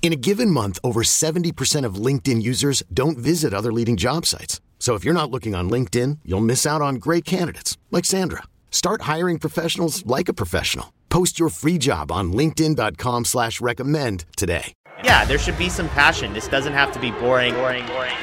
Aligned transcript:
In 0.00 0.12
a 0.12 0.16
given 0.16 0.50
month, 0.50 0.78
over 0.82 1.02
70% 1.02 1.84
of 1.84 1.96
LinkedIn 2.06 2.40
users 2.40 2.82
don't 2.94 3.18
visit 3.18 3.52
other 3.52 3.72
leading 3.72 3.98
job 3.98 4.24
sites. 4.24 4.62
So 4.78 4.94
if 4.94 5.04
you're 5.04 5.12
not 5.12 5.30
looking 5.30 5.54
on 5.54 5.68
LinkedIn, 5.68 6.20
you'll 6.24 6.40
miss 6.40 6.64
out 6.64 6.80
on 6.80 6.94
great 6.94 7.26
candidates 7.26 7.76
like 7.90 8.06
Sandra. 8.06 8.44
Start 8.70 9.02
hiring 9.02 9.38
professionals 9.38 10.06
like 10.06 10.30
a 10.30 10.32
professional. 10.32 10.94
Post 11.10 11.38
your 11.38 11.50
free 11.50 11.76
job 11.76 12.10
on 12.10 12.32
LinkedIn.com 12.32 13.26
slash 13.26 13.60
recommend 13.60 14.24
today. 14.36 14.72
Yeah, 15.04 15.24
there 15.26 15.38
should 15.38 15.58
be 15.58 15.68
some 15.68 15.88
passion. 15.90 16.32
This 16.32 16.48
doesn't 16.48 16.72
have 16.72 16.90
to 16.92 17.00
be 17.00 17.10
boring, 17.10 17.54
boring, 17.54 17.86
boring. 17.86 18.16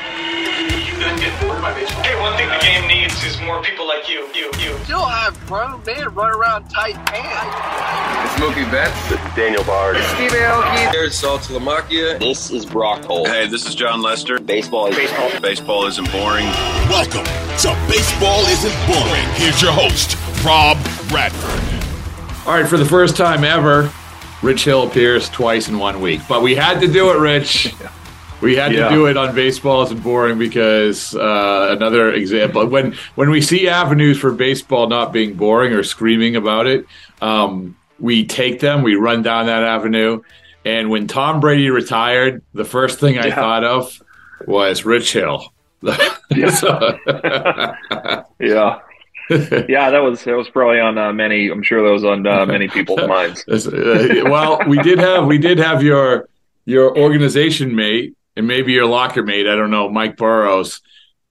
You 1.06 1.11
couldn't 1.11 1.30
get 1.30 1.42
bored 1.42 1.61
by 1.61 1.72
baseball. 1.72 2.02
Hey, 2.02 2.20
one 2.20 2.36
thing 2.36 2.50
the 2.50 2.58
game 2.66 2.88
needs 2.88 3.23
is 3.23 3.39
more 3.42 3.61
people 3.61 3.88
like 3.88 4.09
you, 4.09 4.28
you, 4.34 4.50
you. 4.58 4.75
Still 4.86 5.06
have 5.06 5.39
grown 5.45 5.84
men 5.86 6.12
run 6.16 6.36
around 6.36 6.67
tight 6.67 6.95
pants. 7.06 8.34
It's 8.34 8.42
Mookie 8.42 8.70
Betts. 8.72 9.09
This 9.09 9.20
is 9.23 9.36
Daniel 9.36 9.64
Bard. 9.66 9.97
Steve 9.97 10.31
Aoki. 10.31 10.92
There's 10.92 11.14
Saltalamacchia. 11.22 12.17
This 12.17 12.50
is 12.50 12.66
Brock 12.66 13.06
Holt. 13.06 13.28
Hey, 13.28 13.47
this 13.47 13.67
is 13.67 13.75
Jon 13.75 14.02
Lester. 14.02 14.39
Baseball 14.39 14.88
is 14.88 14.95
baseball. 14.95 15.30
Baseball 15.42 15.86
isn't 15.86 16.12
boring. 16.12 16.45
Welcome 16.89 17.25
to 17.25 17.88
Baseball 17.88 18.42
Isn't 18.47 18.88
Boring. 18.88 19.25
Here's 19.36 19.62
your 19.62 19.73
host, 19.73 20.17
Rob 20.44 20.78
Bradford. 21.09 22.47
All 22.47 22.59
right, 22.59 22.67
for 22.67 22.78
the 22.78 22.86
first 22.86 23.16
time 23.16 23.44
ever, 23.44 23.92
Rich 24.42 24.64
Hill 24.66 24.88
appears 24.88 25.30
twice 25.30 25.69
in 25.69 25.78
one 25.78 26.02
week. 26.02 26.22
But 26.28 26.42
we 26.42 26.56
had 26.56 26.80
to 26.80 26.88
do 26.88 27.12
it, 27.12 27.19
Rich. 27.19 27.75
We 28.41 28.55
had 28.55 28.73
yeah. 28.73 28.89
to 28.89 28.95
do 28.95 29.05
it 29.08 29.17
on 29.17 29.33
baseball 29.33 29.83
isn't 29.83 30.03
boring 30.03 30.38
because 30.38 31.16
uh, 31.16 31.67
another 31.72 32.11
example 32.11 32.66
when 32.67 32.94
when 33.16 33.30
we 33.30 33.41
see 33.41 33.67
avenues 33.67 34.19
for 34.19 34.31
baseball 34.31 34.88
not 34.88 35.14
being 35.14 35.36
boring 35.36 35.73
or 35.73 35.83
screaming 35.83 36.36
about 36.36 36.67
it, 36.67 36.86
um, 37.22 37.78
we 38.00 38.25
take 38.25 38.59
them, 38.59 38.83
we 38.83 38.95
run 38.95 39.22
down 39.22 39.45
that 39.45 39.63
avenue. 39.63 40.22
And 40.66 40.89
when 40.89 41.08
Tom 41.08 41.39
Brady 41.39 41.69
retired, 41.69 42.41
the 42.53 42.66
first 42.66 43.00
thing 43.00 43.17
I 43.17 43.28
yeah. 43.28 43.36
thought 43.36 43.63
of 43.63 44.02
was 44.45 44.83
Rich 44.83 45.13
Hill. 45.13 45.53
yeah. 45.81 45.94
yeah. 48.39 48.80
yeah, 49.30 49.89
that 49.89 50.02
was 50.03 50.23
that 50.23 50.36
was 50.36 50.50
probably 50.50 50.80
on 50.80 50.97
uh, 50.97 51.13
many. 51.13 51.50
I'm 51.50 51.63
sure 51.63 51.83
that 51.83 51.91
was 51.91 52.03
on 52.03 52.28
uh, 52.28 52.45
many 52.45 52.67
people's 52.67 53.08
minds. 53.08 53.44
Uh, 53.50 54.30
well, 54.30 54.59
we 54.67 54.78
did 54.80 55.00
have 55.00 55.25
we 55.25 55.38
did 55.38 55.58
have 55.58 55.81
your 55.81 56.30
your 56.66 56.95
organization 56.97 57.75
mate 57.75 58.16
and 58.36 58.47
maybe 58.47 58.73
your 58.73 58.86
locker 58.86 59.23
mate, 59.23 59.47
I 59.47 59.55
don't 59.55 59.72
know, 59.72 59.89
Mike 59.89 60.17
Burrows, 60.17 60.81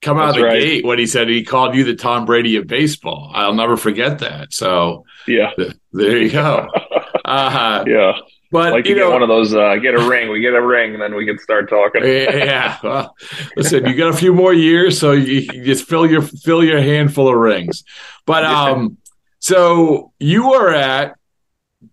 come 0.02 0.18
out 0.18 0.26
That's 0.26 0.36
of 0.36 0.42
the 0.42 0.48
right. 0.48 0.60
gate 0.60 0.84
when 0.84 0.98
he 0.98 1.06
said 1.06 1.28
he 1.28 1.42
called 1.44 1.74
you 1.74 1.84
the 1.84 1.94
Tom 1.96 2.24
Brady 2.26 2.56
of 2.56 2.66
baseball. 2.66 3.30
I'll 3.34 3.54
never 3.54 3.76
forget 3.76 4.18
that. 4.20 4.52
So 4.52 5.04
yeah, 5.26 5.50
th- 5.56 5.74
there 5.92 6.18
you 6.18 6.30
go. 6.30 6.68
Uh, 7.24 7.82
yeah. 7.86 8.12
But 8.52 8.72
like 8.72 8.84
you, 8.84 8.94
you 8.94 9.00
know, 9.00 9.08
get 9.08 9.12
one 9.14 9.22
of 9.22 9.28
those, 9.28 9.54
uh, 9.54 9.76
get 9.76 9.94
a 9.94 10.08
ring. 10.08 10.30
We 10.30 10.40
get 10.40 10.54
a 10.54 10.60
ring, 10.60 10.92
and 10.92 11.02
then 11.02 11.14
we 11.14 11.24
can 11.24 11.38
start 11.38 11.70
talking. 11.70 12.04
yeah. 12.04 12.78
Well, 12.84 13.16
listen, 13.56 13.86
you 13.86 13.94
got 13.94 14.14
a 14.14 14.16
few 14.16 14.34
more 14.34 14.52
years, 14.52 14.98
so 14.98 15.12
you, 15.12 15.40
you 15.52 15.64
just 15.64 15.88
fill 15.88 16.06
your 16.06 16.22
fill 16.22 16.62
your 16.62 16.80
handful 16.80 17.28
of 17.28 17.34
rings. 17.34 17.82
But 18.26 18.44
um, 18.44 18.98
so 19.38 20.12
you 20.20 20.52
are 20.52 20.68
at 20.72 21.16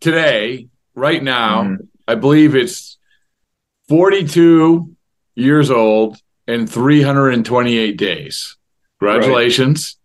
today, 0.01 0.67
right 0.95 1.23
now. 1.23 1.63
Mm-hmm. 1.63 1.83
I 2.07 2.16
believe 2.16 2.55
it's 2.55 2.97
forty-two 3.88 4.95
years 5.36 5.72
old 5.72 6.18
and 6.47 6.69
328 6.69 7.97
days. 7.97 8.58
Congratulations. 9.00 9.97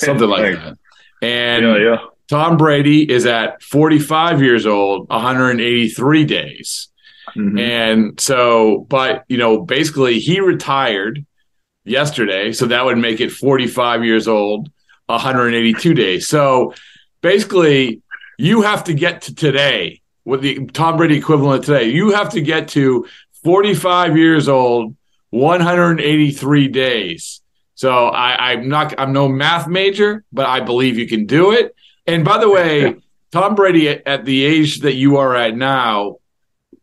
Right. 0.00 0.06
Something 0.06 0.28
like 0.28 0.54
that. 0.54 0.78
And 1.22 1.64
yeah, 1.64 1.76
yeah. 1.76 1.96
Tom 2.28 2.56
Brady 2.56 3.10
is 3.10 3.26
at 3.26 3.62
45 3.62 4.42
years 4.42 4.66
old, 4.66 5.08
183 5.08 6.24
days. 6.24 6.88
Mm-hmm. 7.36 7.58
And 7.58 8.20
so, 8.20 8.86
but, 8.88 9.24
you 9.28 9.38
know, 9.38 9.60
basically 9.60 10.18
he 10.18 10.40
retired 10.40 11.24
yesterday. 11.84 12.52
So 12.52 12.66
that 12.66 12.84
would 12.84 12.98
make 12.98 13.20
it 13.20 13.32
45 13.32 14.04
years 14.04 14.28
old, 14.28 14.70
182 15.06 15.94
days. 15.94 16.28
So 16.28 16.74
basically, 17.22 18.02
you 18.38 18.62
have 18.62 18.84
to 18.84 18.94
get 18.94 19.22
to 19.22 19.34
today 19.34 20.00
with 20.24 20.42
the 20.42 20.66
Tom 20.66 20.96
Brady 20.96 21.16
equivalent 21.16 21.64
today. 21.64 21.88
You 21.88 22.10
have 22.10 22.30
to 22.30 22.40
get 22.40 22.68
to 22.68 23.06
45 23.44 24.16
years 24.16 24.48
old, 24.48 24.96
183 25.30 26.68
days. 26.68 27.40
So 27.74 28.08
I, 28.08 28.52
I'm 28.52 28.68
not, 28.68 28.94
I'm 28.98 29.12
no 29.12 29.28
math 29.28 29.68
major, 29.68 30.24
but 30.32 30.46
I 30.46 30.60
believe 30.60 30.98
you 30.98 31.06
can 31.06 31.26
do 31.26 31.52
it. 31.52 31.74
And 32.06 32.24
by 32.24 32.38
the 32.38 32.50
way, 32.50 32.96
Tom 33.30 33.54
Brady 33.54 33.88
at, 33.88 34.06
at 34.06 34.24
the 34.24 34.44
age 34.44 34.80
that 34.80 34.94
you 34.94 35.18
are 35.18 35.36
at 35.36 35.56
now, 35.56 36.16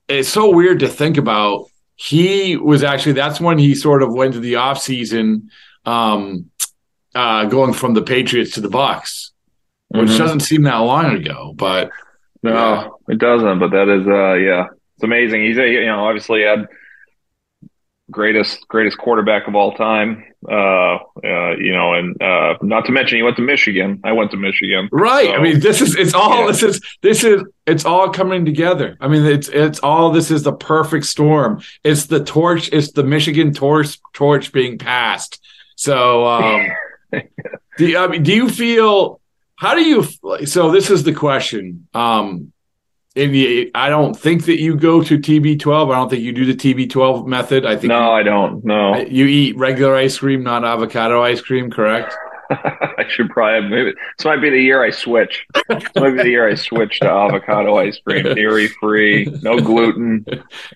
it's 0.07 0.29
so 0.29 0.53
weird 0.53 0.79
to 0.79 0.87
think 0.87 1.17
about. 1.17 1.65
He 1.95 2.57
was 2.57 2.83
actually, 2.83 3.13
that's 3.13 3.39
when 3.39 3.57
he 3.57 3.73
sort 3.73 4.03
of 4.03 4.13
went 4.13 4.33
to 4.33 4.39
the 4.39 4.53
offseason, 4.53 5.47
um, 5.85 6.49
uh, 7.13 7.45
going 7.45 7.73
from 7.73 7.93
the 7.93 8.01
Patriots 8.01 8.51
to 8.51 8.61
the 8.61 8.67
Bucs, 8.67 9.31
which 9.87 10.09
mm-hmm. 10.09 10.17
doesn't 10.17 10.41
seem 10.41 10.63
that 10.63 10.77
long 10.77 11.15
ago, 11.15 11.53
but 11.55 11.89
no, 12.43 12.53
yeah. 12.53 12.87
it 13.13 13.17
doesn't. 13.17 13.59
But 13.59 13.71
that 13.71 13.87
is, 13.89 14.05
uh, 14.05 14.33
yeah, 14.33 14.67
it's 14.95 15.03
amazing. 15.03 15.43
He's 15.43 15.57
a, 15.57 15.67
you 15.67 15.85
know 15.85 16.05
obviously 16.05 16.43
had 16.43 16.67
greatest 18.11 18.67
greatest 18.67 18.97
quarterback 18.97 19.47
of 19.47 19.55
all 19.55 19.73
time. 19.73 20.23
Uh, 20.47 20.97
uh, 21.23 21.55
you 21.57 21.73
know, 21.73 21.95
and 21.95 22.21
uh, 22.21 22.55
not 22.61 22.85
to 22.85 22.91
mention 22.91 23.17
he 23.17 23.23
went 23.23 23.35
to 23.35 23.41
Michigan. 23.41 23.99
I 24.03 24.11
went 24.11 24.29
to 24.31 24.37
Michigan. 24.37 24.89
Right. 24.91 25.25
So, 25.25 25.33
I 25.33 25.41
mean, 25.41 25.59
this 25.59 25.81
is 25.81 25.95
it's 25.95 26.13
all 26.13 26.41
yeah. 26.41 26.47
this 26.47 26.63
is 26.63 26.81
this 27.01 27.23
is 27.23 27.43
it's 27.65 27.83
all 27.83 28.09
coming 28.11 28.45
together. 28.45 28.95
I 28.99 29.07
mean, 29.07 29.25
it's 29.25 29.49
it's 29.49 29.79
all 29.79 30.11
this 30.11 30.29
is 30.29 30.43
the 30.43 30.53
perfect 30.53 31.05
storm. 31.05 31.61
It's 31.83 32.05
the 32.05 32.23
torch. 32.23 32.69
It's 32.71 32.91
the 32.91 33.03
Michigan 33.03 33.53
torch 33.53 33.99
torch 34.13 34.51
being 34.51 34.77
passed. 34.77 35.41
So, 35.75 36.25
um, 36.25 36.67
do 37.77 37.87
you, 37.87 37.97
I 37.97 38.07
mean, 38.07 38.23
do 38.23 38.33
you 38.33 38.49
feel? 38.49 39.19
How 39.55 39.73
do 39.73 39.81
you? 39.81 40.03
So 40.45 40.71
this 40.71 40.91
is 40.91 41.03
the 41.03 41.13
question. 41.13 41.87
Um, 41.93 42.51
and 43.15 43.71
I 43.75 43.89
don't 43.89 44.13
think 44.13 44.45
that 44.45 44.59
you 44.59 44.75
go 44.75 45.01
to 45.01 45.17
TB12. 45.17 45.91
I 45.91 45.95
don't 45.95 46.09
think 46.09 46.21
you 46.21 46.33
do 46.33 46.45
the 46.45 46.53
TB12 46.53 47.25
method. 47.25 47.65
I 47.65 47.75
think 47.77 47.89
no, 47.89 48.01
you, 48.01 48.09
I 48.11 48.23
don't. 48.23 48.65
No, 48.65 48.97
you 48.97 49.25
eat 49.25 49.57
regular 49.57 49.95
ice 49.95 50.17
cream, 50.17 50.43
not 50.43 50.65
avocado 50.65 51.23
ice 51.23 51.39
cream, 51.39 51.71
correct? 51.71 52.13
I 52.49 53.05
should 53.09 53.29
probably 53.29 53.69
maybe 53.69 53.93
this 54.17 54.25
might 54.25 54.41
be 54.41 54.49
the 54.49 54.61
year 54.61 54.83
I 54.83 54.91
switch. 54.91 55.45
This 55.69 55.83
might 55.95 56.11
be 56.11 56.23
the 56.23 56.29
year 56.29 56.47
I 56.47 56.55
switch 56.55 56.99
to 56.99 57.09
avocado 57.09 57.77
ice 57.77 57.99
cream, 57.99 58.23
dairy 58.35 58.67
free, 58.67 59.25
no 59.41 59.59
gluten. 59.59 60.25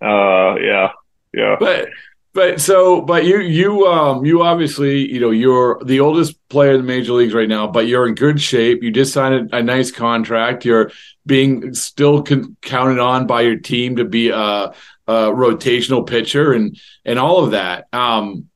Uh, 0.02 0.56
yeah, 0.56 0.92
yeah. 1.34 1.58
But 1.60 1.90
but 2.34 2.62
so 2.62 3.02
but 3.02 3.26
you 3.26 3.40
you 3.40 3.88
um 3.88 4.26
you 4.26 4.44
obviously 4.44 5.12
you 5.12 5.20
know 5.20 5.31
you're 5.31 5.81
the 5.84 6.00
oldest 6.00 6.38
player 6.50 6.72
in 6.72 6.78
the 6.78 6.84
major 6.84 7.14
leagues 7.14 7.34
right 7.34 7.50
now 7.50 7.68
but 7.68 7.88
you're 7.88 8.08
in 8.08 8.16
good 8.16 8.42
shape. 8.42 8.84
You 8.84 8.92
just 8.92 9.14
signed 9.14 9.52
a, 9.52 9.58
a 9.58 9.64
nice 9.64 9.92
contract. 9.92 10.66
You're 10.66 10.92
being 11.26 11.74
still 11.74 12.24
con- 12.24 12.56
counted 12.62 13.00
on 13.00 13.28
by 13.28 13.42
your 13.42 13.58
team 13.58 13.96
to 13.98 14.06
be 14.06 14.30
a, 14.30 14.38
a, 14.38 14.74
rotational 15.08 16.06
pitcher 16.08 16.54
and 16.54 16.80
and 17.04 17.18
all 17.18 17.44
of 17.44 17.52
that. 17.52 17.88
Um 17.94 18.48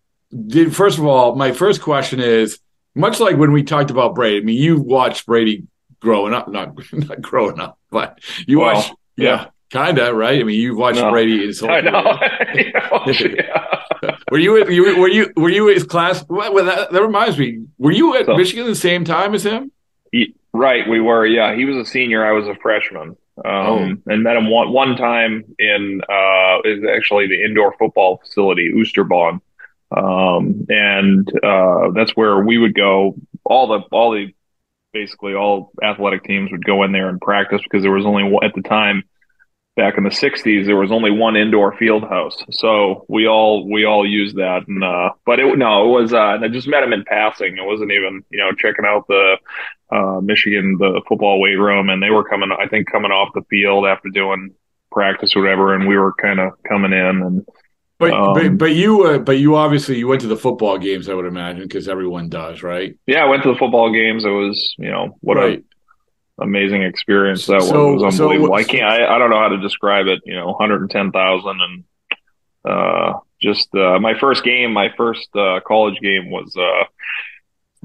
did 0.47 0.75
first 0.75 0.97
of 0.97 1.05
all 1.05 1.35
my 1.35 1.51
first 1.51 1.81
question 1.81 2.19
is 2.19 2.59
much 2.95 3.19
like 3.19 3.37
when 3.37 3.51
we 3.51 3.63
talked 3.63 3.91
about 3.91 4.15
Brady 4.15 4.37
I 4.37 4.41
mean 4.41 4.61
you 4.61 4.79
watched 4.79 5.25
Brady 5.25 5.63
growing 5.99 6.33
up 6.33 6.47
not 6.47 6.73
not 6.93 7.21
growing 7.21 7.59
up 7.59 7.79
but 7.89 8.19
you 8.45 8.59
well, 8.59 8.75
watched 8.75 8.93
yeah. 9.15 9.25
yeah 9.25 9.45
Kind 9.73 9.97
of 9.97 10.15
right. 10.15 10.39
I 10.39 10.43
mean, 10.43 10.61
you've 10.61 10.77
watched 10.77 10.99
no. 10.99 11.09
Brady 11.09 11.47
his 11.47 11.59
whole. 11.59 11.71
I 11.71 11.81
know. 11.81 11.91
were 14.31 14.37
you? 14.37 14.51
Were 14.51 14.69
you? 14.69 14.99
Were 14.99 15.07
you? 15.07 15.33
Were 15.35 15.49
you 15.49 15.65
his 15.65 15.83
class? 15.83 16.23
Well, 16.29 16.63
that, 16.63 16.91
that 16.91 17.01
reminds 17.01 17.39
me. 17.39 17.65
Were 17.79 17.91
you 17.91 18.15
at 18.15 18.27
so, 18.27 18.37
Michigan 18.37 18.67
the 18.67 18.75
same 18.75 19.03
time 19.03 19.33
as 19.33 19.43
him? 19.43 19.71
right, 20.53 20.87
we 20.87 21.01
were. 21.01 21.25
Yeah, 21.25 21.55
he 21.55 21.65
was 21.65 21.75
a 21.75 21.89
senior. 21.89 22.23
I 22.23 22.33
was 22.33 22.47
a 22.47 22.53
freshman. 22.61 23.17
Um, 23.43 24.03
oh. 24.05 24.13
and 24.13 24.21
met 24.21 24.35
him 24.35 24.47
one 24.47 24.71
one 24.71 24.95
time 24.95 25.43
in 25.57 26.01
uh, 26.07 26.59
is 26.65 26.83
actually 26.95 27.25
the 27.25 27.43
indoor 27.43 27.73
football 27.79 28.21
facility, 28.23 28.71
Oosterbaan, 28.71 29.41
um, 29.89 30.67
and 30.69 31.27
uh, 31.43 31.89
that's 31.95 32.11
where 32.11 32.45
we 32.45 32.59
would 32.59 32.75
go. 32.75 33.15
All 33.43 33.65
the 33.65 33.79
all 33.91 34.11
the 34.11 34.35
basically 34.93 35.33
all 35.33 35.71
athletic 35.83 36.25
teams 36.25 36.51
would 36.51 36.63
go 36.63 36.83
in 36.83 36.91
there 36.91 37.09
and 37.09 37.19
practice 37.19 37.61
because 37.63 37.81
there 37.81 37.91
was 37.91 38.05
only 38.05 38.21
one 38.21 38.45
at 38.45 38.53
the 38.53 38.61
time 38.61 39.01
back 39.75 39.97
in 39.97 40.03
the 40.03 40.09
60s 40.09 40.65
there 40.65 40.75
was 40.75 40.91
only 40.91 41.11
one 41.11 41.35
indoor 41.35 41.75
field 41.77 42.03
house. 42.03 42.37
So 42.51 43.05
we 43.07 43.27
all 43.27 43.69
we 43.69 43.85
all 43.85 44.07
used 44.07 44.35
that. 44.35 44.67
And 44.67 44.83
uh 44.83 45.11
but 45.25 45.39
it 45.39 45.57
no 45.57 45.85
it 45.85 46.01
was 46.01 46.13
uh 46.13 46.37
i 46.41 46.47
just 46.47 46.67
met 46.67 46.83
him 46.83 46.93
in 46.93 47.03
passing. 47.05 47.57
It 47.57 47.65
wasn't 47.65 47.91
even 47.91 48.23
you 48.29 48.39
know 48.39 48.51
checking 48.51 48.85
out 48.85 49.07
the 49.07 49.37
uh 49.91 50.21
michigan 50.21 50.77
the 50.79 51.01
football 51.07 51.39
weight 51.41 51.55
room. 51.55 51.89
And 51.89 52.01
they 52.01 52.11
were 52.11 52.27
coming 52.27 52.49
i 52.51 52.67
think 52.67 52.91
coming 52.91 53.11
off 53.11 53.33
the 53.33 53.43
field 53.49 53.85
after 53.85 54.09
doing 54.09 54.51
practice 54.91 55.35
or 55.35 55.41
whatever. 55.41 55.73
And 55.73 55.87
we 55.87 55.97
were 55.97 56.13
kind 56.13 56.39
of 56.39 56.51
coming 56.67 56.93
in 56.93 57.21
and 57.21 57.47
but, 57.99 58.11
um, 58.11 58.33
but 58.33 58.57
but 58.57 58.75
you 58.75 59.03
uh, 59.03 59.17
but 59.19 59.37
you 59.37 59.55
obviously 59.55 59.97
you 59.97 60.07
went 60.07 60.21
to 60.21 60.27
the 60.27 60.35
football 60.35 60.77
games 60.77 61.07
I 61.07 61.13
would 61.13 61.25
imagine 61.25 61.63
because 61.63 61.87
everyone 61.87 62.27
does 62.27 62.61
right? 62.61 62.95
Yeah 63.07 63.23
I 63.23 63.29
went 63.29 63.43
to 63.43 63.49
the 63.49 63.57
football 63.57 63.91
games. 63.91 64.25
It 64.25 64.29
was 64.29 64.75
you 64.77 64.91
know 64.91 65.17
what 65.21 65.37
right 65.37 65.63
amazing 66.39 66.83
experience 66.83 67.45
that 67.47 67.61
so, 67.63 67.93
was. 67.93 68.03
Was 68.03 68.19
unbelievable. 68.19 68.49
So, 68.49 68.55
I 68.55 68.63
can't. 68.63 68.83
I, 68.83 69.15
I 69.15 69.17
don't 69.17 69.29
know 69.29 69.39
how 69.39 69.49
to 69.49 69.57
describe 69.57 70.07
it. 70.07 70.21
You 70.25 70.35
know, 70.35 70.47
110,000 70.47 71.59
and 71.61 71.83
uh, 72.65 73.19
just 73.41 73.73
uh, 73.75 73.99
my 73.99 74.17
first 74.19 74.43
game, 74.43 74.73
my 74.73 74.89
first 74.95 75.29
uh, 75.35 75.59
college 75.65 75.99
game 75.99 76.31
was 76.31 76.55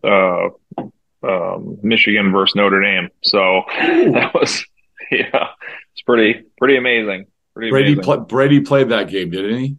uh, 0.05 0.07
uh, 0.07 0.83
um, 1.23 1.79
Michigan 1.83 2.33
versus 2.33 2.55
Notre 2.55 2.81
Dame. 2.81 3.09
So 3.23 3.63
that 3.79 4.33
was 4.35 4.65
yeah, 5.11 5.49
it's 5.93 6.03
pretty 6.07 6.45
pretty 6.59 6.77
amazing. 6.77 7.27
Pretty 7.55 7.71
Brady 7.71 7.93
amazing. 7.93 8.05
Pl- 8.05 8.21
Brady 8.21 8.61
played 8.61 8.91
that 8.91 9.09
game, 9.09 9.31
didn't 9.31 9.59
he? 9.59 9.77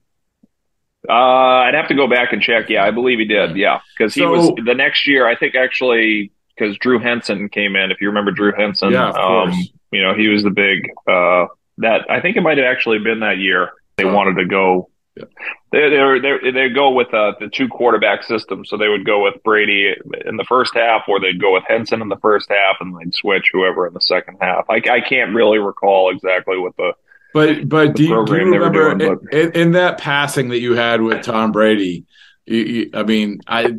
Uh, 1.07 1.13
I'd 1.13 1.75
have 1.75 1.87
to 1.87 1.95
go 1.95 2.07
back 2.07 2.33
and 2.33 2.41
check. 2.41 2.69
Yeah, 2.69 2.83
I 2.83 2.91
believe 2.91 3.19
he 3.19 3.25
did. 3.25 3.55
Yeah, 3.55 3.79
because 3.97 4.13
he 4.13 4.21
so, 4.21 4.31
was 4.31 4.51
the 4.65 4.75
next 4.75 5.07
year. 5.07 5.25
I 5.25 5.35
think 5.37 5.55
actually 5.55 6.33
because 6.59 6.77
Drew 6.77 6.99
Henson 6.99 7.49
came 7.49 7.75
in. 7.75 7.91
If 7.91 8.01
you 8.01 8.07
remember 8.07 8.31
Drew 8.31 8.51
Henson, 8.51 8.91
yeah, 8.91 9.09
um, 9.11 9.51
you 9.91 10.01
know 10.01 10.13
he 10.13 10.27
was 10.27 10.43
the 10.43 10.49
big 10.49 10.89
uh, 11.07 11.45
that 11.77 12.09
I 12.09 12.21
think 12.21 12.37
it 12.37 12.41
might 12.41 12.57
have 12.57 12.65
actually 12.65 12.99
been 12.99 13.21
that 13.21 13.37
year 13.37 13.71
they 13.97 14.05
oh. 14.05 14.13
wanted 14.13 14.35
to 14.35 14.45
go. 14.45 14.89
Yeah. 15.15 15.25
They 15.71 16.19
they 16.21 16.51
they 16.51 16.69
go 16.69 16.91
with 16.91 17.13
uh, 17.13 17.33
the 17.39 17.49
two 17.49 17.67
quarterback 17.67 18.23
system, 18.23 18.65
so 18.65 18.77
they 18.77 18.87
would 18.87 19.05
go 19.05 19.23
with 19.23 19.43
Brady 19.43 19.93
in 20.25 20.37
the 20.37 20.45
first 20.45 20.73
half, 20.73 21.03
or 21.07 21.19
they'd 21.19 21.39
go 21.39 21.53
with 21.53 21.63
Henson 21.67 22.01
in 22.01 22.09
the 22.09 22.17
first 22.17 22.49
half, 22.49 22.77
and 22.79 22.97
they'd 22.97 23.13
switch 23.13 23.49
whoever 23.51 23.85
in 23.85 23.93
the 23.93 24.01
second 24.01 24.37
half. 24.41 24.65
I, 24.69 24.81
I 24.89 25.01
can't 25.01 25.35
really 25.35 25.59
recall 25.59 26.11
exactly 26.11 26.57
what 26.57 26.75
the 26.77 26.93
but 27.33 27.67
but 27.69 27.95
do 27.95 28.03
you, 28.03 28.25
do 28.25 28.33
you 28.33 28.45
remember 28.45 28.95
doing, 28.95 29.19
in, 29.31 29.51
in, 29.51 29.71
that 29.73 29.99
passing 29.99 30.49
that 30.49 30.59
you 30.59 30.73
had 30.73 31.01
with 31.01 31.21
Tom 31.23 31.51
Brady? 31.51 32.05
You, 32.47 32.57
you, 32.57 32.89
I 32.95 33.03
mean, 33.03 33.41
I 33.45 33.75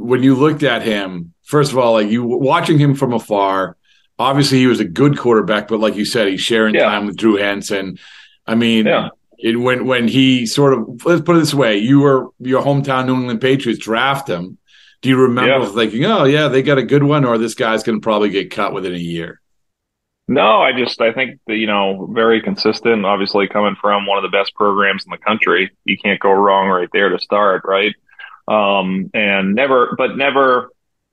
when 0.00 0.22
you 0.22 0.34
looked 0.34 0.62
at 0.62 0.82
him, 0.82 1.34
first 1.44 1.72
of 1.72 1.78
all, 1.78 1.94
like 1.94 2.08
you 2.08 2.24
watching 2.24 2.78
him 2.78 2.94
from 2.94 3.12
afar, 3.12 3.76
obviously 4.18 4.58
he 4.58 4.66
was 4.66 4.80
a 4.80 4.84
good 4.84 5.18
quarterback, 5.18 5.68
but 5.68 5.80
like 5.80 5.96
you 5.96 6.04
said, 6.04 6.28
he's 6.28 6.40
sharing 6.40 6.74
yeah. 6.74 6.84
time 6.84 7.06
with 7.06 7.16
Drew 7.16 7.36
Henson. 7.36 7.98
I 8.46 8.54
mean, 8.54 8.86
yeah. 8.86 9.08
it, 9.38 9.56
when 9.56 9.86
when 9.86 10.08
he 10.08 10.46
sort 10.46 10.74
of 10.74 11.04
let's 11.04 11.22
put 11.22 11.36
it 11.36 11.40
this 11.40 11.54
way, 11.54 11.78
you 11.78 12.00
were 12.00 12.28
your 12.38 12.62
hometown 12.62 13.06
New 13.06 13.16
England 13.16 13.40
Patriots 13.40 13.82
draft 13.82 14.28
him. 14.28 14.58
Do 15.02 15.08
you 15.08 15.16
remember 15.16 15.66
yeah. 15.66 15.74
thinking, 15.74 16.04
oh 16.04 16.24
yeah, 16.24 16.48
they 16.48 16.62
got 16.62 16.78
a 16.78 16.82
good 16.82 17.02
one, 17.02 17.24
or 17.24 17.38
this 17.38 17.54
guy's 17.54 17.82
going 17.82 18.00
to 18.00 18.04
probably 18.04 18.28
get 18.28 18.50
cut 18.50 18.74
within 18.74 18.94
a 18.94 18.98
year? 18.98 19.40
No, 20.28 20.60
I 20.60 20.72
just 20.72 21.00
I 21.00 21.12
think 21.12 21.40
that 21.48 21.56
you 21.56 21.66
know 21.66 22.06
very 22.12 22.40
consistent. 22.40 23.04
Obviously, 23.04 23.48
coming 23.48 23.76
from 23.80 24.06
one 24.06 24.18
of 24.18 24.22
the 24.22 24.36
best 24.36 24.54
programs 24.54 25.04
in 25.04 25.10
the 25.10 25.18
country, 25.18 25.70
you 25.84 25.96
can't 25.98 26.20
go 26.20 26.30
wrong 26.30 26.68
right 26.68 26.88
there 26.92 27.08
to 27.08 27.18
start, 27.18 27.62
right? 27.64 27.94
Um, 28.50 29.10
and 29.14 29.54
never, 29.54 29.94
but 29.96 30.16
never 30.16 30.70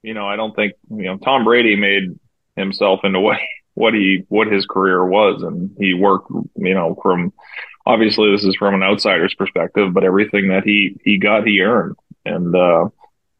you 0.07 0.13
know, 0.13 0.28
I 0.28 0.36
don't 0.36 0.56
think 0.56 0.74
you 0.89 1.04
know 1.04 1.18
Tom 1.18 1.44
Brady 1.44 1.75
made 1.75 2.18
himself 2.56 3.01
into 3.04 3.19
what 3.19 3.39
what 3.74 3.94
he 3.94 4.24
what 4.30 4.48
his 4.48 4.66
career 4.66 5.06
was, 5.06 5.44
and 5.44 5.75
he 5.80 5.94
worked 5.94 6.31
you 6.56 6.74
know 6.74 6.98
from 7.01 7.34
obviously 7.86 8.31
this 8.31 8.44
is 8.44 8.56
from 8.56 8.74
an 8.74 8.84
outsider's 8.84 9.34
perspective, 9.36 9.94
but 9.94 10.04
everything 10.04 10.50
that 10.50 10.63
he 10.63 10.98
he 11.04 11.18
got 11.18 11.45
he 11.45 11.62
earned, 11.62 11.95
and 12.25 12.56
uh, 12.56 12.88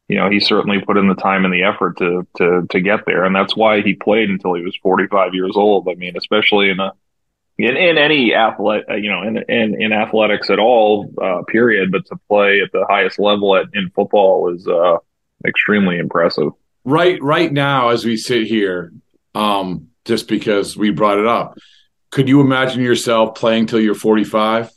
you 0.08 0.16
know 0.16 0.28
he 0.28 0.40
certainly 0.40 0.80
put 0.80 0.98
in 0.98 1.08
the 1.08 1.14
time 1.14 1.44
and 1.44 1.54
the 1.54 1.62
effort 1.62 1.96
to 1.98 2.26
to 2.36 2.66
to 2.70 2.80
get 2.80 3.06
there, 3.06 3.24
and 3.24 3.34
that's 3.34 3.56
why 3.56 3.80
he 3.80 3.94
played 3.94 4.28
until 4.28 4.54
he 4.54 4.62
was 4.62 4.76
45 4.82 5.34
years 5.34 5.52
old. 5.54 5.88
I 5.88 5.94
mean, 5.94 6.16
especially 6.16 6.70
in 6.70 6.80
a 6.80 6.92
in, 7.58 7.76
in 7.76 7.98
any 7.98 8.34
athlete, 8.34 8.84
uh, 8.88 8.94
you 8.94 9.10
know, 9.10 9.22
in, 9.22 9.38
in, 9.48 9.82
in 9.82 9.92
athletics 9.92 10.48
at 10.48 10.58
all, 10.58 11.12
uh, 11.20 11.42
period, 11.48 11.90
but 11.90 12.06
to 12.06 12.16
play 12.28 12.60
at 12.60 12.70
the 12.72 12.86
highest 12.88 13.18
level 13.18 13.56
at, 13.56 13.66
in 13.74 13.90
football 13.90 14.54
is, 14.54 14.66
uh, 14.66 14.96
extremely 15.46 15.98
impressive. 15.98 16.52
Right, 16.84 17.20
right 17.22 17.52
now, 17.52 17.90
as 17.90 18.04
we 18.04 18.16
sit 18.16 18.46
here, 18.46 18.92
um, 19.34 19.88
just 20.04 20.28
because 20.28 20.76
we 20.76 20.90
brought 20.90 21.18
it 21.18 21.26
up, 21.26 21.58
could 22.10 22.28
you 22.28 22.40
imagine 22.40 22.82
yourself 22.82 23.34
playing 23.34 23.66
till 23.66 23.80
you're 23.80 23.94
45? 23.94 24.70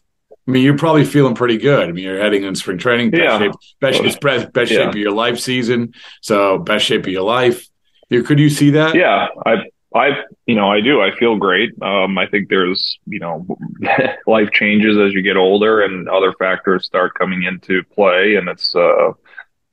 I 0.47 0.51
mean, 0.51 0.63
you're 0.63 0.77
probably 0.77 1.05
feeling 1.05 1.35
pretty 1.35 1.57
good. 1.57 1.87
I 1.87 1.91
mean, 1.91 2.03
you're 2.03 2.19
heading 2.19 2.43
in 2.43 2.55
spring 2.55 2.79
training, 2.79 3.11
best 3.11 3.21
yeah. 3.21 3.39
shape, 3.39 3.51
best, 3.79 3.99
it's 4.01 4.17
best, 4.17 4.51
best 4.51 4.71
yeah. 4.71 4.79
shape 4.79 4.89
of 4.89 4.95
your 4.95 5.11
life 5.11 5.39
season. 5.39 5.93
So, 6.21 6.57
best 6.57 6.85
shape 6.85 7.01
of 7.01 7.07
your 7.07 7.23
life. 7.23 7.67
Could 8.09 8.39
you 8.39 8.49
see 8.49 8.71
that? 8.71 8.95
Yeah, 8.95 9.27
I, 9.45 9.63
I, 9.93 10.23
you 10.45 10.55
know, 10.55 10.71
I 10.71 10.79
do. 10.79 11.01
I 11.01 11.15
feel 11.17 11.35
great. 11.35 11.71
Um, 11.81 12.17
I 12.17 12.25
think 12.27 12.49
there's, 12.49 12.97
you 13.05 13.19
know, 13.19 13.45
life 14.27 14.49
changes 14.51 14.97
as 14.97 15.13
you 15.13 15.21
get 15.21 15.35
older, 15.35 15.81
and 15.81 16.07
other 16.07 16.33
factors 16.33 16.85
start 16.85 17.13
coming 17.15 17.43
into 17.43 17.83
play, 17.93 18.35
and 18.35 18.47
it's, 18.47 18.73
uh, 18.73 19.11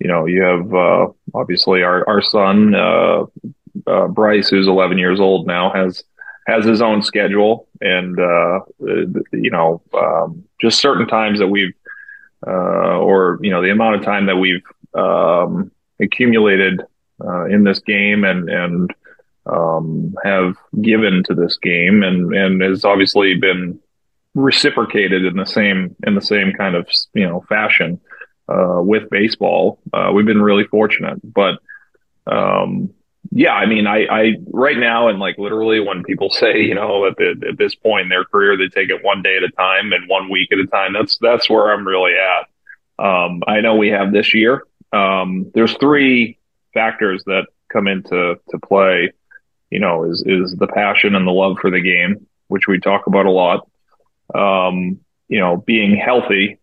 you 0.01 0.09
know, 0.09 0.27
you 0.27 0.43
have 0.43 0.75
uh, 0.75 1.07
obviously 1.35 1.83
our 1.83 2.09
our 2.09 2.21
son 2.21 2.75
uh, 2.75 3.25
uh, 3.87 4.09
Bryce, 4.09 4.49
who's 4.49 4.67
11 4.69 4.99
years 4.99 5.21
old 5.21 5.47
now, 5.47 5.71
has 5.73 6.03
has 6.49 6.65
his 6.65 6.83
own 6.83 7.03
schedule, 7.03 7.69
and 7.81 8.19
uh, 8.19 8.61
you 9.33 9.51
know, 9.51 9.83
um, 9.95 10.43
just 10.61 10.81
certain 10.81 11.07
times 11.07 11.39
that 11.39 11.49
we've 11.49 11.75
uh, 12.47 12.99
or 12.99 13.39
you 13.43 13.51
know 13.51 13.63
the 13.63 13.71
amount 13.71 13.97
of 13.97 14.03
time 14.05 14.27
that 14.27 14.37
we've 14.37 14.63
um, 14.95 15.71
accumulated 16.01 16.81
uh, 17.25 17.45
in 17.47 17.65
this 17.65 17.81
game 17.81 18.25
and 18.25 18.49
and 18.49 18.95
um, 19.49 20.15
have 20.25 20.57
given 20.81 21.23
to 21.27 21.35
this 21.35 21.57
game, 21.59 22.03
and 22.03 22.35
and 22.35 22.63
has 22.63 22.85
obviously 22.85 23.35
been 23.35 23.79
reciprocated 24.35 25.25
in 25.25 25.37
the 25.37 25.47
same 25.47 25.97
in 26.07 26.15
the 26.15 26.21
same 26.21 26.53
kind 26.53 26.75
of 26.75 26.89
you 27.15 27.27
know 27.27 27.45
fashion 27.49 28.01
uh, 28.49 28.81
with 28.81 29.11
baseball. 29.11 29.79
Uh, 29.93 30.11
we've 30.15 30.27
been 30.27 30.43
really 30.43 30.65
fortunate, 30.65 31.19
but 31.25 31.59
um, 32.27 32.91
yeah, 33.31 33.53
I 33.53 33.67
mean, 33.67 33.87
I, 33.87 34.07
I 34.07 34.33
right 34.53 34.79
now 34.79 35.09
and 35.09 35.19
like 35.19 35.37
literally 35.39 35.81
when 35.81 36.03
people 36.03 36.31
say, 36.31 36.61
you 36.61 36.75
know, 36.75 37.07
at, 37.07 37.17
the, 37.17 37.35
at 37.51 37.59
this 37.59 37.75
point 37.75 38.03
in 38.05 38.09
their 38.09 38.25
career, 38.25 38.57
they 38.57 38.69
take 38.69 38.91
it 38.91 39.05
one 39.05 39.23
day 39.23 39.37
at 39.37 39.43
a 39.43 39.51
time 39.51 39.93
and 39.93 40.09
one 40.09 40.31
week 40.31 40.51
at 40.53 40.59
a 40.59 40.67
time. 40.67 40.93
That's 40.93 41.19
that's 41.21 41.51
where 41.51 41.73
I'm 41.73 41.87
really 41.87 42.13
at. 42.15 43.05
Um, 43.05 43.43
I 43.47 43.61
know 43.61 43.77
we 43.77 43.89
have 43.89 44.13
this 44.13 44.35
year. 44.35 44.65
Um, 44.93 45.51
there's 45.55 45.77
three 45.77 46.39
factors 46.75 47.23
that 47.27 47.47
come 47.73 47.87
into 47.87 48.37
to 48.51 48.59
play. 48.59 49.13
You 49.71 49.81
know, 49.81 50.05
is 50.05 50.23
is 50.27 50.57
the 50.57 50.69
passion 50.69 51.15
and 51.15 51.27
the 51.27 51.33
love 51.33 51.59
for 51.61 51.71
the 51.71 51.81
game, 51.81 52.27
which 52.49 52.67
we 52.67 52.81
talk 52.81 53.07
about 53.07 53.27
a 53.27 53.31
lot. 53.31 53.69
Um, 54.35 55.01
you 55.29 55.41
know, 55.41 55.57
being 55.57 55.97
healthy 55.97 56.59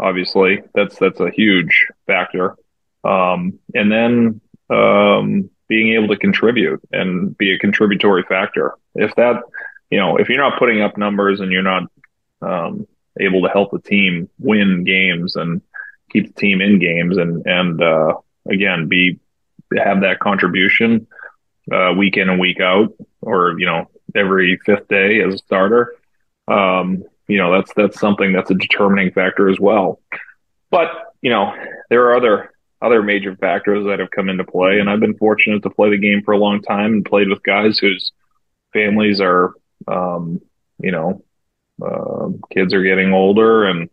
obviously 0.00 0.62
that's 0.74 0.98
that's 0.98 1.20
a 1.20 1.30
huge 1.30 1.86
factor 2.06 2.56
um, 3.04 3.58
and 3.74 3.92
then 3.92 4.40
um, 4.70 5.50
being 5.68 5.94
able 5.94 6.08
to 6.08 6.16
contribute 6.16 6.80
and 6.92 7.36
be 7.36 7.54
a 7.54 7.58
contributory 7.58 8.24
factor 8.28 8.74
if 8.94 9.14
that 9.16 9.42
you 9.90 9.98
know 9.98 10.16
if 10.16 10.28
you're 10.28 10.38
not 10.38 10.58
putting 10.58 10.80
up 10.80 10.96
numbers 10.96 11.40
and 11.40 11.52
you're 11.52 11.62
not 11.62 11.84
um, 12.42 12.86
able 13.18 13.42
to 13.42 13.48
help 13.48 13.70
the 13.70 13.80
team 13.80 14.28
win 14.38 14.84
games 14.84 15.36
and 15.36 15.60
keep 16.10 16.26
the 16.26 16.40
team 16.40 16.60
in 16.60 16.78
games 16.78 17.18
and 17.18 17.46
and 17.46 17.82
uh, 17.82 18.14
again 18.48 18.88
be 18.88 19.18
have 19.76 20.00
that 20.00 20.18
contribution 20.18 21.06
uh, 21.70 21.92
week 21.96 22.16
in 22.16 22.28
and 22.28 22.40
week 22.40 22.60
out 22.60 22.94
or 23.20 23.58
you 23.58 23.66
know 23.66 23.90
every 24.14 24.58
fifth 24.64 24.88
day 24.88 25.22
as 25.22 25.34
a 25.34 25.38
starter 25.38 25.94
um, 26.50 27.04
you 27.28 27.38
know 27.38 27.52
that's 27.52 27.72
that's 27.74 28.00
something 28.00 28.32
that's 28.32 28.50
a 28.50 28.54
determining 28.54 29.12
factor 29.12 29.48
as 29.48 29.60
well. 29.60 30.00
But 30.70 30.90
you 31.22 31.30
know 31.30 31.54
there 31.88 32.06
are 32.06 32.16
other 32.16 32.52
other 32.82 33.02
major 33.02 33.36
factors 33.36 33.86
that 33.86 34.00
have 34.00 34.10
come 34.10 34.28
into 34.28 34.44
play, 34.44 34.80
and 34.80 34.90
I've 34.90 35.00
been 35.00 35.16
fortunate 35.16 35.62
to 35.62 35.70
play 35.70 35.90
the 35.90 35.98
game 35.98 36.22
for 36.24 36.32
a 36.32 36.38
long 36.38 36.60
time 36.60 36.92
and 36.92 37.04
played 37.04 37.28
with 37.28 37.42
guys 37.42 37.78
whose 37.78 38.12
families 38.72 39.20
are 39.20 39.54
um, 39.86 40.40
you 40.82 40.90
know 40.90 41.22
uh, 41.80 42.28
kids 42.52 42.74
are 42.74 42.82
getting 42.82 43.12
older 43.12 43.64
and 43.64 43.88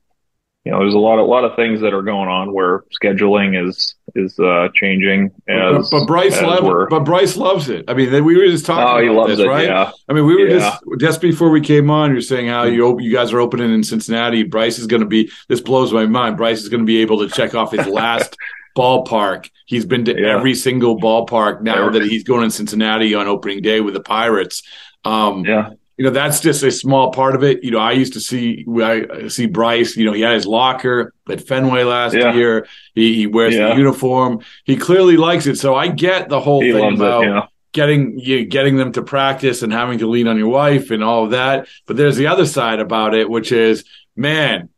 you 0.67 0.73
know, 0.73 0.79
there's 0.79 0.95
a 0.95 0.99
lot, 0.99 1.17
a 1.17 1.23
lot 1.23 1.45
of 1.45 1.55
things 1.55 1.79
that 1.79 1.93
are 1.93 2.01
going 2.01 2.27
on 2.27 2.51
where 2.53 2.83
scheduling 3.01 3.55
is 3.67 3.95
is 4.15 4.37
uh, 4.37 4.67
changing. 4.75 5.31
As, 5.47 5.89
but, 5.89 5.99
but 5.99 6.05
Bryce 6.07 6.41
loves, 6.41 6.87
but 6.89 6.99
Bryce 7.05 7.37
loves 7.37 7.69
it. 7.69 7.85
I 7.87 7.93
mean, 7.93 8.11
we 8.25 8.35
were 8.35 8.47
just 8.47 8.65
talking. 8.65 8.83
Oh, 8.85 9.01
he 9.01 9.07
about 9.07 9.17
loves 9.29 9.37
this, 9.37 9.45
it. 9.45 9.47
right? 9.49 9.65
Yeah. 9.65 9.91
I 10.09 10.13
mean, 10.13 10.25
we 10.25 10.35
were 10.35 10.47
Yeah. 10.49 10.59
just 10.59 10.83
just 10.99 11.21
before 11.21 11.49
we 11.51 11.61
came 11.61 11.89
on. 11.89 12.11
You're 12.11 12.19
saying 12.19 12.49
how 12.49 12.63
you 12.65 12.99
you 12.99 13.13
guys 13.13 13.31
are 13.31 13.39
opening 13.39 13.73
in 13.73 13.81
Cincinnati. 13.81 14.43
Bryce 14.43 14.77
is 14.77 14.87
going 14.87 14.99
to 15.01 15.07
be. 15.07 15.31
This 15.47 15.61
blows 15.61 15.93
my 15.93 16.05
mind. 16.05 16.35
Bryce 16.35 16.61
is 16.61 16.67
going 16.67 16.81
to 16.81 16.85
be 16.85 16.97
able 16.97 17.19
to 17.19 17.33
check 17.33 17.55
off 17.55 17.71
his 17.71 17.87
last 18.01 18.35
ballpark. 18.77 19.49
He's 19.67 19.85
been 19.85 20.03
to 20.05 20.19
Yeah. 20.19 20.35
every 20.37 20.53
single 20.53 20.99
ballpark 20.99 21.61
now 21.61 21.89
that 21.91 22.03
he's 22.03 22.23
going 22.25 22.43
in 22.43 22.51
Cincinnati 22.51 23.15
on 23.15 23.27
opening 23.27 23.61
day 23.61 23.79
with 23.79 23.93
the 23.93 24.01
Pirates. 24.01 24.63
Um, 25.05 25.45
Yeah. 25.45 25.69
You 25.97 26.05
know 26.05 26.11
that's 26.11 26.39
just 26.39 26.63
a 26.63 26.71
small 26.71 27.11
part 27.11 27.35
of 27.35 27.43
it. 27.43 27.63
You 27.63 27.71
know, 27.71 27.79
I 27.79 27.91
used 27.93 28.13
to 28.13 28.19
see 28.19 28.65
I 28.81 29.27
see 29.27 29.47
Bryce. 29.47 29.97
You 29.97 30.05
know, 30.05 30.13
he 30.13 30.21
had 30.21 30.35
his 30.35 30.45
locker 30.45 31.13
at 31.29 31.41
Fenway 31.47 31.83
last 31.83 32.13
Yeah. 32.15 32.33
year. 32.33 32.67
He, 32.95 33.15
he 33.15 33.27
wears 33.27 33.55
Yeah. 33.55 33.69
the 33.69 33.75
uniform. 33.75 34.39
He 34.63 34.75
clearly 34.77 35.17
likes 35.17 35.47
it. 35.47 35.57
So 35.57 35.75
I 35.75 35.87
get 35.87 36.29
the 36.29 36.39
whole 36.39 36.61
He 36.61 36.71
thing 36.71 36.95
about 36.95 37.23
it. 37.23 37.27
Yeah. 37.29 37.41
getting 37.73 38.17
you 38.19 38.45
getting 38.45 38.75
them 38.77 38.91
to 38.93 39.01
practice 39.01 39.61
and 39.63 39.73
having 39.73 39.97
to 39.99 40.07
lean 40.07 40.27
on 40.27 40.37
your 40.37 40.49
wife 40.49 40.91
and 40.91 41.03
all 41.03 41.25
of 41.25 41.31
that. 41.31 41.67
But 41.85 41.97
there's 41.97 42.15
the 42.17 42.27
other 42.27 42.45
side 42.45 42.79
about 42.79 43.13
it, 43.13 43.29
which 43.29 43.51
is 43.51 43.83
man. 44.15 44.69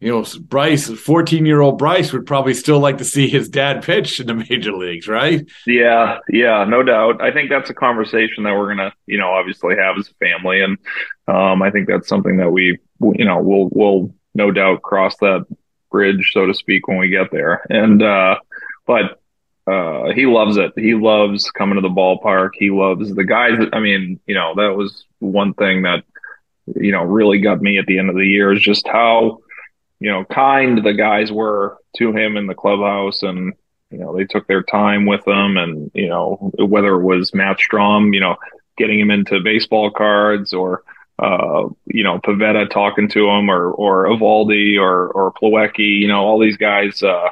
You 0.00 0.12
know, 0.12 0.24
Bryce, 0.42 0.88
14 0.88 1.44
year 1.44 1.60
old 1.60 1.78
Bryce 1.78 2.12
would 2.12 2.24
probably 2.24 2.54
still 2.54 2.78
like 2.78 2.98
to 2.98 3.04
see 3.04 3.28
his 3.28 3.48
dad 3.48 3.82
pitch 3.84 4.20
in 4.20 4.28
the 4.28 4.34
major 4.34 4.72
leagues, 4.72 5.08
right? 5.08 5.44
Yeah, 5.66 6.18
yeah, 6.28 6.64
no 6.64 6.82
doubt. 6.82 7.20
I 7.20 7.32
think 7.32 7.50
that's 7.50 7.70
a 7.70 7.74
conversation 7.74 8.44
that 8.44 8.54
we're 8.54 8.68
gonna, 8.68 8.92
you 9.06 9.18
know, 9.18 9.30
obviously 9.30 9.74
have 9.76 9.98
as 9.98 10.08
a 10.08 10.14
family, 10.14 10.62
and 10.62 10.78
um, 11.26 11.62
I 11.62 11.70
think 11.70 11.88
that's 11.88 12.08
something 12.08 12.36
that 12.36 12.50
we, 12.50 12.78
you 13.00 13.24
know, 13.24 13.40
we'll 13.40 13.68
we'll 13.72 14.14
no 14.34 14.52
doubt 14.52 14.82
cross 14.82 15.16
that 15.16 15.46
bridge, 15.90 16.30
so 16.32 16.46
to 16.46 16.54
speak, 16.54 16.86
when 16.86 16.98
we 16.98 17.08
get 17.08 17.32
there. 17.32 17.62
And 17.68 18.00
uh, 18.00 18.36
but 18.86 19.20
uh, 19.66 20.12
he 20.14 20.26
loves 20.26 20.56
it. 20.56 20.72
He 20.76 20.94
loves 20.94 21.50
coming 21.50 21.74
to 21.74 21.80
the 21.80 21.88
ballpark. 21.88 22.50
He 22.54 22.70
loves 22.70 23.12
the 23.12 23.24
guys. 23.24 23.58
I 23.72 23.80
mean, 23.80 24.20
you 24.26 24.34
know, 24.34 24.54
that 24.54 24.76
was 24.76 25.04
one 25.18 25.54
thing 25.54 25.82
that 25.82 26.04
you 26.76 26.92
know 26.92 27.02
really 27.02 27.40
got 27.40 27.60
me 27.60 27.78
at 27.78 27.86
the 27.86 27.98
end 27.98 28.10
of 28.10 28.16
the 28.16 28.26
year 28.26 28.52
is 28.52 28.62
just 28.62 28.86
how 28.86 29.40
you 30.00 30.10
know 30.10 30.24
kind 30.24 30.84
the 30.84 30.94
guys 30.94 31.30
were 31.30 31.78
to 31.96 32.12
him 32.12 32.36
in 32.36 32.46
the 32.46 32.54
clubhouse 32.54 33.22
and 33.22 33.54
you 33.90 33.98
know, 33.98 34.16
they 34.16 34.24
took 34.24 34.46
their 34.46 34.62
time 34.62 35.06
with 35.06 35.26
him 35.26 35.56
and, 35.56 35.90
you 35.94 36.08
know, 36.08 36.52
whether 36.58 36.94
it 36.94 37.02
was 37.02 37.34
Matt 37.34 37.58
Strahm, 37.58 38.12
you 38.12 38.20
know, 38.20 38.36
getting 38.76 39.00
him 39.00 39.10
into 39.10 39.40
baseball 39.40 39.90
cards 39.90 40.52
or, 40.52 40.82
uh, 41.18 41.68
you 41.86 42.04
know, 42.04 42.18
Pivetta 42.18 42.70
talking 42.70 43.08
to 43.08 43.28
him 43.28 43.50
or, 43.50 43.70
or 43.70 44.06
Eovaldi 44.06 44.78
or, 44.78 45.08
or 45.08 45.32
Plawecki, 45.32 45.98
you 46.00 46.08
know, 46.08 46.20
all 46.20 46.38
these 46.38 46.56
guys, 46.56 47.02
uh, 47.02 47.30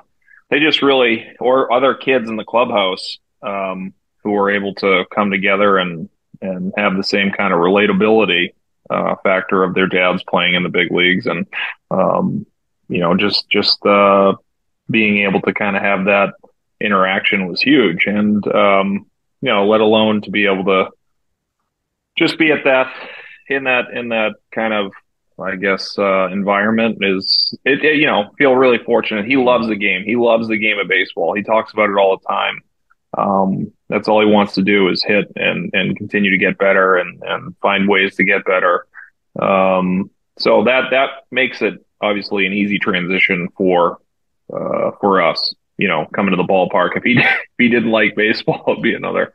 they 0.49 0.61
just 0.61 0.83
really, 0.83 1.27
or 1.41 1.73
other 1.73 1.95
kids 1.95 2.29
in 2.29 2.37
the 2.37 2.45
clubhouse, 2.45 3.19
um, 3.43 3.93
who 4.25 4.31
were 4.31 4.51
able 4.51 4.75
to 4.77 5.05
come 5.15 5.31
together 5.31 5.77
and, 5.77 6.09
and 6.41 6.73
have 6.77 6.97
the 6.97 7.05
same 7.05 7.31
kind 7.31 7.53
of 7.53 7.61
relatability, 7.61 8.55
uh, 8.89 9.15
factor 9.23 9.63
of 9.63 9.75
their 9.75 9.89
dads 9.89 10.23
playing 10.29 10.55
in 10.55 10.63
the 10.63 10.69
big 10.69 10.91
leagues. 10.91 11.27
And, 11.27 11.47
um, 11.91 12.47
you 12.89 13.01
know, 13.01 13.17
just, 13.17 13.49
just, 13.51 13.85
uh, 13.87 14.35
being 14.91 15.25
able 15.27 15.41
to 15.43 15.53
kind 15.53 15.77
of 15.77 15.83
have 15.83 16.05
that 16.05 16.35
interaction 16.81 17.49
was 17.49 17.61
huge. 17.61 18.07
And, 18.07 18.47
um, 18.55 19.07
you 19.41 19.51
know, 19.51 19.67
let 19.67 19.81
alone 19.81 20.23
to 20.23 20.31
be 20.31 20.47
able 20.47 20.65
to 20.65 20.91
just 22.17 22.39
be 22.39 22.53
at 22.53 22.65
that, 22.65 22.93
in 23.49 23.65
that, 23.65 23.91
in 23.93 24.11
that 24.11 24.35
kind 24.55 24.73
of, 24.73 24.93
I 25.39 25.57
guess, 25.57 25.99
uh, 25.99 26.29
environment 26.29 26.99
is 27.03 27.55
it, 27.65 27.85
it, 27.85 27.97
you 27.97 28.07
know, 28.07 28.31
feel 28.39 28.55
really 28.55 28.79
fortunate. 28.79 29.27
He 29.27 29.37
loves 29.37 29.69
the 29.69 29.77
game. 29.77 30.03
He 30.05 30.17
loves 30.17 30.49
the 30.49 30.57
game 30.57 30.79
of 30.79 30.89
baseball. 30.89 31.35
He 31.35 31.43
talks 31.43 31.73
about 31.73 31.91
it 31.91 31.97
all 31.99 32.17
the 32.17 32.27
time. 32.27 32.63
Um, 33.19 33.73
that's 33.89 34.09
all 34.09 34.21
he 34.21 34.33
wants 34.33 34.55
to 34.55 34.63
do 34.63 34.89
is 34.89 35.03
hit 35.03 35.31
and, 35.37 35.71
and 35.75 35.97
continue 35.97 36.31
to 36.31 36.39
get 36.39 36.59
better 36.59 36.97
and, 36.97 37.23
and 37.23 37.57
find 37.61 37.89
ways 37.89 38.17
to 38.17 38.25
get 38.25 38.45
better. 38.45 38.87
Um, 39.41 40.11
so 40.39 40.65
that, 40.65 40.91
that 40.91 41.11
makes 41.31 41.63
it 41.63 41.85
obviously 42.01 42.47
an 42.47 42.53
easy 42.53 42.79
transition 42.79 43.49
for, 43.57 43.99
uh, 44.53 44.91
for 45.01 45.23
us, 45.23 45.55
you 45.79 45.89
know, 45.89 46.07
coming 46.15 46.31
to 46.33 46.37
the 46.37 46.45
ballpark. 46.49 46.97
If 46.97 47.03
he, 47.05 47.13
if 47.19 47.27
he 47.59 47.69
didn't 47.69 47.91
like 47.91 48.15
baseball, 48.17 48.65
it'd 48.69 48.83
be 48.83 48.95
another, 48.95 49.33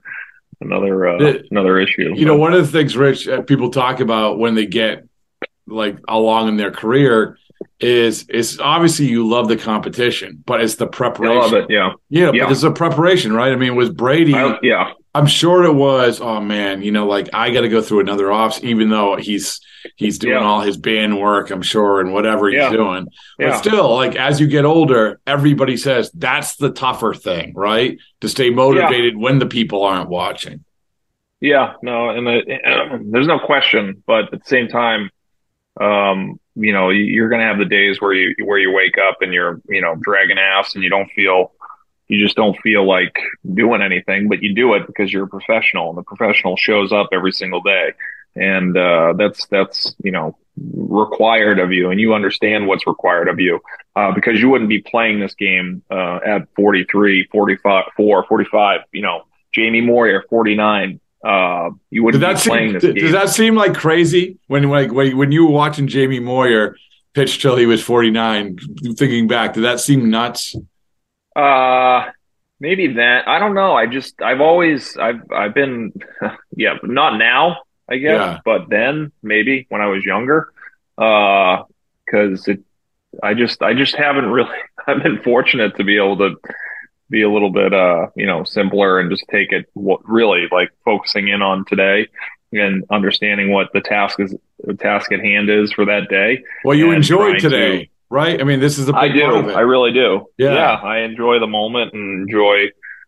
another, 0.61 1.07
uh, 1.07 1.17
The- 1.17 1.43
another 1.51 1.79
issue. 1.79 2.13
You 2.15 2.25
know, 2.25 2.35
one 2.35 2.53
of 2.53 2.65
the 2.65 2.71
things, 2.71 2.95
Rich, 2.97 3.27
uh, 3.27 3.41
people 3.41 3.69
talk 3.71 3.99
about 3.99 4.39
when 4.39 4.55
they 4.55 4.65
get 4.65 5.07
like 5.67 5.97
along 6.07 6.49
in 6.49 6.57
their 6.57 6.71
career 6.71 7.37
is 7.79 8.27
is 8.29 8.59
obviously 8.59 9.07
you 9.07 9.27
love 9.27 9.47
the 9.47 9.55
competition, 9.55 10.43
but 10.45 10.61
it's 10.61 10.75
the 10.75 10.87
preparation. 10.87 11.37
I 11.37 11.39
love 11.39 11.53
it. 11.53 11.65
Yeah. 11.69 11.93
Yeah, 12.09 12.31
Yeah. 12.33 12.43
but 12.45 12.51
it's 12.53 12.63
a 12.63 12.71
preparation, 12.71 13.33
right? 13.33 13.51
I 13.51 13.55
mean, 13.55 13.75
with 13.75 13.95
Brady, 13.95 14.33
I, 14.33 14.57
yeah. 14.63 14.93
I'm 15.13 15.27
sure 15.27 15.63
it 15.65 15.73
was. 15.73 16.21
Oh 16.21 16.39
man, 16.39 16.81
you 16.81 16.91
know, 16.91 17.05
like 17.05 17.29
I 17.33 17.51
got 17.51 17.61
to 17.61 17.69
go 17.69 17.81
through 17.81 17.99
another 18.01 18.31
off, 18.31 18.63
even 18.63 18.89
though 18.89 19.15
he's 19.17 19.59
he's 19.95 20.19
doing 20.19 20.35
Yeah. 20.35 20.43
all 20.43 20.61
his 20.61 20.77
band 20.77 21.19
work, 21.19 21.49
I'm 21.49 21.61
sure, 21.63 21.99
and 21.99 22.13
whatever 22.13 22.47
he's 22.49 22.59
Yeah. 22.59 22.69
doing. 22.71 23.07
But 23.37 23.47
Yeah. 23.47 23.55
still, 23.55 23.93
like 23.95 24.15
as 24.15 24.39
you 24.39 24.47
get 24.47 24.63
older, 24.63 25.19
everybody 25.27 25.75
says 25.75 26.11
that's 26.11 26.55
the 26.55 26.69
tougher 26.69 27.13
thing, 27.13 27.53
right? 27.55 27.97
To 28.21 28.29
stay 28.29 28.51
motivated 28.51 29.17
when 29.17 29.39
the 29.39 29.47
people 29.47 29.83
aren't 29.83 30.09
watching. 30.09 30.63
Yeah, 31.41 31.73
no, 31.81 32.09
and 32.11 32.27
the, 32.27 32.99
there's 33.11 33.25
no 33.27 33.39
question, 33.39 34.03
but 34.05 34.25
at 34.25 34.31
the 34.31 34.45
same 34.45 34.67
time, 34.67 35.09
um, 35.79 36.39
you 36.55 36.71
know, 36.73 36.89
you're 36.89 37.29
going 37.29 37.39
to 37.41 37.47
have 37.47 37.57
the 37.57 37.65
days 37.65 37.99
where 37.99 38.13
you 38.13 38.35
where 38.45 38.59
you 38.59 38.71
wake 38.71 38.97
up 38.97 39.21
and 39.21 39.33
you're, 39.33 39.59
you 39.67 39.81
know, 39.81 39.95
dragging 39.99 40.37
ass 40.37 40.75
and 40.75 40.83
you 40.83 40.89
don't 40.89 41.09
feel, 41.11 41.53
you 42.11 42.21
just 42.21 42.35
don't 42.35 42.59
feel 42.59 42.85
like 42.85 43.17
doing 43.53 43.81
anything, 43.81 44.27
but 44.27 44.43
you 44.43 44.53
do 44.53 44.73
it 44.73 44.85
because 44.85 45.13
you're 45.13 45.23
a 45.23 45.29
professional, 45.29 45.87
and 45.87 45.97
the 45.97 46.03
professional 46.03 46.57
shows 46.57 46.91
up 46.91 47.07
every 47.13 47.31
single 47.31 47.61
day, 47.61 47.93
and 48.35 48.75
uh, 48.75 49.13
that's 49.17 49.45
that's 49.47 49.95
you 50.03 50.11
know 50.11 50.37
required 50.57 51.57
of 51.57 51.71
you, 51.71 51.89
and 51.89 52.01
you 52.01 52.13
understand 52.13 52.67
what's 52.67 52.85
required 52.85 53.29
of 53.29 53.39
you, 53.39 53.61
uh, 53.95 54.11
because 54.11 54.41
you 54.41 54.49
wouldn't 54.49 54.69
be 54.69 54.81
playing 54.81 55.21
this 55.21 55.33
game 55.35 55.83
uh, 55.89 56.19
at 56.25 56.49
43, 56.57 57.29
45, 57.31 57.85
4, 57.95 58.25
45, 58.27 58.81
you 58.91 59.01
know, 59.01 59.21
Jamie 59.53 59.79
Moyer, 59.79 60.25
49. 60.29 60.99
Uh, 61.23 61.69
you 61.91 62.03
wouldn't 62.03 62.21
Does 62.21 62.43
that 62.43 62.43
be 62.43 62.49
playing 62.49 62.67
seem 62.67 62.73
this 62.73 62.83
does, 62.83 62.93
game. 62.93 63.03
does 63.03 63.11
that 63.13 63.29
seem 63.29 63.55
like 63.55 63.73
crazy 63.73 64.37
when 64.47 64.69
like 64.69 64.91
when, 64.91 65.15
when 65.15 65.31
you 65.31 65.45
were 65.45 65.53
watching 65.53 65.87
Jamie 65.87 66.19
Moyer 66.19 66.75
pitch 67.13 67.41
till 67.41 67.55
he 67.55 67.65
was 67.65 67.81
49? 67.81 68.57
Thinking 68.97 69.29
back, 69.29 69.53
did 69.53 69.63
that 69.63 69.79
seem 69.79 70.09
nuts? 70.09 70.57
Uh, 71.35 72.09
maybe 72.59 72.93
that. 72.93 73.27
I 73.27 73.39
don't 73.39 73.53
know. 73.53 73.73
I 73.73 73.87
just 73.87 74.21
I've 74.21 74.41
always 74.41 74.97
I've 74.97 75.21
I've 75.31 75.53
been 75.53 75.93
yeah, 76.55 76.77
not 76.83 77.17
now, 77.17 77.57
I 77.89 77.97
guess, 77.97 78.19
Yeah. 78.19 78.39
but 78.45 78.69
then 78.69 79.11
maybe 79.23 79.65
when 79.69 79.81
I 79.81 79.87
was 79.87 80.03
younger. 80.05 80.51
Uh, 80.97 81.63
because 82.05 82.47
it 82.47 82.59
I 83.23 83.33
just 83.33 83.61
I 83.61 83.73
just 83.73 83.95
haven't 83.95 84.25
really 84.27 84.49
I've 84.87 85.01
been 85.03 85.21
fortunate 85.23 85.75
to 85.77 85.83
be 85.83 85.97
able 85.97 86.17
to 86.17 86.35
be 87.09 87.23
a 87.23 87.29
little 87.29 87.49
bit 87.51 87.73
uh, 87.73 88.07
you 88.15 88.25
know, 88.25 88.43
simpler 88.43 88.99
and 88.99 89.09
just 89.11 89.25
take 89.29 89.51
it 89.51 89.65
what 89.73 89.99
really 90.07 90.47
like 90.51 90.69
focusing 90.85 91.27
in 91.27 91.41
on 91.41 91.65
today 91.65 92.07
and 92.53 92.83
understanding 92.89 93.51
what 93.51 93.69
the 93.73 93.81
task 93.81 94.19
is 94.19 94.35
the 94.63 94.73
task 94.73 95.11
at 95.11 95.19
hand 95.21 95.49
is 95.49 95.71
for 95.73 95.85
that 95.85 96.09
day. 96.09 96.43
Well, 96.65 96.77
you 96.77 96.91
enjoyed 96.91 97.39
trying 97.39 97.41
to- 97.41 97.49
today, 97.49 97.89
right? 98.11 98.39
I 98.39 98.43
mean, 98.43 98.59
this 98.59 98.77
is 98.77 98.89
a 98.89 98.93
big 98.93 99.01
I 99.01 99.07
do. 99.07 99.21
part 99.21 99.35
of 99.35 99.49
it. 99.49 99.55
I 99.55 99.61
really 99.61 99.93
do. 99.93 100.27
Yeah. 100.37 100.73
I 100.73 100.99
enjoy 100.99 101.39
the 101.39 101.47
moment 101.47 101.93
and 101.93 102.21
enjoy 102.21 102.67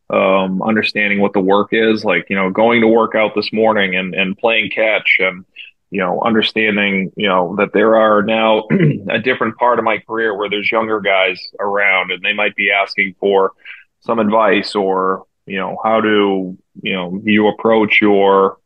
um, 0.10 0.62
understanding 0.64 1.20
what 1.20 1.34
the 1.34 1.42
work 1.42 1.70
is. 1.72 2.06
Like, 2.06 2.28
you 2.30 2.36
know, 2.36 2.50
going 2.50 2.82
to 2.82 2.88
work 2.88 3.14
out 3.14 3.36
this 3.36 3.52
morning 3.52 3.96
and, 3.96 4.16
and 4.16 4.38
playing 4.38 4.72
catch 4.72 5.18
and, 5.20 5.46
you 5.92 6.00
know, 6.00 6.22
understanding, 6.22 7.12
you 7.18 7.28
know, 7.28 7.56
that 7.58 7.74
there 7.74 7.98
are 7.98 8.24
now 8.24 8.64
a 9.10 9.20
different 9.20 9.58
part 9.58 9.78
of 9.78 9.86
my 9.86 10.00
career 10.00 10.36
where 10.36 10.50
there's 10.50 10.72
younger 10.72 11.02
guys 11.02 11.40
around 11.60 12.12
and 12.12 12.24
they 12.24 12.34
might 12.34 12.56
be 12.56 12.72
asking 12.72 13.16
for 13.20 13.52
some 14.00 14.20
advice 14.20 14.74
or, 14.74 15.26
you 15.46 15.58
know, 15.58 15.78
how 15.84 16.00
do, 16.00 16.58
you 16.82 16.94
know, 16.94 17.22
you 17.26 17.48
approach 17.50 18.00
your 18.02 18.58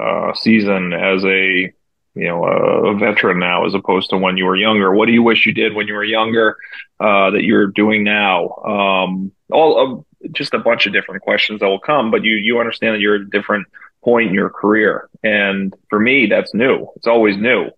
uh, 0.00 0.32
season 0.34 0.92
as 0.92 1.24
a, 1.24 1.72
you 2.14 2.28
know, 2.28 2.44
a, 2.44 2.94
veteran 2.94 3.38
now 3.38 3.64
as 3.64 3.74
opposed 3.74 4.10
to 4.10 4.18
when 4.18 4.36
you 4.36 4.44
were 4.44 4.56
younger. 4.56 4.92
What 4.92 5.06
do 5.06 5.12
you 5.12 5.22
wish 5.22 5.46
you 5.46 5.52
did 5.52 5.74
when 5.74 5.86
you 5.86 5.94
were 5.94 6.04
younger 6.04 6.56
uh, 7.00 7.30
that 7.30 7.42
you're 7.42 7.68
doing 7.68 8.04
now? 8.04 8.50
Um, 8.64 9.32
all 9.50 10.04
of 10.22 10.32
just 10.32 10.54
a 10.54 10.58
bunch 10.58 10.86
of 10.86 10.92
different 10.92 11.22
questions 11.22 11.60
that 11.60 11.66
will 11.66 11.80
come, 11.80 12.10
but 12.10 12.22
you 12.22 12.36
you 12.36 12.60
understand 12.60 12.94
that 12.94 13.00
you're 13.00 13.16
at 13.16 13.22
a 13.22 13.26
different 13.26 13.66
point 14.04 14.28
in 14.28 14.34
your 14.34 14.50
career, 14.50 15.08
and 15.22 15.74
for 15.88 15.98
me, 15.98 16.26
that's 16.26 16.52
new. 16.54 16.86
It's 16.96 17.06
always 17.06 17.36
new. 17.36 17.70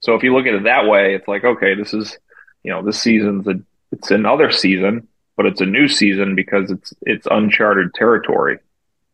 So 0.00 0.14
if 0.14 0.22
you 0.22 0.34
look 0.34 0.46
at 0.46 0.54
it 0.54 0.64
that 0.64 0.86
way, 0.86 1.14
it's 1.14 1.28
like 1.28 1.44
okay, 1.44 1.74
this 1.74 1.94
is 1.94 2.18
you 2.62 2.70
know 2.70 2.82
this 2.82 3.00
season's 3.00 3.46
a 3.48 3.54
it's 3.90 4.10
another 4.10 4.50
season, 4.50 5.08
but 5.36 5.46
it's 5.46 5.60
a 5.62 5.66
new 5.66 5.88
season 5.88 6.34
because 6.34 6.70
it's 6.70 6.92
it's 7.02 7.26
uncharted 7.30 7.94
territory. 7.94 8.58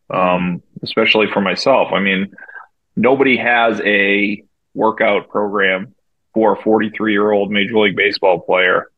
Um, 0.09 0.63
especially 0.81 1.27
for 1.31 1.39
myself. 1.39 1.89
I 1.93 1.99
mean, 1.99 2.33
nobody 2.95 3.37
has 3.37 3.79
a 3.81 4.43
workout 4.73 5.29
program 5.29 5.93
for 6.33 6.53
a 6.53 6.61
43 6.61 7.11
year 7.11 7.31
old 7.31 7.51
Major 7.51 7.79
League 7.79 7.95
Baseball 7.95 8.39
player 8.39 8.91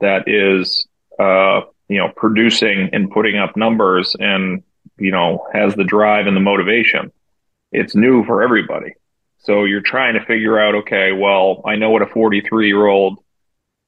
that 0.00 0.28
is, 0.28 0.86
uh, 1.18 1.62
you 1.88 1.98
know, 1.98 2.08
producing 2.16 2.90
and 2.92 3.10
putting 3.10 3.36
up 3.36 3.56
numbers 3.56 4.16
and, 4.18 4.62
you 4.98 5.10
know, 5.10 5.46
has 5.52 5.74
the 5.74 5.84
drive 5.84 6.26
and 6.26 6.36
the 6.36 6.40
motivation. 6.40 7.12
It's 7.70 7.94
new 7.94 8.24
for 8.24 8.42
everybody. 8.42 8.94
So 9.38 9.64
you're 9.64 9.80
trying 9.80 10.14
to 10.14 10.24
figure 10.24 10.58
out, 10.58 10.74
okay, 10.76 11.12
well, 11.12 11.62
I 11.66 11.76
know 11.76 11.90
what 11.90 12.02
a 12.02 12.06
43 12.06 12.66
year 12.66 12.86
old 12.86 13.18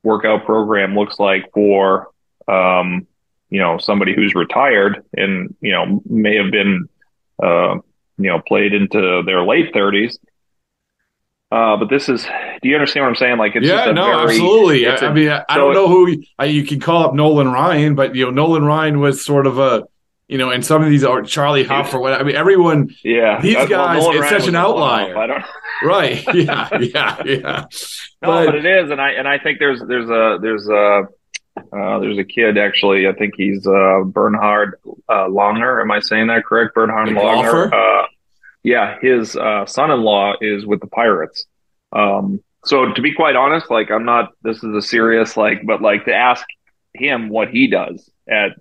workout 0.02 0.44
program 0.44 0.94
looks 0.94 1.18
like 1.18 1.50
for, 1.52 2.08
um, 2.48 3.06
you 3.50 3.60
know, 3.60 3.78
somebody 3.78 4.14
who's 4.14 4.34
retired 4.34 5.04
and, 5.16 5.54
you 5.60 5.72
know, 5.72 6.02
may 6.06 6.36
have 6.36 6.50
been, 6.50 6.88
uh, 7.42 7.74
you 8.18 8.30
know, 8.30 8.40
played 8.40 8.74
into 8.74 9.22
their 9.24 9.44
late 9.44 9.72
30s. 9.72 10.18
Uh, 11.50 11.76
but 11.76 11.88
this 11.88 12.08
is, 12.08 12.24
do 12.62 12.68
you 12.68 12.74
understand 12.74 13.04
what 13.04 13.10
I'm 13.10 13.16
saying? 13.16 13.38
Like, 13.38 13.54
it's 13.54 13.66
yeah, 13.66 13.92
no, 13.92 14.04
very, 14.06 14.22
absolutely. 14.22 14.86
I, 14.88 14.94
a, 14.94 14.98
I 14.98 15.12
mean, 15.12 15.28
I, 15.28 15.44
I 15.48 15.56
don't 15.56 15.74
know 15.74 15.86
who 15.86 16.22
I, 16.38 16.46
you 16.46 16.64
can 16.64 16.80
call 16.80 17.04
up 17.04 17.14
Nolan 17.14 17.48
Ryan, 17.48 17.94
but 17.94 18.16
you 18.16 18.24
know, 18.24 18.30
Nolan 18.30 18.64
Ryan 18.64 18.98
was 18.98 19.24
sort 19.24 19.46
of 19.46 19.58
a, 19.58 19.84
you 20.26 20.38
know, 20.38 20.50
and 20.50 20.64
some 20.64 20.82
of 20.82 20.88
these 20.88 21.04
are 21.04 21.22
Charlie 21.22 21.64
Hough 21.64 21.92
or 21.94 22.00
what. 22.00 22.14
I 22.14 22.22
mean, 22.22 22.34
everyone. 22.34 22.94
Yeah, 23.04 23.40
these 23.40 23.54
guys. 23.54 24.00
Well, 24.00 24.12
it's 24.12 24.20
Ryan 24.20 24.40
such 24.40 24.48
an 24.48 24.56
outlier. 24.56 25.16
I 25.16 25.26
don't. 25.26 25.44
right. 25.84 26.24
Yeah. 26.34 26.68
Yeah. 26.80 27.22
Yeah. 27.24 27.64
no, 28.22 28.28
but, 28.28 28.46
but, 28.46 28.54
it 28.54 28.64
is, 28.64 28.90
and 28.90 29.00
I 29.00 29.10
and 29.12 29.28
I 29.28 29.38
think 29.38 29.58
there's 29.58 29.82
there's 29.86 30.08
a 30.08 30.38
there's 30.40 30.66
a 30.66 31.08
uh, 31.56 31.98
there's 31.98 32.18
a 32.18 32.24
kid 32.24 32.56
actually. 32.56 33.06
I 33.06 33.12
think 33.12 33.34
he's 33.36 33.66
uh, 33.66 34.00
Bernhard 34.04 34.80
uh, 35.08 35.26
Langer. 35.26 35.80
Am 35.80 35.90
I 35.90 36.00
saying 36.00 36.28
that 36.28 36.44
correct? 36.46 36.74
Bernhard 36.74 37.08
Langer. 37.10 38.06
Yeah, 38.64 38.98
his 39.00 39.36
uh, 39.36 39.66
son-in-law 39.66 40.36
is 40.40 40.66
with 40.66 40.80
the 40.80 40.86
Pirates. 40.88 41.46
Um, 41.92 42.42
so 42.64 42.92
to 42.92 43.02
be 43.02 43.14
quite 43.14 43.36
honest, 43.36 43.70
like 43.70 43.90
I'm 43.90 44.04
not. 44.04 44.32
This 44.42 44.64
is 44.64 44.74
a 44.74 44.82
serious 44.82 45.36
like, 45.36 45.64
but 45.64 45.82
like 45.82 46.06
to 46.06 46.14
ask 46.14 46.44
him 46.94 47.28
what 47.28 47.50
he 47.50 47.68
does 47.68 48.10
at 48.28 48.52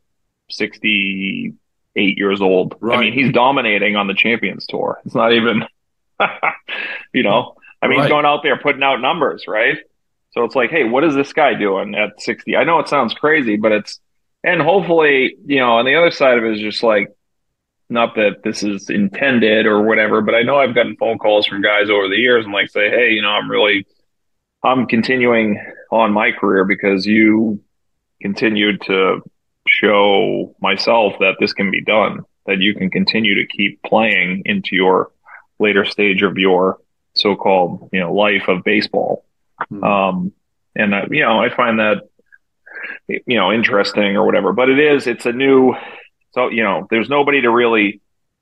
68 0.49 1.53
years 1.95 2.41
old. 2.41 2.75
Right. 2.79 2.97
I 2.97 3.01
mean, 3.01 3.13
he's 3.13 3.31
dominating 3.31 3.95
on 3.95 4.07
the 4.07 4.13
Champions 4.13 4.65
Tour. 4.67 5.01
It's 5.05 5.15
not 5.15 5.31
even, 5.33 5.63
you 7.13 7.23
know. 7.23 7.55
I 7.81 7.87
mean, 7.87 7.99
right. 7.99 8.05
he's 8.05 8.11
going 8.11 8.25
out 8.25 8.43
there 8.43 8.57
putting 8.57 8.83
out 8.83 9.01
numbers, 9.01 9.45
right? 9.47 9.77
So 10.31 10.43
it's 10.43 10.55
like, 10.55 10.69
hey, 10.69 10.83
what 10.83 11.03
is 11.03 11.15
this 11.15 11.31
guy 11.31 11.53
doing 11.53 11.95
at 11.95 12.21
60? 12.21 12.55
I 12.55 12.63
know 12.63 12.79
it 12.79 12.89
sounds 12.89 13.13
crazy, 13.13 13.55
but 13.55 13.71
it's, 13.71 13.99
and 14.43 14.61
hopefully, 14.61 15.35
you 15.45 15.59
know, 15.59 15.73
on 15.73 15.85
the 15.85 15.95
other 15.95 16.11
side 16.11 16.37
of 16.37 16.43
it 16.43 16.55
is 16.55 16.59
just 16.59 16.81
like, 16.81 17.07
not 17.93 18.15
that 18.15 18.41
this 18.43 18.63
is 18.63 18.89
intended 18.89 19.65
or 19.65 19.83
whatever, 19.83 20.21
but 20.21 20.35
I 20.35 20.41
know 20.41 20.57
I've 20.57 20.75
gotten 20.75 20.97
phone 20.97 21.19
calls 21.19 21.45
from 21.45 21.61
guys 21.61 21.89
over 21.89 22.09
the 22.09 22.17
years 22.17 22.43
and 22.43 22.53
like 22.53 22.69
say, 22.69 22.89
hey, 22.89 23.11
you 23.11 23.21
know, 23.21 23.29
I'm 23.29 23.49
really, 23.49 23.85
I'm 24.63 24.87
continuing 24.87 25.63
on 25.91 26.11
my 26.11 26.31
career 26.31 26.65
because 26.65 27.05
you 27.05 27.61
continued 28.21 28.81
to 28.87 29.21
show 29.67 30.55
myself 30.59 31.13
that 31.19 31.35
this 31.39 31.53
can 31.53 31.69
be 31.69 31.83
done, 31.83 32.21
that 32.47 32.59
you 32.59 32.73
can 32.73 32.89
continue 32.89 33.35
to 33.35 33.47
keep 33.47 33.81
playing 33.83 34.41
into 34.45 34.75
your 34.75 35.11
later 35.59 35.85
stage 35.85 36.23
of 36.23 36.37
your 36.37 36.79
so-called, 37.13 37.89
you 37.93 37.99
know, 37.99 38.11
life 38.11 38.47
of 38.47 38.63
baseball. 38.63 39.23
Mm-hmm. 39.71 39.83
Um, 39.83 40.33
and 40.75 40.95
uh, 40.95 41.05
you 41.11 41.21
know, 41.21 41.39
I 41.39 41.55
find 41.55 41.79
that 41.79 42.09
you 43.07 43.37
know 43.37 43.51
interesting 43.51 44.17
or 44.17 44.25
whatever. 44.25 44.51
But 44.51 44.69
it 44.69 44.79
is, 44.79 45.05
it's 45.05 45.27
a 45.27 45.31
new. 45.31 45.75
So 46.33 46.49
you 46.49 46.63
know, 46.63 46.87
there's 46.89 47.09
nobody 47.09 47.41
to 47.41 47.51
really, 47.51 48.01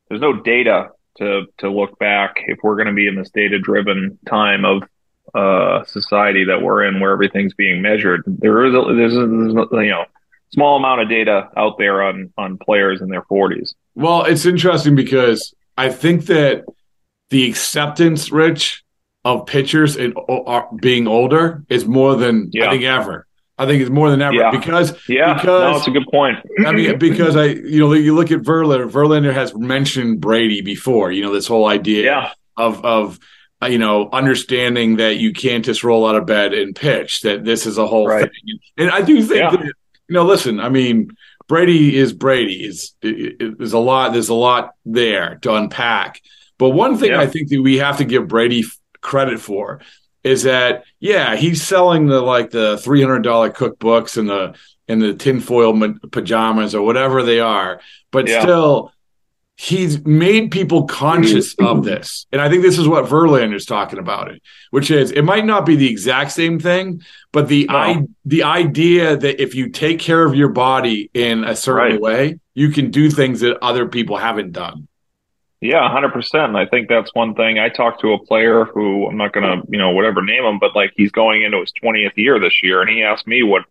there's 0.10 0.22
no 0.22 0.34
data 0.34 0.90
to 1.18 1.46
to 1.60 1.70
look 1.70 2.00
back 2.00 2.38
if 2.48 2.60
we're 2.64 2.76
going 2.76 2.88
to 2.88 2.94
be 2.94 3.08
in 3.08 3.16
this 3.16 3.30
data-driven 3.30 4.18
time 4.28 4.66
of 4.66 4.84
uh, 5.34 5.84
society 5.86 6.46
that 6.46 6.62
we're 6.62 6.84
in, 6.84 7.00
where 7.00 7.12
everything's 7.12 7.54
being 7.54 7.82
measured. 7.82 8.24
There 8.26 8.66
is, 8.66 8.74
a, 8.74 8.96
there's, 8.96 9.14
a, 9.14 9.28
there's 9.28 9.54
you 9.54 9.90
know, 9.90 10.06
small 10.54 10.78
amount 10.78 11.02
of 11.02 11.10
data 11.10 11.50
out 11.56 11.78
there 11.78 12.04
on 12.04 12.34
on 12.38 12.58
players 12.58 13.02
in 13.02 13.10
their 13.10 13.24
40s. 13.24 13.74
Well, 13.96 14.24
it's 14.24 14.46
interesting 14.46 14.96
because 14.96 15.54
I 15.78 15.90
think 15.90 16.26
that 16.26 16.66
the 17.30 17.50
acceptance, 17.50 18.32
Rich, 18.32 18.84
of 19.24 19.46
pitchers 19.46 19.96
and 19.98 20.16
being 20.82 21.08
older 21.08 21.64
is 21.70 21.86
more 21.86 22.16
than 22.16 22.50
yeah. 22.52 22.68
I 22.68 22.72
think 22.72 22.84
ever. 22.84 23.28
I 23.62 23.68
think 23.68 23.80
it's 23.80 23.92
more 23.92 24.10
than 24.10 24.24
ever 24.24 24.34
yeah. 24.34 24.50
because 24.50 24.98
yeah, 25.08 25.36
because 25.36 25.62
no, 25.62 25.74
that's 25.74 25.88
a 25.88 25.92
good 25.92 26.08
point. 26.08 26.40
I 26.66 26.72
mean, 26.72 26.98
because 26.98 27.36
I 27.36 27.46
you 27.46 27.80
know 27.80 27.94
you 27.94 28.16
look 28.16 28.32
at 28.32 28.40
Verlander. 28.40 28.90
Verlander 28.90 29.32
has 29.32 29.54
mentioned 29.54 30.20
Brady 30.20 30.62
before. 30.62 31.12
You 31.12 31.22
know 31.22 31.32
this 31.32 31.46
whole 31.46 31.68
idea 31.68 32.06
yeah. 32.06 32.32
of 32.58 32.84
of 32.84 33.20
uh, 33.62 33.68
you 33.68 33.78
know 33.78 34.10
understanding 34.12 34.96
that 34.96 35.18
you 35.18 35.32
can't 35.32 35.64
just 35.64 35.84
roll 35.84 36.08
out 36.08 36.16
of 36.16 36.26
bed 36.26 36.56
and 36.56 36.76
pitch. 36.76 37.22
That 37.22 37.46
this 37.46 37.68
is 37.68 37.78
a 37.78 37.86
whole 37.86 38.08
right. 38.08 38.24
thing. 38.24 38.60
And 38.80 38.90
I 38.90 39.04
do 39.04 39.22
think 39.22 39.42
yeah. 39.42 39.52
that 39.52 39.62
you 39.62 39.74
know. 40.10 40.24
Listen, 40.26 40.60
I 40.60 40.70
mean, 40.70 41.16
Brady 41.48 41.96
is 41.96 42.14
Brady. 42.14 42.66
Is 42.66 42.96
there's 43.04 43.74
a 43.74 43.80
lot. 43.80 44.14
There's 44.14 44.30
a 44.30 44.34
lot 44.34 44.74
there 44.86 45.36
to 45.44 45.54
unpack. 45.54 46.20
But 46.58 46.70
one 46.70 46.98
thing 46.98 47.14
I 47.14 47.28
think 47.28 47.50
that 47.50 47.62
we 47.62 47.78
have 47.78 47.98
to 47.98 48.06
give 48.06 48.28
Brady 48.28 48.64
credit 49.02 49.40
for 49.40 49.82
is 50.24 50.44
that 50.44 50.84
yeah 51.00 51.36
he's 51.36 51.62
selling 51.64 52.08
the 52.08 52.22
like 52.22 52.52
the 52.52 52.78
three 52.78 53.02
hundred 53.02 53.24
dollar 53.24 53.50
cookbooks 53.50 54.18
and 54.18 54.30
the 54.30 54.56
and 54.88 55.02
the 55.02 55.14
tinfoil 55.14 55.96
pajamas 56.12 56.76
or 56.76 56.82
whatever 56.82 57.24
they 57.24 57.40
are, 57.40 57.80
but 58.12 58.28
yeah. 58.28 58.42
still 58.42 58.92
he's 59.56 60.04
made 60.06 60.50
people 60.50 60.86
conscious 60.86 61.54
of 61.60 61.84
this. 61.84 62.26
And 62.32 62.42
I 62.42 62.50
think 62.50 62.64
this 62.64 62.80
is 62.80 62.88
what 62.88 63.06
Verlander's 63.06 63.66
talking 63.66 64.00
about 64.00 64.32
it, 64.32 64.42
which 64.72 64.90
is 64.90 65.12
it 65.12 65.22
might 65.22 65.46
not 65.46 65.66
be 65.66 65.76
the 65.76 65.90
exact 65.90 66.32
same 66.32 66.60
thing, 66.60 67.02
but 67.32 67.48
the 67.48 67.66
no. 67.66 67.76
I, 67.76 68.02
the 68.26 68.44
idea 68.44 69.16
that 69.16 69.42
if 69.42 69.56
you 69.56 69.70
take 69.70 70.00
care 70.00 70.26
of 70.26 70.36
your 70.36 70.50
body 70.50 71.10
in 71.14 71.44
a 71.44 71.56
certain 71.56 71.94
right. 71.94 72.02
way, 72.02 72.40
you 72.56 72.70
can 72.70 72.92
do 72.92 73.10
things 73.10 73.42
that 73.42 73.64
other 73.64 73.88
people 73.88 74.18
haven't 74.18 74.52
done. 74.52 74.88
Yeah, 75.62 75.88
hundred 75.92 76.12
percent. 76.14 76.56
I 76.56 76.66
think 76.66 76.90
that's 76.90 77.14
one 77.14 77.36
thing. 77.36 77.60
I 77.60 77.70
talked 77.70 78.02
to 78.02 78.14
a 78.14 78.26
player 78.26 78.66
who 78.66 79.08
I'm 79.08 79.18
not 79.18 79.32
gonna, 79.32 79.62
you 79.70 79.78
know, 79.78 79.92
whatever 79.92 80.24
name 80.24 80.44
him, 80.44 80.58
but 80.58 80.76
like 80.76 80.92
he's 80.96 81.12
going 81.12 81.44
into 81.44 81.60
his 81.60 81.72
twentieth 81.72 82.14
year 82.18 82.40
this 82.40 82.64
year, 82.64 82.82
and 82.82 82.90
he 82.90 83.04
asked 83.04 83.28
me 83.28 83.44
what 83.44 83.64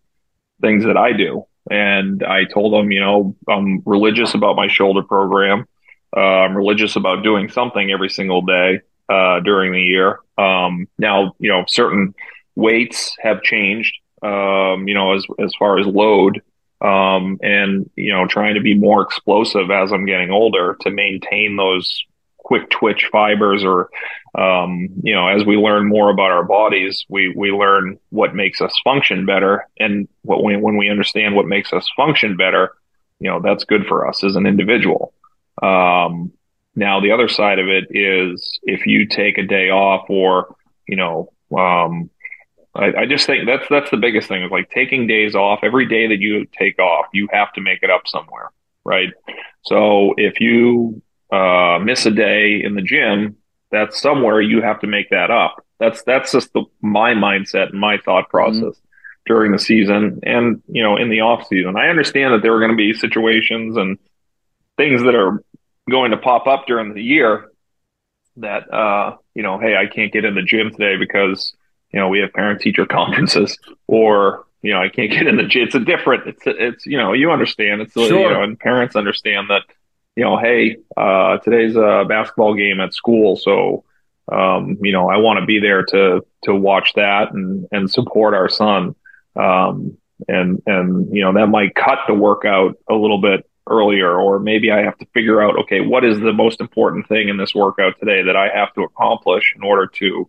things 0.60 0.84
that 0.84 0.96
I 0.96 1.12
do, 1.12 1.46
and 1.70 2.22
I 2.22 2.44
told 2.44 2.74
him, 2.74 2.92
you 2.92 3.00
know, 3.00 3.34
I'm 3.48 3.82
religious 3.86 4.34
about 4.34 4.54
my 4.56 4.68
shoulder 4.68 5.02
program. 5.02 5.66
Uh, 6.16 6.20
I'm 6.20 6.56
religious 6.56 6.94
about 6.96 7.24
doing 7.24 7.48
something 7.48 7.90
every 7.90 8.08
single 8.10 8.42
day 8.42 8.80
uh, 9.08 9.40
during 9.40 9.72
the 9.72 9.82
year. 9.82 10.20
Um, 10.38 10.86
now, 10.98 11.34
you 11.40 11.50
know, 11.50 11.64
certain 11.66 12.14
weights 12.54 13.16
have 13.20 13.42
changed. 13.42 13.94
Um, 14.22 14.86
you 14.86 14.94
know, 14.94 15.14
as 15.14 15.26
as 15.40 15.52
far 15.58 15.78
as 15.80 15.86
load, 15.86 16.40
um, 16.80 17.38
and 17.42 17.90
you 17.96 18.12
know 18.12 18.26
trying 18.26 18.54
to 18.54 18.60
be 18.60 18.74
more 18.74 19.02
explosive 19.02 19.70
as 19.70 19.92
I'm 19.92 20.06
getting 20.06 20.30
older 20.30 20.76
to 20.80 20.90
maintain 20.90 21.56
those 21.56 22.04
quick 22.38 22.70
twitch 22.70 23.08
fibers 23.12 23.64
or 23.64 23.90
um, 24.34 24.88
you 25.02 25.14
know 25.14 25.28
as 25.28 25.44
we 25.44 25.56
learn 25.56 25.88
more 25.88 26.10
about 26.10 26.30
our 26.30 26.44
bodies 26.44 27.04
we 27.08 27.32
we 27.36 27.50
learn 27.50 27.98
what 28.10 28.34
makes 28.34 28.60
us 28.60 28.78
function 28.82 29.26
better. 29.26 29.66
And 29.78 30.08
what 30.22 30.42
we, 30.42 30.56
when 30.56 30.76
we 30.76 30.90
understand 30.90 31.36
what 31.36 31.46
makes 31.46 31.72
us 31.72 31.86
function 31.96 32.36
better 32.36 32.74
you 33.20 33.30
know 33.30 33.40
that's 33.40 33.64
good 33.64 33.86
for 33.86 34.08
us 34.08 34.24
as 34.24 34.34
an 34.34 34.46
individual. 34.46 35.12
Um, 35.62 36.32
now 36.74 37.00
the 37.00 37.12
other 37.12 37.28
side 37.28 37.58
of 37.58 37.68
it 37.68 37.84
is 37.90 38.58
if 38.62 38.86
you 38.86 39.06
take 39.06 39.38
a 39.38 39.46
day 39.46 39.70
off 39.70 40.06
or 40.08 40.56
you 40.88 40.96
know 40.96 41.32
um, 41.56 42.10
I, 42.80 43.02
I, 43.02 43.06
just 43.06 43.26
think 43.26 43.46
that's 43.46 43.66
that's 43.68 43.90
the 43.90 43.96
biggest 43.96 44.28
thing 44.28 44.42
is 44.42 44.50
like 44.50 44.70
taking 44.70 45.06
days 45.06 45.34
off. 45.34 45.60
Every 45.62 45.86
day 45.86 46.08
that 46.08 46.18
you 46.18 46.46
take 46.46 46.78
off, 46.78 47.06
you 47.12 47.28
have 47.32 47.52
to 47.54 47.60
make 47.60 47.82
it 47.82 47.90
up 47.90 48.02
somewhere, 48.06 48.50
right? 48.84 49.12
So 49.62 50.14
if 50.16 50.40
you 50.40 51.02
uh, 51.30 51.78
miss 51.82 52.06
a 52.06 52.10
day 52.10 52.62
in 52.62 52.74
the 52.74 52.82
gym, 52.82 53.36
that's 53.70 54.00
somewhere 54.00 54.40
you 54.40 54.62
have 54.62 54.80
to 54.80 54.86
make 54.86 55.10
that 55.10 55.30
up. 55.30 55.64
That's 55.78 56.02
that's 56.02 56.32
just 56.32 56.52
the, 56.52 56.64
my 56.80 57.12
mindset 57.14 57.70
and 57.70 57.80
my 57.80 57.98
thought 57.98 58.24
mm-hmm. 58.24 58.30
process 58.30 58.62
mm-hmm. 58.62 59.26
during 59.26 59.52
the 59.52 59.58
season, 59.58 60.20
and 60.22 60.62
you 60.68 60.82
know, 60.82 60.96
in 60.96 61.10
the 61.10 61.20
off 61.20 61.46
season. 61.46 61.76
I 61.76 61.88
understand 61.88 62.34
that 62.34 62.42
there 62.42 62.54
are 62.54 62.60
going 62.60 62.72
to 62.72 62.76
be 62.76 62.92
situations 62.92 63.76
and 63.76 63.98
things 64.76 65.02
that 65.02 65.14
are 65.14 65.42
going 65.90 66.12
to 66.12 66.16
pop 66.16 66.46
up 66.46 66.66
during 66.66 66.94
the 66.94 67.02
year 67.02 67.50
that 68.36 68.72
uh, 68.72 69.16
you 69.34 69.42
know, 69.42 69.58
hey, 69.58 69.76
I 69.76 69.86
can't 69.86 70.12
get 70.12 70.24
in 70.24 70.34
the 70.34 70.42
gym 70.42 70.70
today 70.70 70.96
because 70.96 71.52
you 71.92 72.00
know, 72.00 72.08
we 72.08 72.20
have 72.20 72.32
parent 72.32 72.60
teacher 72.60 72.86
conferences 72.90 73.58
or, 73.86 74.46
you 74.62 74.72
know, 74.72 74.82
I 74.82 74.88
can't 74.88 75.10
get 75.10 75.26
in 75.26 75.36
the 75.36 75.44
gym. 75.44 75.62
It's 75.64 75.74
a 75.74 75.80
different, 75.80 76.26
it's, 76.26 76.42
it's, 76.46 76.86
you 76.86 76.98
know, 76.98 77.12
you 77.12 77.30
understand 77.30 77.80
it's, 77.82 77.92
sure. 77.92 78.04
you 78.04 78.30
know, 78.30 78.42
and 78.42 78.58
parents 78.58 78.96
understand 78.96 79.48
that, 79.50 79.62
you 80.16 80.24
know, 80.24 80.38
Hey, 80.38 80.76
uh, 80.96 81.38
today's 81.38 81.76
a 81.76 82.04
basketball 82.08 82.54
game 82.54 82.80
at 82.80 82.94
school. 82.94 83.36
So, 83.36 83.84
um, 84.30 84.78
you 84.82 84.92
know, 84.92 85.08
I 85.08 85.16
want 85.16 85.40
to 85.40 85.46
be 85.46 85.60
there 85.60 85.84
to, 85.84 86.24
to 86.44 86.54
watch 86.54 86.92
that 86.94 87.32
and, 87.32 87.66
and 87.72 87.90
support 87.90 88.34
our 88.34 88.48
son. 88.48 88.94
Um, 89.34 89.96
and, 90.28 90.62
and, 90.66 91.14
you 91.14 91.22
know, 91.22 91.32
that 91.32 91.46
might 91.46 91.74
cut 91.74 92.00
the 92.06 92.14
workout 92.14 92.76
a 92.88 92.94
little 92.94 93.20
bit 93.20 93.48
earlier, 93.66 94.20
or 94.20 94.38
maybe 94.38 94.70
I 94.70 94.82
have 94.82 94.98
to 94.98 95.06
figure 95.14 95.40
out, 95.40 95.58
okay, 95.60 95.80
what 95.80 96.04
is 96.04 96.18
the 96.18 96.32
most 96.32 96.60
important 96.60 97.08
thing 97.08 97.28
in 97.28 97.36
this 97.36 97.54
workout 97.54 97.98
today 97.98 98.22
that 98.22 98.36
I 98.36 98.48
have 98.48 98.74
to 98.74 98.82
accomplish 98.82 99.54
in 99.56 99.62
order 99.62 99.86
to, 99.86 100.28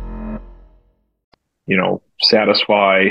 you 1.71 1.77
know, 1.77 2.01
satisfy 2.19 3.05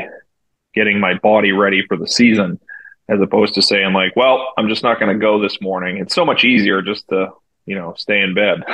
getting 0.74 1.00
my 1.00 1.14
body 1.14 1.50
ready 1.50 1.82
for 1.88 1.96
the 1.96 2.06
season 2.06 2.60
as 3.08 3.18
opposed 3.18 3.54
to 3.54 3.62
saying 3.62 3.94
like, 3.94 4.14
well, 4.14 4.52
I'm 4.58 4.68
just 4.68 4.82
not 4.82 5.00
going 5.00 5.10
to 5.10 5.18
go 5.18 5.40
this 5.40 5.62
morning. 5.62 5.96
It's 5.96 6.14
so 6.14 6.26
much 6.26 6.44
easier 6.44 6.82
just 6.82 7.08
to, 7.08 7.30
you 7.66 7.76
know, 7.76 7.94
stay 7.96 8.20
in 8.20 8.34
bed 8.34 8.64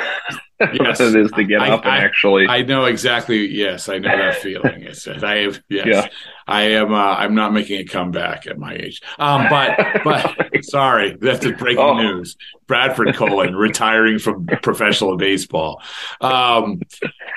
yes. 0.61 1.01
it 1.01 1.17
is 1.17 1.31
to 1.33 1.45
get 1.45 1.61
I, 1.61 1.71
up 1.71 1.85
and 1.85 2.05
actually. 2.05 2.47
I 2.49 2.63
know 2.63 2.87
exactly. 2.87 3.47
Yes, 3.47 3.89
I 3.89 3.99
know 3.99 4.17
that 4.17 4.37
feeling. 4.37 4.83
It's, 4.83 5.07
I 5.07 5.37
have. 5.39 5.61
Yes, 5.69 5.87
yeah. 5.87 6.09
I 6.47 6.63
am. 6.63 6.95
Uh, 6.95 7.15
I'm 7.15 7.35
not 7.35 7.53
making 7.53 7.81
a 7.81 7.85
comeback 7.85 8.47
at 8.47 8.59
my 8.59 8.75
age. 8.75 9.03
Um, 9.19 9.47
but 9.51 9.79
but 10.03 10.35
sorry, 10.63 11.17
that's 11.21 11.45
the 11.45 11.53
breaking 11.53 11.85
oh. 11.85 11.99
news. 11.99 12.37
Bradford 12.67 13.15
Colon 13.15 13.55
retiring 13.57 14.19
from 14.19 14.47
professional 14.63 15.17
baseball. 15.17 15.83
Um, 16.23 16.81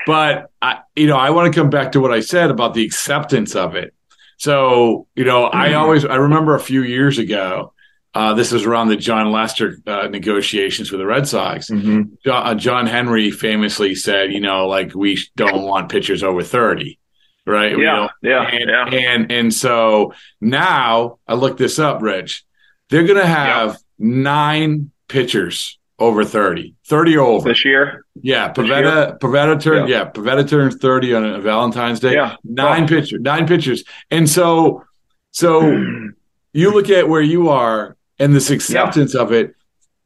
but 0.08 0.50
I, 0.62 0.80
you 0.96 1.08
know, 1.08 1.18
I 1.18 1.32
want 1.32 1.54
to 1.54 1.60
come 1.60 1.70
back 1.70 1.92
to 1.94 2.00
what 2.00 2.14
I 2.14 2.22
said 2.22 2.52
about 2.52 2.74
the 2.74 2.86
acceptance 2.86 3.56
of 3.56 3.76
it. 3.76 3.94
So 4.38 5.08
you 5.16 5.26
know, 5.26 5.48
mm-hmm. 5.48 5.58
I 5.58 5.74
always 5.74 6.06
I 6.06 6.16
remember 6.16 6.56
a 6.56 6.60
few 6.60 6.84
years 6.84 7.18
ago 7.18 7.74
uh, 8.14 8.34
this 8.34 8.52
was 8.52 8.66
around 8.66 8.88
the 8.88 8.96
Jon 8.96 9.32
Lester 9.32 9.78
uh, 9.86 10.08
negotiations 10.08 10.92
with 10.92 11.00
the 11.00 11.06
Red 11.06 11.28
Sox. 11.28 11.70
Mm-hmm. 11.70 12.14
John, 12.26 12.48
uh, 12.48 12.56
John, 12.56 12.88
Henry 12.88 13.30
famously 13.30 13.94
said, 13.94 14.34
you 14.34 14.40
know, 14.40 14.68
like 14.68 14.96
we 14.96 15.20
don't 15.36 15.64
want 15.64 15.92
pitchers 15.92 16.24
over 16.24 16.42
30. 16.42 16.98
Right. 17.46 17.78
Yeah. 17.78 18.10
Yeah, 18.22 18.44
and, 18.44 18.70
yeah. 18.70 19.12
And, 19.12 19.32
and 19.32 19.54
so 19.54 20.14
now 20.42 21.20
I 21.28 21.36
looked 21.36 21.58
this 21.58 21.80
up, 21.80 22.02
Rich. 22.02 22.46
They're 22.90 23.06
going 23.06 23.20
to 23.20 23.26
have 23.26 23.78
nine 23.98 24.92
pitchers 25.08 25.78
over 26.00 26.24
30, 26.24 26.76
30 26.88 27.18
over 27.18 27.50
this 27.50 27.66
year. 27.66 28.06
Yeah. 28.22 28.52
Pivetta, 28.54 29.20
Pivetta 29.20 29.62
turned, 29.62 29.90
yeah. 29.90 30.00
yeah, 30.04 30.10
Pivetta 30.10 30.48
turns 30.48 30.78
30 30.78 31.14
on 31.14 31.26
a 31.26 31.42
Valentine's 31.42 32.00
Day. 32.00 32.14
Yeah. 32.14 32.36
Nine 32.44 32.84
oh. 32.84 32.88
pitchers, 32.88 33.20
nine 33.22 33.48
pitchers. 33.48 33.84
And 34.10 34.28
so, 34.28 34.84
so 35.32 35.62
you 36.54 36.74
look 36.74 36.90
at 36.90 37.08
where 37.08 37.22
you 37.22 37.50
are 37.50 37.98
and 38.20 38.36
this 38.36 38.50
acceptance 38.50 39.14
yeah. 39.16 39.22
of 39.22 39.32
it 39.32 39.56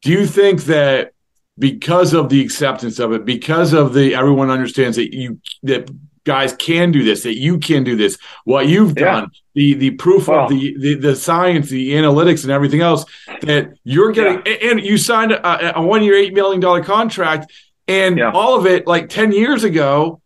do 0.02 0.12
you 0.12 0.26
think 0.26 0.64
that 0.64 1.14
because 1.58 2.14
of 2.14 2.30
the 2.30 2.42
acceptance 2.42 3.00
of 3.00 3.12
it 3.12 3.26
because 3.26 3.74
of 3.74 3.94
the 3.94 4.16
everyone 4.16 4.50
understands 4.50 4.98
that 4.98 5.14
you 5.16 5.40
that 5.62 5.90
guys 6.24 6.54
can 6.54 6.92
do 6.92 7.04
this 7.04 7.24
that 7.24 7.38
you 7.38 7.60
can 7.60 7.84
do 7.84 7.96
this 7.96 8.18
what 8.46 8.68
you've 8.68 8.98
yeah. 8.98 9.04
done 9.04 9.32
the 9.56 9.74
the 9.76 9.92
proof 9.92 10.30
of 10.30 10.50
the, 10.50 10.76
the, 10.80 10.96
the 10.96 11.16
science 11.16 11.70
the 11.70 11.92
analytics 11.92 12.44
and 12.44 12.52
everything 12.52 12.82
else 12.82 13.06
that 13.42 13.74
you're 13.84 14.12
getting 14.12 14.42
yeah. 14.46 14.72
and 14.72 14.82
you 14.82 14.98
signed 14.98 15.32
a, 15.32 15.78
a 15.78 15.82
one 15.82 16.04
year 16.04 16.16
eight 16.16 16.34
million 16.34 16.62
dollar 16.62 16.84
contract 16.84 17.52
and 17.88 18.18
yeah. 18.18 18.32
all 18.32 18.58
of 18.58 18.66
it 18.66 18.88
like 18.88 19.10
10 19.10 19.32
years 19.34 19.64
ago 19.64 20.22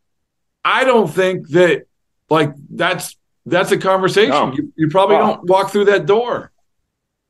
i 0.63 0.83
don't 0.83 1.09
think 1.09 1.49
that 1.49 1.87
like 2.29 2.53
that's 2.69 3.17
that's 3.45 3.71
a 3.71 3.77
conversation 3.77 4.29
no. 4.29 4.53
you, 4.53 4.71
you 4.75 4.87
probably 4.89 5.17
don't 5.17 5.49
walk 5.49 5.71
through 5.71 5.85
that 5.85 6.05
door 6.05 6.51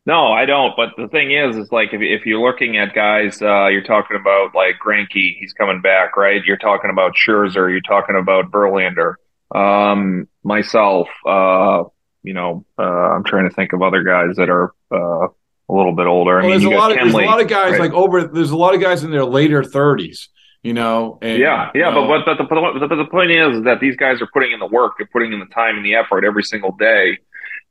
no, 0.08 0.32
I 0.32 0.46
don't. 0.46 0.74
But 0.78 0.92
the 0.96 1.10
thing 1.10 1.32
is, 1.32 1.58
is 1.58 1.70
like 1.70 1.90
if, 1.92 2.02
if 2.02 2.26
you're 2.26 2.40
looking 2.40 2.78
at 2.78 2.96
guys, 2.96 3.42
uh, 3.42 3.68
you're 3.68 3.84
talking 3.84 4.16
about 4.16 4.56
like 4.56 4.76
Greinke, 4.84 5.38
he's 5.38 5.52
coming 5.52 5.82
back, 5.82 6.16
right? 6.16 6.42
You're 6.46 6.56
talking 6.56 6.90
about 6.90 7.14
Scherzer, 7.14 7.70
you're 7.70 7.82
talking 7.82 8.16
about 8.16 8.50
Verlander, 8.50 9.16
um, 9.54 10.30
myself. 10.44 11.10
Uh, 11.26 11.84
you 12.24 12.34
know, 12.34 12.66
uh, 12.80 12.84
I'm 12.84 13.26
trying 13.26 13.50
to 13.50 13.54
think 13.54 13.74
of 13.74 13.82
other 13.82 14.02
guys 14.02 14.38
that 14.38 14.50
are 14.50 14.74
uh, 14.90 15.28
a 15.28 15.74
little 15.74 15.94
bit 15.94 16.08
older. 16.08 16.40
I 16.40 16.46
well, 16.46 16.52
mean, 16.52 16.62
there's 16.62 16.74
a 16.74 16.78
lot 16.78 16.92
of 16.92 16.98
there's 16.98 17.14
a 17.14 17.18
lot 17.18 17.42
of 17.42 17.50
guys 17.50 17.72
right? 17.74 17.82
like 17.82 17.92
over. 17.92 18.24
There's 18.24 18.52
a 18.52 18.58
lot 18.58 18.76
of 18.76 18.80
guys 18.82 19.04
in 19.04 19.12
their 19.12 19.26
later 19.26 19.62
30s. 19.62 20.30
You 20.64 20.74
know, 20.74 21.20
and, 21.22 21.38
yeah, 21.38 21.70
yeah, 21.76 21.92
but, 21.94 22.26
but, 22.26 22.38
but 22.38 22.50
the, 22.50 22.88
the, 22.88 22.96
the 22.96 23.06
point 23.10 23.32
is 23.32 23.64
that 23.64 23.80
these 23.80 23.96
guys 23.96 24.22
are 24.22 24.28
putting 24.34 24.52
in 24.52 24.60
the 24.60 24.66
work, 24.66 24.94
they're 24.98 25.08
putting 25.08 25.32
in 25.32 25.40
the 25.40 25.46
time 25.46 25.78
and 25.78 25.86
the 25.86 25.96
effort 25.96 26.26
every 26.26 26.44
single 26.44 26.76
day 26.78 27.20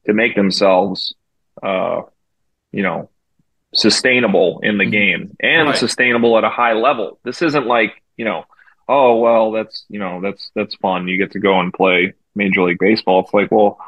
to 0.07 0.14
make 0.14 0.35
themselves 0.35 1.14
uh, 1.62 2.03
you 2.76 2.82
know, 2.82 3.08
sustainable 3.74 4.60
in 4.62 4.76
the 4.76 4.84
mm-hmm. 4.84 4.90
game 4.90 5.36
and 5.40 5.68
right. 5.68 5.78
sustainable 5.78 6.36
at 6.36 6.44
a 6.44 6.50
high 6.50 6.74
level. 6.74 7.18
This 7.24 7.40
isn't 7.40 7.66
like, 7.66 8.02
you 8.18 8.26
know, 8.26 8.44
oh 8.86 9.16
well, 9.16 9.50
that's 9.50 9.86
you 9.88 9.98
know, 9.98 10.20
that's 10.20 10.50
that's 10.54 10.74
fun. 10.76 11.08
You 11.08 11.16
get 11.16 11.32
to 11.32 11.40
go 11.40 11.58
and 11.58 11.72
play 11.72 12.12
Major 12.34 12.62
League 12.62 12.78
Baseball. 12.78 13.20
It's 13.20 13.32
like, 13.32 13.50
well, 13.50 13.78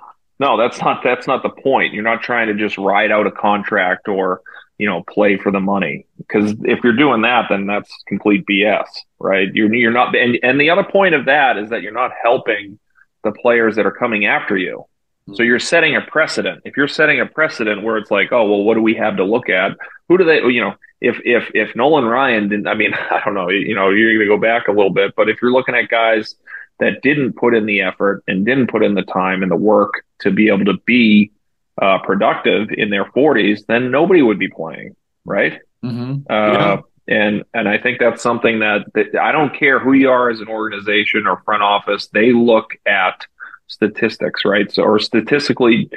no, 0.40 0.56
that's 0.56 0.80
not 0.80 1.02
that's 1.04 1.26
not 1.26 1.42
the 1.42 1.50
point. 1.50 1.92
You're 1.92 2.02
not 2.02 2.22
trying 2.22 2.48
to 2.48 2.54
just 2.54 2.78
ride 2.78 3.12
out 3.12 3.26
a 3.26 3.30
contract 3.30 4.08
or, 4.08 4.40
you 4.78 4.88
know, 4.88 5.02
play 5.02 5.36
for 5.36 5.52
the 5.52 5.60
money. 5.60 6.06
Because 6.16 6.54
if 6.64 6.82
you're 6.82 6.96
doing 6.96 7.20
that, 7.22 7.46
then 7.50 7.66
that's 7.66 7.92
complete 8.06 8.46
BS. 8.50 8.86
right? 9.18 9.48
You're 9.52 9.74
you're 9.74 9.92
not, 9.92 10.16
and 10.16 10.38
and 10.42 10.58
the 10.58 10.70
other 10.70 10.84
point 10.84 11.14
of 11.14 11.26
that 11.26 11.58
is 11.58 11.68
that 11.68 11.82
you're 11.82 11.92
not 11.92 12.12
helping 12.22 12.78
the 13.22 13.32
players 13.32 13.76
that 13.76 13.84
are 13.84 13.92
coming 13.92 14.24
after 14.24 14.56
you. 14.56 14.86
So 15.34 15.42
you're 15.42 15.58
setting 15.58 15.96
a 15.96 16.00
precedent. 16.00 16.62
If 16.64 16.76
you're 16.76 16.88
setting 16.88 17.20
a 17.20 17.26
precedent 17.26 17.82
where 17.82 17.96
it's 17.96 18.10
like, 18.10 18.32
oh 18.32 18.48
well, 18.48 18.62
what 18.62 18.74
do 18.74 18.82
we 18.82 18.94
have 18.94 19.16
to 19.16 19.24
look 19.24 19.48
at? 19.48 19.76
Who 20.08 20.18
do 20.18 20.24
they? 20.24 20.40
You 20.40 20.60
know, 20.60 20.74
if 21.00 21.18
if 21.24 21.50
if 21.54 21.76
Nolan 21.76 22.04
Ryan 22.04 22.48
didn't, 22.48 22.66
I 22.66 22.74
mean, 22.74 22.94
I 23.10 23.20
don't 23.24 23.34
know. 23.34 23.48
You 23.50 23.74
know, 23.74 23.90
you're 23.90 24.14
going 24.14 24.28
to 24.28 24.36
go 24.36 24.40
back 24.40 24.68
a 24.68 24.72
little 24.72 24.92
bit, 24.92 25.14
but 25.16 25.28
if 25.28 25.40
you're 25.42 25.52
looking 25.52 25.74
at 25.74 25.88
guys 25.88 26.36
that 26.80 27.02
didn't 27.02 27.34
put 27.34 27.54
in 27.54 27.66
the 27.66 27.80
effort 27.80 28.22
and 28.28 28.46
didn't 28.46 28.70
put 28.70 28.84
in 28.84 28.94
the 28.94 29.02
time 29.02 29.42
and 29.42 29.50
the 29.50 29.56
work 29.56 30.04
to 30.20 30.30
be 30.30 30.48
able 30.48 30.64
to 30.64 30.78
be 30.86 31.32
uh, 31.80 31.98
productive 31.98 32.70
in 32.70 32.90
their 32.90 33.04
40s, 33.04 33.66
then 33.66 33.90
nobody 33.90 34.22
would 34.22 34.38
be 34.38 34.48
playing, 34.48 34.94
right? 35.24 35.60
Mm-hmm. 35.84 36.30
Uh, 36.30 36.52
yeah. 36.52 36.80
And 37.08 37.44
and 37.54 37.68
I 37.68 37.78
think 37.78 38.00
that's 38.00 38.22
something 38.22 38.58
that, 38.58 38.84
that 38.94 39.18
I 39.18 39.32
don't 39.32 39.54
care 39.58 39.78
who 39.78 39.94
you 39.94 40.10
are 40.10 40.28
as 40.28 40.40
an 40.40 40.48
organization 40.48 41.26
or 41.26 41.42
front 41.44 41.62
office. 41.62 42.08
They 42.08 42.32
look 42.32 42.76
at 42.84 43.26
statistics, 43.68 44.44
right? 44.44 44.70
So 44.70 44.82
or 44.82 44.98
statistically, 44.98 45.90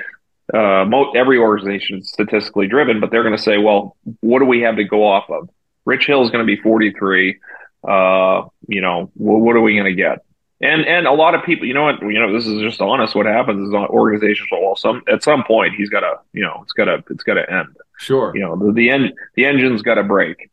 uh, 0.53 0.85
mo- 0.85 1.11
every 1.11 1.37
organization 1.37 1.99
is 1.99 2.09
statistically 2.09 2.67
driven, 2.67 2.99
but 2.99 3.11
they're 3.11 3.23
going 3.23 3.35
to 3.35 3.41
say, 3.41 3.57
well, 3.57 3.97
what 4.19 4.39
do 4.39 4.45
we 4.45 4.61
have 4.61 4.75
to 4.75 4.83
go 4.83 5.05
off 5.05 5.29
of? 5.29 5.49
Rich 5.85 6.07
Hill 6.07 6.23
is 6.23 6.29
going 6.29 6.45
to 6.45 6.55
be 6.55 6.61
43. 6.61 7.39
Uh, 7.87 8.43
you 8.67 8.81
know, 8.81 9.11
well, 9.15 9.39
what 9.39 9.55
are 9.55 9.61
we 9.61 9.73
going 9.73 9.85
to 9.85 9.93
get? 9.93 10.19
And 10.61 10.85
and 10.85 11.07
a 11.07 11.11
lot 11.11 11.33
of 11.33 11.43
people, 11.43 11.65
you 11.65 11.73
know 11.73 11.85
what, 11.85 12.01
you 12.01 12.19
know, 12.19 12.31
this 12.31 12.45
is 12.45 12.61
just 12.61 12.81
honest. 12.81 13.15
What 13.15 13.25
happens 13.25 13.67
is 13.67 13.73
organizations, 13.73 14.47
well, 14.51 14.75
some 14.75 15.01
at 15.11 15.23
some 15.23 15.43
point 15.43 15.73
he's 15.75 15.89
got 15.89 16.01
to, 16.01 16.19
you 16.33 16.43
know, 16.43 16.59
it's 16.61 16.73
got 16.73 16.85
to, 16.85 17.03
it's 17.09 17.23
got 17.23 17.33
to 17.33 17.51
end. 17.51 17.75
Sure. 17.97 18.31
You 18.35 18.41
know, 18.41 18.55
the 18.55 18.71
the 18.71 18.89
end, 18.91 19.13
the 19.35 19.45
engine's 19.45 19.81
got 19.81 19.95
to 19.95 20.03
break. 20.03 20.51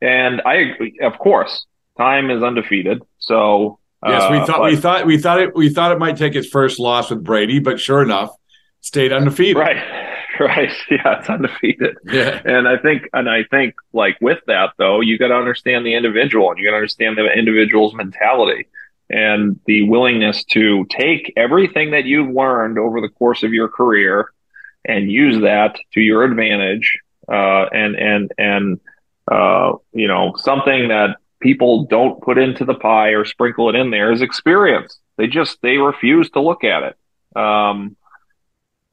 And 0.00 0.42
I, 0.44 0.74
of 1.02 1.18
course, 1.18 1.66
time 1.96 2.30
is 2.30 2.42
undefeated. 2.42 3.02
So 3.18 3.80
yes, 4.06 4.30
we 4.30 4.46
thought 4.46 4.60
uh, 4.60 4.64
we 4.64 4.76
thought 4.76 5.06
we 5.06 5.18
thought 5.18 5.40
it 5.40 5.54
we 5.54 5.68
thought 5.68 5.92
it 5.92 5.98
might 5.98 6.16
take 6.16 6.34
its 6.34 6.48
first 6.48 6.78
loss 6.78 7.10
with 7.10 7.22
Brady, 7.22 7.58
but 7.58 7.80
sure 7.80 8.02
enough, 8.02 8.34
stayed 8.80 9.12
undefeated. 9.12 9.56
Right. 9.56 9.98
Right. 10.40 10.72
Yeah, 10.90 11.18
it's 11.18 11.28
undefeated. 11.28 11.98
Yeah. 12.04 12.40
And 12.44 12.66
I 12.66 12.78
think 12.78 13.02
and 13.12 13.28
I 13.28 13.44
think 13.44 13.74
like 13.92 14.16
with 14.20 14.38
that 14.46 14.70
though, 14.78 15.00
you 15.00 15.18
got 15.18 15.28
to 15.28 15.34
understand 15.34 15.84
the 15.84 15.94
individual 15.94 16.50
and 16.50 16.58
you 16.58 16.64
got 16.64 16.70
to 16.70 16.76
understand 16.78 17.18
the 17.18 17.26
individual's 17.26 17.92
mentality 17.94 18.66
and 19.10 19.60
the 19.66 19.88
willingness 19.88 20.42
to 20.44 20.86
take 20.86 21.32
everything 21.36 21.90
that 21.90 22.06
you've 22.06 22.34
learned 22.34 22.78
over 22.78 23.02
the 23.02 23.10
course 23.10 23.42
of 23.42 23.52
your 23.52 23.68
career 23.68 24.32
and 24.86 25.12
use 25.12 25.42
that 25.42 25.76
to 25.92 26.00
your 26.00 26.24
advantage 26.24 26.98
uh, 27.28 27.66
and 27.72 27.94
and 27.94 28.32
and 28.38 28.80
uh, 29.30 29.72
you 29.92 30.08
know 30.08 30.34
something 30.36 30.88
that 30.88 31.18
people 31.42 31.84
don't 31.84 32.22
put 32.22 32.38
into 32.38 32.64
the 32.64 32.74
pie 32.74 33.10
or 33.10 33.24
sprinkle 33.24 33.68
it 33.68 33.74
in 33.74 33.90
there 33.90 34.12
is 34.12 34.22
experience 34.22 34.98
they 35.16 35.26
just 35.26 35.58
they 35.62 35.76
refuse 35.76 36.30
to 36.30 36.40
look 36.40 36.64
at 36.64 36.82
it 36.82 36.96
um, 37.36 37.96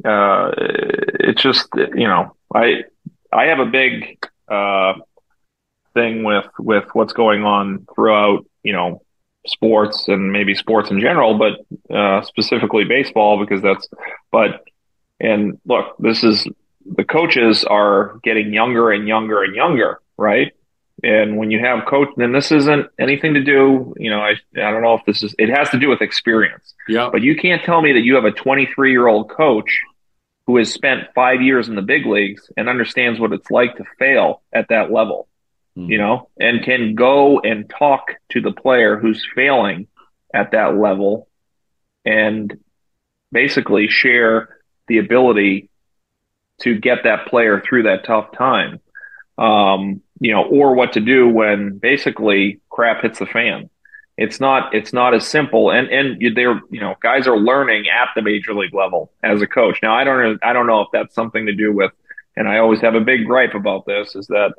uh, 0.04 0.52
it's 0.58 1.42
just 1.42 1.68
you 1.76 2.08
know 2.08 2.36
i 2.54 2.84
i 3.32 3.46
have 3.46 3.60
a 3.60 3.66
big 3.66 4.18
uh, 4.50 4.94
thing 5.94 6.24
with 6.24 6.48
with 6.58 6.86
what's 6.94 7.14
going 7.14 7.44
on 7.44 7.86
throughout 7.96 8.46
you 8.64 8.74
know 8.74 9.02
sports 9.48 10.08
and 10.08 10.32
maybe 10.32 10.56
sports 10.56 10.92
in 10.92 11.00
general, 11.00 11.38
but 11.38 11.96
uh, 11.96 12.22
specifically 12.22 12.86
baseball 12.86 13.40
because 13.40 13.62
that's. 13.62 13.88
But 14.32 14.64
and 15.20 15.60
look, 15.66 15.98
this 16.00 16.24
is 16.24 16.48
the 16.86 17.04
coaches 17.04 17.64
are 17.64 18.20
getting 18.24 18.54
younger 18.54 18.92
and 18.92 19.08
younger 19.08 19.44
and 19.44 19.56
younger, 19.56 20.02
right? 20.18 20.54
And 21.04 21.38
when 21.38 21.52
you 21.52 21.60
have 21.60 21.86
coach, 21.86 22.10
then 22.18 22.32
this 22.32 22.52
isn't 22.52 22.88
anything 23.00 23.34
to 23.36 23.44
do. 23.44 23.94
You 23.98 24.10
know, 24.10 24.20
I 24.20 24.32
I 24.56 24.72
don't 24.72 24.82
know 24.82 24.96
if 24.96 25.06
this 25.06 25.24
is. 25.24 25.34
It 25.38 25.50
has 25.50 25.70
to 25.70 25.80
do 25.80 25.90
with 25.90 26.02
experience. 26.02 26.74
Yeah. 26.88 27.10
But 27.12 27.22
you 27.22 27.36
can't 27.36 27.64
tell 27.64 27.82
me 27.82 27.94
that 27.94 28.02
you 28.02 28.16
have 28.16 28.26
a 28.26 28.32
23 28.32 28.92
year 28.92 29.08
old 29.08 29.30
coach 29.30 29.82
who 30.48 30.58
has 30.58 30.74
spent 30.74 31.08
five 31.14 31.42
years 31.42 31.70
in 31.70 31.76
the 31.76 31.82
big 31.82 32.06
leagues 32.06 32.50
and 32.58 32.68
understands 32.68 33.20
what 33.20 33.32
it's 33.32 33.52
like 33.52 33.78
to 33.78 33.84
fail 34.00 34.42
at 34.52 34.68
that 34.70 34.92
level 34.92 35.30
you 35.88 35.98
know, 35.98 36.30
and 36.40 36.64
can 36.64 36.96
go 36.96 37.40
and 37.40 37.70
talk 37.70 38.16
to 38.30 38.42
the 38.42 38.52
player 38.52 38.98
who's 38.98 39.26
failing 39.36 39.88
at 40.34 40.52
that 40.52 40.78
level 40.78 41.28
and 42.06 42.60
basically 43.32 43.88
share 43.88 44.58
the 44.88 44.98
ability 44.98 45.70
to 46.62 46.78
get 46.78 47.04
that 47.04 47.28
player 47.28 47.62
through 47.62 47.84
that 47.84 48.04
tough 48.04 48.32
time. 48.38 48.80
Um, 49.38 50.02
you 50.20 50.32
know, 50.32 50.44
or 50.46 50.76
what 50.76 50.94
to 50.94 51.00
do 51.00 51.28
when 51.28 51.78
basically 51.78 52.60
crap 52.70 53.02
hits 53.02 53.20
the 53.20 53.26
fan. 53.26 53.70
It's 54.18 54.40
not 54.40 54.76
it's 54.76 54.92
not 54.92 55.14
as 55.14 55.26
simple 55.26 55.72
and 55.72 55.88
and 55.90 56.36
they're 56.36 56.62
you 56.70 56.82
know 56.82 56.96
guys 57.02 57.26
are 57.26 57.38
learning 57.38 57.86
at 57.88 58.10
the 58.16 58.22
major 58.22 58.54
league 58.54 58.74
level 58.74 59.12
as 59.24 59.42
a 59.42 59.48
coach. 59.48 59.80
Now 59.82 59.96
I 59.96 60.04
don't 60.04 60.40
I 60.44 60.52
don't 60.52 60.68
know 60.68 60.82
if 60.82 60.90
that's 60.92 61.16
something 61.16 61.46
to 61.46 61.54
do 61.54 61.74
with 61.74 61.92
and 62.36 62.48
I 62.48 62.58
always 62.58 62.82
have 62.82 62.96
a 62.96 63.02
big 63.02 63.26
gripe 63.26 63.54
about 63.54 63.86
this 63.86 64.16
is 64.16 64.28
that 64.28 64.54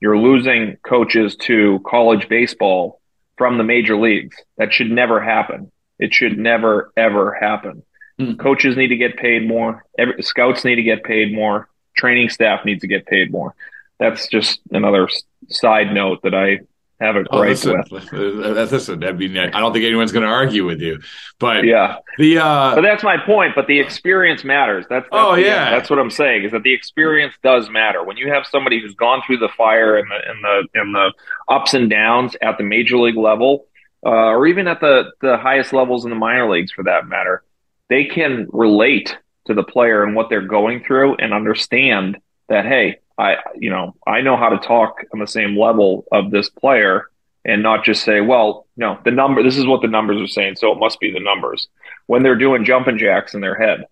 you're 0.00 0.18
losing 0.18 0.76
coaches 0.82 1.36
to 1.36 1.80
college 1.86 2.28
baseball 2.28 3.00
from 3.36 3.58
the 3.58 3.64
major 3.64 3.96
leagues. 3.96 4.36
That 4.56 4.72
should 4.72 4.90
never 4.90 5.20
happen. 5.20 5.70
It 5.98 6.14
should 6.14 6.38
never, 6.38 6.92
ever 6.96 7.34
happen. 7.34 7.82
Mm. 8.18 8.38
Coaches 8.38 8.76
need 8.76 8.88
to 8.88 8.96
get 8.96 9.18
paid 9.18 9.46
more. 9.46 9.84
Every, 9.98 10.22
scouts 10.22 10.64
need 10.64 10.76
to 10.76 10.82
get 10.82 11.04
paid 11.04 11.34
more. 11.34 11.68
Training 11.96 12.30
staff 12.30 12.64
needs 12.64 12.80
to 12.80 12.86
get 12.86 13.06
paid 13.06 13.30
more. 13.30 13.54
That's 14.00 14.26
just 14.28 14.60
another 14.72 15.08
side 15.48 15.92
note 15.92 16.22
that 16.22 16.34
I 16.34 16.60
have 17.00 17.16
a 17.16 17.24
oh, 17.30 17.40
listen, 17.40 17.82
with. 17.90 18.12
Listen, 18.12 19.04
I 19.04 19.12
mean, 19.12 19.36
I 19.36 19.48
don't 19.48 19.72
think 19.72 19.84
anyone's 19.84 20.12
going 20.12 20.24
to 20.24 20.28
argue 20.28 20.66
with 20.66 20.80
you, 20.80 21.00
but 21.38 21.64
yeah, 21.64 21.96
the 22.18 22.38
uh, 22.38 22.74
but 22.74 22.82
that's 22.82 23.02
my 23.02 23.16
point. 23.16 23.54
But 23.54 23.66
the 23.66 23.80
experience 23.80 24.44
matters. 24.44 24.84
That's, 24.88 25.04
that's 25.04 25.08
oh 25.12 25.34
yeah, 25.34 25.70
that's 25.70 25.88
what 25.88 25.98
I'm 25.98 26.10
saying 26.10 26.44
is 26.44 26.52
that 26.52 26.62
the 26.62 26.74
experience 26.74 27.34
does 27.42 27.70
matter. 27.70 28.04
When 28.04 28.16
you 28.16 28.30
have 28.32 28.46
somebody 28.46 28.80
who's 28.80 28.94
gone 28.94 29.22
through 29.26 29.38
the 29.38 29.48
fire 29.56 29.96
and 29.96 30.10
the 30.10 30.30
and 30.30 30.44
the 30.44 30.80
and 30.80 30.94
the 30.94 31.12
ups 31.48 31.74
and 31.74 31.88
downs 31.88 32.36
at 32.42 32.58
the 32.58 32.64
major 32.64 32.98
league 32.98 33.16
level, 33.16 33.66
uh, 34.04 34.10
or 34.10 34.46
even 34.46 34.68
at 34.68 34.80
the 34.80 35.10
the 35.22 35.38
highest 35.38 35.72
levels 35.72 36.04
in 36.04 36.10
the 36.10 36.16
minor 36.16 36.50
leagues 36.50 36.72
for 36.72 36.84
that 36.84 37.06
matter, 37.06 37.42
they 37.88 38.04
can 38.04 38.46
relate 38.50 39.16
to 39.46 39.54
the 39.54 39.64
player 39.64 40.04
and 40.04 40.14
what 40.14 40.28
they're 40.28 40.42
going 40.42 40.84
through 40.84 41.16
and 41.16 41.32
understand 41.32 42.18
that 42.48 42.66
hey 42.66 42.98
I, 43.20 43.36
you 43.54 43.68
know, 43.68 43.94
I 44.06 44.22
know 44.22 44.36
how 44.38 44.48
to 44.48 44.66
talk 44.66 45.04
on 45.12 45.20
the 45.20 45.26
same 45.26 45.58
level 45.58 46.06
of 46.10 46.30
this 46.30 46.48
player 46.48 47.10
and 47.44 47.62
not 47.62 47.84
just 47.84 48.02
say, 48.02 48.22
well, 48.22 48.66
no, 48.78 48.98
the 49.04 49.10
number, 49.10 49.42
this 49.42 49.58
is 49.58 49.66
what 49.66 49.82
the 49.82 49.88
numbers 49.88 50.20
are 50.22 50.26
saying. 50.26 50.56
So 50.56 50.72
it 50.72 50.78
must 50.78 50.98
be 51.00 51.12
the 51.12 51.20
numbers 51.20 51.68
when 52.06 52.22
they're 52.22 52.38
doing 52.38 52.64
jumping 52.64 52.96
jacks 52.96 53.34
in 53.34 53.42
their 53.42 53.54
head. 53.54 53.84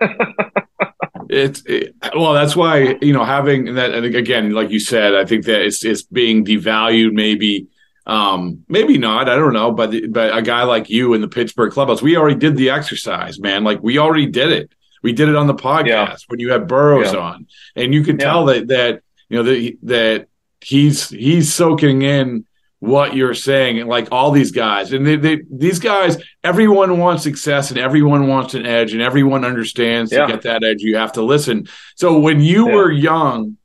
it's 1.30 1.62
it, 1.64 1.94
well, 2.14 2.34
that's 2.34 2.54
why, 2.54 2.98
you 3.00 3.14
know, 3.14 3.24
having 3.24 3.74
that, 3.76 3.92
and 3.92 4.04
again, 4.14 4.52
like 4.52 4.70
you 4.70 4.80
said, 4.80 5.14
I 5.14 5.24
think 5.24 5.46
that 5.46 5.62
it's, 5.62 5.82
it's 5.82 6.02
being 6.02 6.44
devalued 6.44 7.12
maybe, 7.12 7.68
um, 8.06 8.64
maybe 8.68 8.98
not, 8.98 9.30
I 9.30 9.36
don't 9.36 9.54
know, 9.54 9.72
but, 9.72 9.94
but 10.10 10.36
a 10.36 10.42
guy 10.42 10.64
like 10.64 10.90
you 10.90 11.14
in 11.14 11.22
the 11.22 11.28
Pittsburgh 11.28 11.72
clubhouse, 11.72 12.02
we 12.02 12.18
already 12.18 12.38
did 12.38 12.56
the 12.56 12.68
exercise, 12.68 13.40
man. 13.40 13.64
Like 13.64 13.82
we 13.82 13.96
already 13.96 14.26
did 14.26 14.52
it 14.52 14.72
we 15.02 15.12
did 15.12 15.28
it 15.28 15.36
on 15.36 15.46
the 15.46 15.54
podcast 15.54 15.86
yeah. 15.86 16.16
when 16.28 16.40
you 16.40 16.50
had 16.52 16.66
Burrows 16.66 17.12
yeah. 17.12 17.18
on, 17.18 17.46
and 17.76 17.92
you 17.92 18.02
could 18.02 18.20
yeah. 18.20 18.26
tell 18.26 18.46
that 18.46 18.68
that 18.68 19.02
you 19.28 19.36
know 19.36 19.42
that 19.42 19.76
that 19.82 20.28
he's 20.60 21.08
he's 21.08 21.52
soaking 21.52 22.02
in 22.02 22.46
what 22.78 23.14
you're 23.14 23.34
saying, 23.34 23.78
and 23.78 23.88
like 23.88 24.08
all 24.10 24.32
these 24.32 24.50
guys, 24.50 24.92
and 24.92 25.06
they, 25.06 25.14
they, 25.14 25.42
these 25.48 25.78
guys, 25.78 26.16
everyone 26.42 26.98
wants 26.98 27.22
success, 27.22 27.70
and 27.70 27.78
everyone 27.78 28.26
wants 28.26 28.54
an 28.54 28.66
edge, 28.66 28.92
and 28.92 29.00
everyone 29.00 29.44
understands 29.44 30.10
to 30.10 30.26
get 30.26 30.42
that 30.42 30.64
edge, 30.64 30.82
you 30.82 30.96
have 30.96 31.12
to 31.12 31.22
listen. 31.22 31.68
So 31.94 32.18
when 32.18 32.40
you 32.40 32.66
were 32.66 32.90
young, 32.90 33.56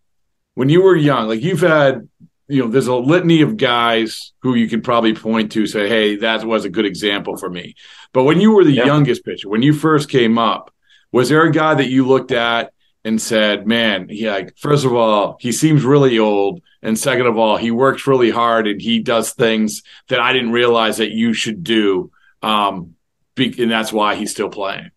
when 0.54 0.70
you 0.70 0.84
were 0.84 0.96
young, 0.96 1.28
like 1.28 1.42
you've 1.42 1.62
had 1.62 2.08
you 2.48 2.64
know, 2.64 2.70
there's 2.70 2.88
a 2.88 2.96
litany 2.96 3.42
of 3.42 3.58
guys 3.58 4.32
who 4.40 4.56
you 4.56 4.70
could 4.70 4.84
probably 4.84 5.14
point 5.14 5.52
to, 5.52 5.68
say, 5.68 5.90
hey, 5.90 6.16
that 6.18 6.46
was 6.46 6.66
a 6.66 6.70
good 6.70 6.86
example 6.86 7.36
for 7.36 7.50
me. 7.50 7.76
But 8.14 8.24
when 8.24 8.40
you 8.40 8.54
were 8.54 8.64
the 8.64 8.72
yeah. 8.72 8.86
youngest 8.86 9.26
pitcher, 9.26 9.50
when 9.50 9.62
you 9.62 9.74
first 9.74 10.10
came 10.10 10.38
up, 10.38 10.74
was 11.12 11.30
there 11.30 11.44
a 11.44 11.52
guy 11.52 11.76
that 11.76 11.90
you 11.90 12.06
looked 12.06 12.32
at 12.32 12.74
and 13.04 13.22
said, 13.22 13.68
"Man, 13.68 14.10
he 14.10 14.30
like 14.30 14.58
first 14.58 14.86
of 14.86 14.94
all, 14.94 15.38
he 15.40 15.52
seems 15.52 15.84
really 15.84 16.20
old, 16.20 16.62
and 16.82 16.98
second 16.98 17.28
of 17.28 17.38
all, 17.38 17.58
he 17.58 17.72
works 17.72 18.08
really 18.08 18.32
hard 18.32 18.68
and 18.68 18.82
he 18.82 19.00
does 19.00 19.34
things 19.34 19.84
that 20.10 20.20
I 20.20 20.34
didn't 20.34 20.52
realize 20.52 20.98
that 20.98 21.12
you 21.12 21.34
should 21.34 21.64
do." 21.64 22.12
Um, 22.42 22.96
and 23.38 23.72
that's 23.72 23.94
why 23.94 24.16
he's 24.16 24.32
still 24.32 24.50
playing. 24.50 24.92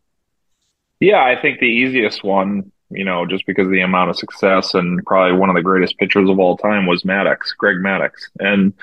Yeah, 1.01 1.23
I 1.23 1.41
think 1.41 1.61
the 1.61 1.67
easiest 1.67 2.23
one, 2.23 2.73
you 2.91 3.05
know, 3.05 3.27
just 3.27 3.47
because 3.47 3.67
of 3.67 3.73
the 3.73 3.81
amount 3.81 4.11
of 4.11 4.17
success 4.17 4.75
and 4.75 5.05
probably 5.07 5.39
one 5.39 5.49
of 5.49 5.57
the 5.57 5.63
greatest 5.63 5.99
pitchers 5.99 6.29
of 6.29 6.39
all 6.39 6.57
time 6.57 6.87
was 6.87 7.05
Maddux, 7.05 7.39
Greg 7.57 7.77
Maddux, 7.77 8.11
And 8.39 8.75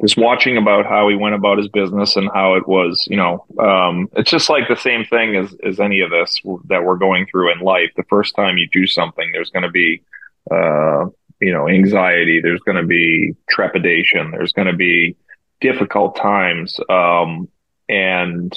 just 0.00 0.16
watching 0.16 0.56
about 0.56 0.86
how 0.86 1.08
he 1.08 1.14
went 1.14 1.34
about 1.34 1.58
his 1.58 1.68
business 1.68 2.16
and 2.16 2.28
how 2.34 2.54
it 2.54 2.66
was, 2.66 3.06
you 3.08 3.16
know, 3.16 3.44
um, 3.58 4.08
it's 4.16 4.30
just 4.30 4.50
like 4.50 4.66
the 4.68 4.76
same 4.76 5.04
thing 5.04 5.36
as, 5.36 5.54
as 5.64 5.78
any 5.78 6.00
of 6.00 6.10
this 6.10 6.40
that 6.66 6.84
we're 6.84 6.96
going 6.96 7.26
through 7.26 7.52
in 7.52 7.60
life. 7.60 7.90
The 7.96 8.02
first 8.04 8.34
time 8.34 8.58
you 8.58 8.68
do 8.68 8.86
something, 8.86 9.30
there's 9.32 9.50
going 9.50 9.62
to 9.62 9.70
be, 9.70 10.02
uh, 10.50 11.06
you 11.40 11.52
know, 11.52 11.68
anxiety. 11.68 12.40
There's 12.40 12.60
going 12.60 12.76
to 12.76 12.86
be 12.86 13.36
trepidation. 13.48 14.32
There's 14.32 14.52
going 14.52 14.66
to 14.66 14.76
be 14.76 15.16
difficult 15.60 16.16
times. 16.16 16.78
Um, 16.88 17.48
and, 17.88 18.52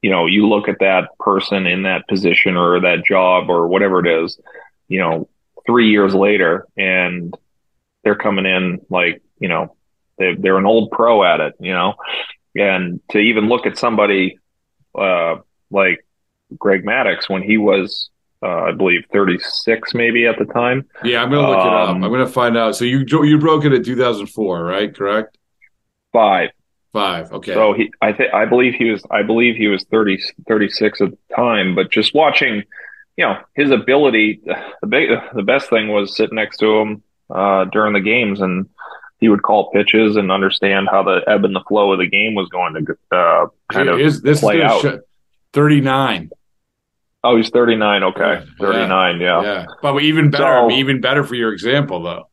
you 0.00 0.10
know, 0.10 0.26
you 0.26 0.48
look 0.48 0.68
at 0.68 0.78
that 0.78 1.18
person 1.18 1.66
in 1.66 1.82
that 1.82 2.06
position 2.06 2.56
or 2.56 2.80
that 2.80 3.04
job 3.04 3.50
or 3.50 3.66
whatever 3.66 3.98
it 4.06 4.24
is, 4.24 4.38
you 4.86 5.00
know, 5.00 5.28
three 5.66 5.90
years 5.90 6.14
later 6.14 6.66
and 6.76 7.36
they're 8.04 8.16
coming 8.16 8.46
in 8.46 8.80
like, 8.90 9.22
you 9.38 9.48
know, 9.48 9.74
they, 10.18 10.34
they're 10.38 10.58
an 10.58 10.66
old 10.66 10.90
pro 10.90 11.24
at 11.24 11.40
it, 11.40 11.54
you 11.60 11.72
know, 11.72 11.94
and 12.54 13.00
to 13.10 13.18
even 13.18 13.48
look 13.48 13.66
at 13.66 13.78
somebody, 13.78 14.38
uh, 14.98 15.36
like 15.70 16.04
Greg 16.58 16.84
Maddux 16.84 17.28
when 17.28 17.42
he 17.42 17.58
was, 17.58 18.10
uh, 18.42 18.64
I 18.64 18.72
believe 18.72 19.04
36 19.12 19.94
maybe 19.94 20.26
at 20.26 20.38
the 20.38 20.44
time. 20.46 20.86
Yeah, 21.04 21.22
I'm 21.22 21.30
gonna 21.30 21.48
look 21.48 21.58
um, 21.58 21.66
it 21.66 21.72
up. 21.72 21.88
Um, 21.90 22.04
I'm 22.04 22.10
gonna 22.10 22.26
find 22.26 22.56
out. 22.56 22.76
So 22.76 22.84
you 22.84 23.04
you 23.24 23.38
broke 23.38 23.64
it 23.64 23.72
at 23.72 23.84
2004, 23.84 24.64
right? 24.64 24.94
Correct. 24.94 25.38
Five. 26.12 26.50
Five. 26.92 27.32
Okay. 27.32 27.54
So 27.54 27.72
he, 27.72 27.90
I 28.02 28.12
think, 28.12 28.34
I 28.34 28.44
believe 28.44 28.74
he 28.74 28.90
was, 28.90 29.02
I 29.10 29.22
believe 29.22 29.56
he 29.56 29.68
was 29.68 29.84
30, 29.84 30.18
36 30.46 31.00
at 31.00 31.10
the 31.10 31.34
time. 31.34 31.74
But 31.74 31.90
just 31.90 32.14
watching, 32.14 32.64
you 33.16 33.24
know, 33.24 33.38
his 33.54 33.70
ability, 33.70 34.42
the 34.44 34.86
big, 34.86 35.08
the 35.34 35.42
best 35.42 35.70
thing 35.70 35.88
was 35.88 36.14
sitting 36.14 36.36
next 36.36 36.58
to 36.58 36.66
him 36.66 37.02
uh, 37.30 37.64
during 37.66 37.94
the 37.94 38.00
games, 38.00 38.40
and 38.42 38.68
he 39.22 39.28
would 39.28 39.42
call 39.42 39.70
pitches 39.70 40.16
and 40.16 40.32
understand 40.32 40.88
how 40.90 41.04
the 41.04 41.20
ebb 41.28 41.44
and 41.44 41.54
the 41.54 41.62
flow 41.68 41.92
of 41.92 42.00
the 42.00 42.08
game 42.08 42.34
was 42.34 42.48
going 42.48 42.74
to 42.74 43.16
uh, 43.16 43.46
kind 43.70 43.88
of 43.88 44.00
is, 44.00 44.20
this 44.20 44.40
play 44.40 44.60
out. 44.60 44.82
Sh- 44.82 44.98
39. 45.52 46.30
Oh, 47.22 47.36
he's 47.36 47.50
39. 47.50 48.02
Okay. 48.02 48.42
39. 48.58 49.20
Yeah. 49.20 49.42
Yeah. 49.42 49.66
But 49.80 50.02
even 50.02 50.30
better, 50.30 50.44
So- 50.44 50.70
even 50.72 51.00
better 51.00 51.22
for 51.22 51.36
your 51.36 51.52
example, 51.52 52.02
though. 52.02 52.28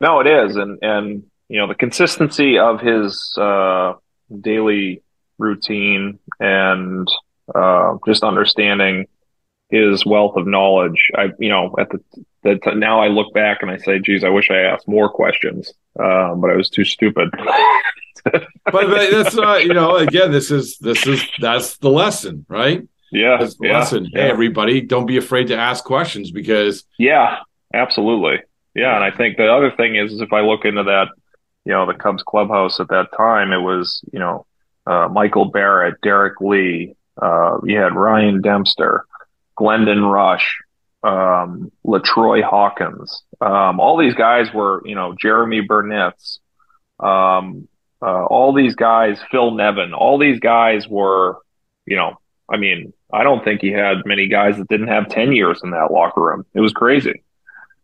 No, 0.00 0.18
it 0.20 0.26
is, 0.26 0.56
and 0.56 0.78
and 0.82 1.24
you 1.48 1.58
know 1.60 1.66
the 1.68 1.74
consistency 1.74 2.58
of 2.58 2.80
his 2.80 3.34
uh, 3.36 3.94
daily 4.40 5.02
routine 5.38 6.18
and 6.40 7.06
uh, 7.54 7.96
just 8.06 8.22
understanding 8.24 9.06
his 9.70 10.04
wealth 10.06 10.36
of 10.36 10.46
knowledge. 10.46 11.10
I, 11.16 11.30
you 11.38 11.48
know, 11.48 11.74
at 11.78 11.90
the 11.90 12.00
that 12.44 12.60
now 12.76 13.00
I 13.00 13.08
look 13.08 13.32
back 13.34 13.58
and 13.62 13.70
I 13.70 13.76
say, 13.78 13.98
"Geez, 13.98 14.24
I 14.24 14.28
wish 14.28 14.50
I 14.50 14.58
asked 14.58 14.86
more 14.88 15.08
questions," 15.08 15.72
um, 15.98 16.40
but 16.40 16.50
I 16.50 16.56
was 16.56 16.68
too 16.70 16.84
stupid. 16.84 17.30
But, 18.24 18.46
but 18.64 19.10
that's 19.10 19.34
not, 19.36 19.64
you 19.64 19.72
know, 19.72 19.96
again, 19.96 20.32
this 20.32 20.50
is, 20.50 20.76
this 20.78 21.06
is, 21.06 21.22
that's 21.40 21.78
the 21.78 21.88
lesson, 21.88 22.44
right? 22.48 22.86
yeah, 23.12 23.38
That's 23.38 23.56
the 23.56 23.68
yeah, 23.68 23.78
lesson. 23.78 24.08
yeah. 24.12 24.22
Hey, 24.24 24.30
everybody, 24.30 24.80
don't 24.82 25.06
be 25.06 25.16
afraid 25.16 25.46
to 25.46 25.56
ask 25.56 25.82
questions 25.84 26.30
because 26.30 26.84
Yeah, 26.98 27.38
absolutely. 27.72 28.42
Yeah, 28.74 28.94
and 28.96 29.04
I 29.04 29.16
think 29.16 29.36
the 29.38 29.50
other 29.50 29.70
thing 29.70 29.94
is, 29.96 30.12
is 30.12 30.20
if 30.20 30.32
I 30.32 30.40
look 30.40 30.64
into 30.66 30.82
that, 30.82 31.08
you 31.64 31.72
know, 31.72 31.86
the 31.86 31.94
Cubs 31.94 32.22
clubhouse 32.22 32.80
at 32.80 32.88
that 32.88 33.06
time, 33.16 33.52
it 33.52 33.60
was, 33.62 34.02
you 34.12 34.18
know, 34.18 34.44
uh, 34.86 35.08
Michael 35.08 35.46
Barrett, 35.46 35.94
Derrek 36.02 36.40
Lee, 36.40 36.94
uh, 37.22 37.58
you 37.64 37.78
had 37.78 37.94
Ryan 37.94 38.42
Dempster, 38.42 39.06
Glendon 39.56 40.00
Rusch, 40.04 40.44
um, 41.02 41.70
LaTroy 41.86 42.42
Hawkins. 42.42 43.22
Um, 43.40 43.80
all 43.80 43.96
these 43.96 44.14
guys 44.14 44.52
were, 44.52 44.82
you 44.84 44.94
know, 44.94 45.14
Jeromy 45.14 45.66
Burnitz, 45.66 46.38
um, 47.00 47.68
uh, 48.02 48.24
all 48.24 48.52
these 48.52 48.74
guys, 48.74 49.20
Phil 49.30 49.52
Nevin, 49.52 49.92
all 49.92 50.18
these 50.18 50.40
guys 50.40 50.88
were, 50.88 51.38
you 51.86 51.96
know, 51.96 52.18
I 52.48 52.56
mean, 52.56 52.92
I 53.12 53.22
don't 53.22 53.44
think 53.44 53.60
he 53.60 53.70
had 53.70 54.04
many 54.04 54.28
guys 54.28 54.56
that 54.56 54.68
didn't 54.68 54.88
have 54.88 55.08
10 55.08 55.32
years 55.32 55.60
in 55.62 55.70
that 55.70 55.90
locker 55.90 56.22
room. 56.22 56.46
It 56.54 56.60
was 56.60 56.72
crazy. 56.72 57.22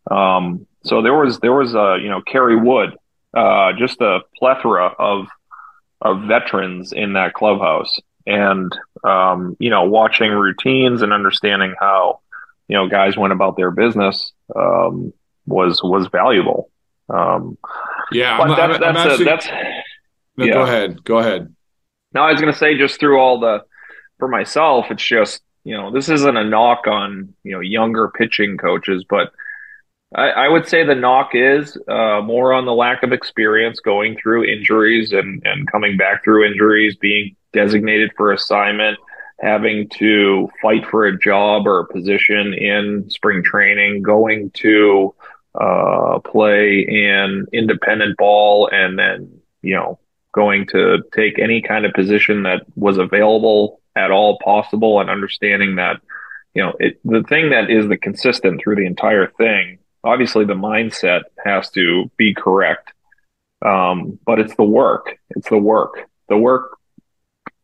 Um, 0.09 0.67
so 0.83 1.01
there 1.01 1.13
was, 1.13 1.39
there 1.39 1.53
was, 1.53 1.75
uh, 1.75 1.95
you 1.95 2.09
know, 2.09 2.21
Kerry 2.21 2.55
Wood, 2.55 2.95
uh, 3.33 3.73
just 3.73 4.01
a 4.01 4.21
plethora 4.37 4.87
of, 4.87 5.27
of 6.01 6.23
veterans 6.23 6.91
in 6.93 7.13
that 7.13 7.33
clubhouse 7.33 7.95
and, 8.27 8.71
um, 9.03 9.55
you 9.59 9.69
know, 9.69 9.83
watching 9.83 10.31
routines 10.31 11.01
and 11.01 11.13
understanding 11.13 11.75
how, 11.79 12.21
you 12.67 12.75
know, 12.77 12.87
guys 12.87 13.17
went 13.17 13.33
about 13.33 13.57
their 13.57 13.71
business, 13.71 14.31
um, 14.55 15.13
was, 15.45 15.81
was 15.83 16.07
valuable. 16.07 16.69
Um, 17.09 17.57
yeah, 18.11 18.37
but 18.37 18.51
I'm, 18.51 18.71
that's, 18.71 18.83
I'm, 18.83 18.83
I'm 18.83 18.93
that's, 18.93 19.05
a- 19.05 19.11
actually, 19.11 19.25
that's, 19.25 19.47
no, 20.37 20.45
yeah. 20.45 20.53
go 20.53 20.61
ahead, 20.63 21.03
go 21.03 21.17
ahead. 21.19 21.55
no, 22.13 22.21
I 22.21 22.31
was 22.31 22.41
going 22.41 22.51
to 22.51 22.57
say 22.57 22.77
just 22.77 22.99
through 22.99 23.19
all 23.19 23.39
the, 23.39 23.63
for 24.19 24.27
myself, 24.27 24.87
it's 24.89 25.05
just, 25.05 25.41
you 25.63 25.75
know, 25.75 25.91
this 25.91 26.09
isn't 26.09 26.37
a 26.37 26.43
knock 26.43 26.87
on, 26.87 27.33
you 27.43 27.51
know, 27.51 27.59
younger 27.59 28.09
pitching 28.09 28.57
coaches, 28.57 29.05
but 29.09 29.31
I, 30.13 30.29
I 30.29 30.47
would 30.47 30.67
say 30.67 30.85
the 30.85 30.95
knock 30.95 31.31
is 31.33 31.77
uh, 31.87 32.21
more 32.21 32.53
on 32.53 32.65
the 32.65 32.73
lack 32.73 33.03
of 33.03 33.11
experience 33.11 33.79
going 33.79 34.17
through 34.17 34.45
injuries 34.45 35.11
and, 35.11 35.41
and 35.45 35.69
coming 35.69 35.97
back 35.97 36.23
through 36.23 36.45
injuries, 36.45 36.95
being 36.95 37.35
designated 37.51 38.11
for 38.15 38.31
assignment, 38.31 38.97
having 39.39 39.89
to 39.89 40.49
fight 40.61 40.85
for 40.89 41.05
a 41.05 41.19
job 41.19 41.67
or 41.67 41.79
a 41.79 41.87
position 41.87 42.53
in 42.53 43.09
spring 43.09 43.43
training, 43.43 44.01
going 44.01 44.51
to 44.51 45.13
uh, 45.59 46.19
play 46.19 46.79
in 46.79 47.45
independent 47.53 48.17
ball, 48.17 48.69
and 48.71 48.97
then, 48.97 49.39
you 49.61 49.75
know, 49.75 49.99
going 50.33 50.67
to 50.67 51.01
take 51.13 51.39
any 51.39 51.61
kind 51.61 51.85
of 51.85 51.93
position 51.93 52.43
that 52.43 52.65
was 52.75 52.97
available 52.97 53.81
at 53.95 54.11
all 54.11 54.37
possible 54.43 54.99
and 54.99 55.09
understanding 55.09 55.75
that, 55.75 56.01
you 56.53 56.61
know, 56.61 56.73
it, 56.79 56.99
the 57.05 57.23
thing 57.23 57.51
that 57.51 57.69
is 57.69 57.87
the 57.87 57.97
consistent 57.97 58.61
through 58.61 58.75
the 58.75 58.85
entire 58.85 59.27
thing, 59.37 59.79
obviously 60.03 60.45
the 60.45 60.53
mindset 60.53 61.21
has 61.43 61.69
to 61.71 62.11
be 62.17 62.33
correct. 62.33 62.91
Um, 63.65 64.19
but 64.25 64.39
it's 64.39 64.55
the 64.55 64.63
work. 64.63 65.17
It's 65.29 65.49
the 65.49 65.57
work. 65.57 66.09
The 66.27 66.37
work 66.37 66.77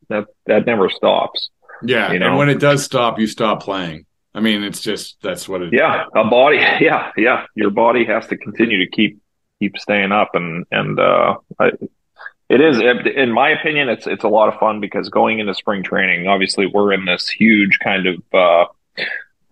that, 0.09 0.27
that 0.45 0.65
never 0.65 0.89
stops. 0.89 1.49
Yeah. 1.83 2.11
You 2.11 2.19
know? 2.19 2.27
And 2.27 2.37
when 2.37 2.49
it 2.49 2.59
does 2.59 2.83
stop, 2.83 3.19
you 3.19 3.27
stop 3.27 3.63
playing. 3.63 4.05
I 4.33 4.39
mean, 4.39 4.63
it's 4.63 4.81
just, 4.81 5.17
that's 5.21 5.49
what 5.49 5.61
it 5.61 5.73
Yeah. 5.73 6.05
A 6.15 6.23
body. 6.29 6.57
Yeah. 6.79 7.11
Yeah. 7.17 7.45
Your 7.55 7.69
body 7.69 8.05
has 8.05 8.27
to 8.27 8.37
continue 8.37 8.85
to 8.85 8.89
keep, 8.89 9.21
keep 9.59 9.77
staying 9.77 10.11
up 10.11 10.35
and, 10.35 10.65
and, 10.71 10.99
uh, 10.99 11.35
I, 11.59 11.71
it 12.51 12.59
is, 12.59 12.81
in 13.15 13.31
my 13.31 13.51
opinion, 13.51 13.87
it's 13.87 14.05
it's 14.05 14.25
a 14.25 14.27
lot 14.27 14.53
of 14.53 14.59
fun 14.59 14.81
because 14.81 15.07
going 15.07 15.39
into 15.39 15.53
spring 15.53 15.83
training, 15.83 16.27
obviously, 16.27 16.65
we're 16.65 16.91
in 16.91 17.05
this 17.05 17.29
huge 17.29 17.79
kind 17.81 18.05
of 18.07 18.21
uh, 18.33 18.65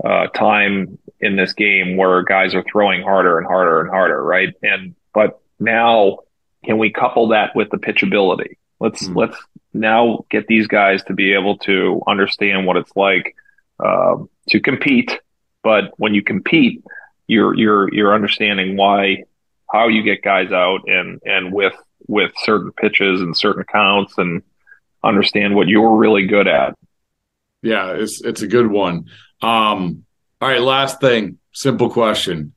uh, 0.03 0.27
time 0.27 0.99
in 1.21 1.37
this 1.37 1.53
game 1.53 1.95
where 1.95 2.23
guys 2.23 2.53
are 2.55 2.63
throwing 2.69 3.01
harder 3.01 3.37
and 3.37 3.47
harder 3.47 3.79
and 3.79 3.89
harder, 3.89 4.21
right? 4.21 4.53
And 4.61 4.95
but 5.13 5.39
now, 5.61 6.19
can 6.65 6.77
we 6.77 6.91
couple 6.91 7.29
that 7.29 7.55
with 7.55 7.69
the 7.69 7.77
pitchability? 7.77 8.57
Let's 8.79 9.07
Mm. 9.07 9.15
let's 9.15 9.37
now 9.73 10.25
get 10.29 10.47
these 10.47 10.67
guys 10.67 11.03
to 11.03 11.13
be 11.13 11.33
able 11.33 11.57
to 11.59 12.01
understand 12.07 12.65
what 12.65 12.77
it's 12.77 12.95
like 12.95 13.35
uh, 13.83 14.15
to 14.49 14.59
compete. 14.59 15.19
But 15.63 15.93
when 15.97 16.13
you 16.13 16.23
compete, 16.23 16.83
you're 17.27 17.53
you're 17.55 17.93
you're 17.93 18.13
understanding 18.15 18.77
why 18.77 19.23
how 19.71 19.87
you 19.87 20.01
get 20.03 20.21
guys 20.21 20.51
out 20.51 20.81
and 20.87 21.19
and 21.25 21.53
with 21.53 21.73
with 22.07 22.31
certain 22.43 22.71
pitches 22.71 23.21
and 23.21 23.35
certain 23.37 23.63
counts 23.65 24.17
and 24.17 24.41
understand 25.03 25.55
what 25.55 25.67
you're 25.67 25.95
really 25.95 26.25
good 26.25 26.47
at. 26.47 26.75
Yeah, 27.61 27.91
it's 27.93 28.21
it's 28.23 28.41
a 28.41 28.47
good 28.47 28.67
one. 28.67 29.05
Um, 29.41 30.05
all 30.41 30.47
right, 30.49 30.61
last 30.61 31.01
thing, 31.01 31.37
simple 31.51 31.89
question. 31.89 32.53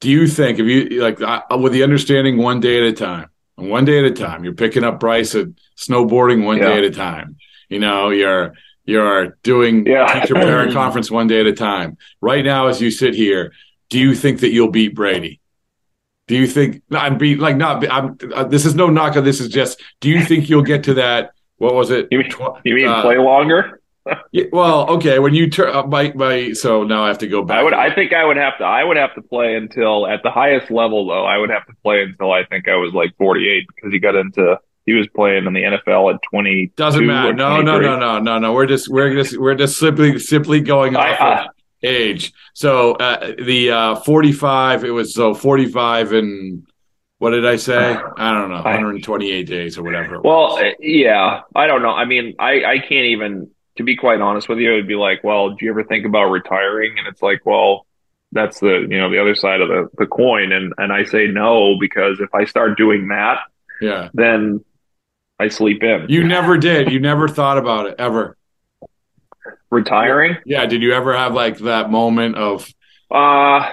Do 0.00 0.10
you 0.10 0.26
think 0.26 0.58
if 0.58 0.66
you 0.66 1.02
like 1.02 1.20
uh, 1.20 1.42
with 1.58 1.72
the 1.72 1.82
understanding 1.84 2.38
one 2.38 2.60
day 2.60 2.78
at 2.78 2.84
a 2.84 2.92
time, 2.92 3.28
one 3.56 3.84
day 3.84 3.98
at 3.98 4.04
a 4.04 4.10
time, 4.10 4.44
you're 4.44 4.54
picking 4.54 4.84
up 4.84 5.00
Bryce 5.00 5.34
at 5.34 5.46
snowboarding 5.76 6.44
one 6.44 6.58
Yeah. 6.58 6.68
day 6.68 6.78
at 6.78 6.84
a 6.84 6.90
time. 6.90 7.36
You 7.68 7.78
know, 7.78 8.10
you're 8.10 8.52
you're 8.84 9.38
doing 9.44 9.86
Yeah. 9.86 10.06
teacher 10.20 10.34
parent 10.34 10.72
conference 10.72 11.10
one 11.10 11.28
day 11.28 11.38
at 11.40 11.46
a 11.46 11.52
time. 11.52 11.96
Right 12.20 12.44
now, 12.44 12.66
as 12.66 12.80
you 12.80 12.90
sit 12.90 13.14
here, 13.14 13.52
do 13.90 13.98
you 13.98 14.14
think 14.14 14.40
that 14.40 14.50
you'll 14.52 14.70
beat 14.70 14.94
Brady? 14.94 15.40
Do 16.26 16.36
you 16.36 16.46
think 16.46 16.82
I'm 16.90 17.18
beat 17.18 17.38
like 17.38 17.56
not? 17.56 17.88
I'm. 17.90 18.16
Uh, 18.34 18.44
this 18.44 18.64
is 18.64 18.74
no 18.74 18.88
knock 18.88 19.14
this. 19.22 19.40
Is 19.40 19.48
just. 19.48 19.80
Do 20.00 20.08
you 20.08 20.24
think 20.24 20.48
you'll 20.48 20.62
get 20.62 20.84
to 20.84 20.94
that? 20.94 21.30
What 21.58 21.74
was 21.74 21.90
it? 21.90 22.08
You 22.10 22.18
mean, 22.18 22.30
Tw- 22.30 22.58
you 22.64 22.74
mean 22.74 22.88
uh, 22.88 23.02
play 23.02 23.18
longer? 23.18 23.80
Yeah, 24.32 24.44
well, 24.52 24.90
okay. 24.90 25.18
When 25.18 25.34
you 25.34 25.48
turn 25.50 25.74
uh, 25.74 25.84
my 25.84 26.12
my, 26.14 26.52
so 26.52 26.84
now 26.84 27.04
I 27.04 27.08
have 27.08 27.18
to 27.18 27.28
go 27.28 27.42
back. 27.42 27.58
I 27.58 27.62
would. 27.62 27.74
I 27.74 27.94
think 27.94 28.12
I 28.12 28.24
would 28.24 28.36
have 28.36 28.58
to. 28.58 28.64
I 28.64 28.84
would 28.84 28.96
have 28.96 29.14
to 29.14 29.22
play 29.22 29.54
until 29.54 30.06
at 30.06 30.22
the 30.22 30.30
highest 30.30 30.70
level, 30.70 31.06
though. 31.06 31.24
I 31.24 31.38
would 31.38 31.50
have 31.50 31.66
to 31.66 31.72
play 31.82 32.02
until 32.02 32.32
I 32.32 32.44
think 32.44 32.68
I 32.68 32.76
was 32.76 32.92
like 32.92 33.16
48 33.16 33.66
because 33.74 33.92
he 33.92 33.98
got 33.98 34.14
into. 34.14 34.58
He 34.84 34.94
was 34.94 35.06
playing 35.14 35.46
in 35.46 35.52
the 35.52 35.62
NFL 35.62 36.12
at 36.12 36.20
20. 36.30 36.72
Doesn't 36.76 37.06
matter. 37.06 37.32
No, 37.32 37.60
no, 37.60 37.78
no, 37.78 37.96
no, 37.96 38.18
no, 38.18 38.38
no. 38.38 38.52
We're 38.52 38.66
just 38.66 38.88
we're 38.88 39.14
just 39.14 39.38
we're 39.38 39.54
just 39.54 39.78
simply 39.78 40.18
simply 40.18 40.60
going 40.60 40.96
off 40.96 41.20
I- 41.20 41.44
of 41.44 41.50
age. 41.84 42.32
So 42.54 42.94
uh, 42.94 43.32
the 43.40 43.70
uh, 43.70 43.94
45. 43.96 44.84
It 44.84 44.90
was 44.90 45.14
so 45.14 45.34
45 45.34 46.12
and 46.12 46.66
what 47.22 47.30
did 47.30 47.46
I 47.46 47.54
say? 47.54 47.96
I 48.16 48.32
don't 48.32 48.48
know. 48.48 48.56
128 48.56 49.44
days 49.44 49.78
or 49.78 49.84
whatever. 49.84 50.20
Well, 50.20 50.56
was. 50.56 50.74
yeah, 50.80 51.42
I 51.54 51.68
don't 51.68 51.80
know. 51.80 51.90
I 51.92 52.04
mean, 52.04 52.34
I, 52.40 52.64
I 52.64 52.78
can't 52.80 53.06
even, 53.06 53.48
to 53.82 53.86
be 53.86 53.96
quite 53.96 54.20
honest 54.20 54.48
with 54.48 54.58
you, 54.58 54.72
it 54.72 54.76
would 54.76 54.88
be 54.88 54.94
like, 54.94 55.22
well, 55.22 55.50
do 55.50 55.64
you 55.64 55.70
ever 55.70 55.84
think 55.84 56.06
about 56.06 56.30
retiring? 56.30 56.98
And 56.98 57.06
it's 57.06 57.22
like, 57.22 57.44
well, 57.44 57.86
that's 58.32 58.60
the 58.60 58.86
you 58.88 58.98
know 58.98 59.10
the 59.10 59.20
other 59.20 59.34
side 59.34 59.60
of 59.60 59.68
the, 59.68 59.88
the 59.98 60.06
coin. 60.06 60.52
And 60.52 60.72
and 60.78 60.92
I 60.92 61.04
say 61.04 61.26
no 61.26 61.76
because 61.78 62.20
if 62.20 62.34
I 62.34 62.44
start 62.46 62.78
doing 62.78 63.08
that 63.08 63.40
yeah. 63.82 64.08
then 64.14 64.64
I 65.38 65.48
sleep 65.48 65.82
in. 65.82 66.06
You 66.08 66.24
never 66.24 66.56
did. 66.56 66.90
You 66.90 67.00
never 67.00 67.28
thought 67.28 67.58
about 67.58 67.86
it 67.86 67.96
ever. 67.98 68.36
Retiring? 69.70 70.36
Yeah. 70.46 70.64
Did 70.66 70.82
you 70.82 70.92
ever 70.92 71.14
have 71.14 71.34
like 71.34 71.58
that 71.58 71.90
moment 71.90 72.36
of 72.36 72.72
uh 73.10 73.72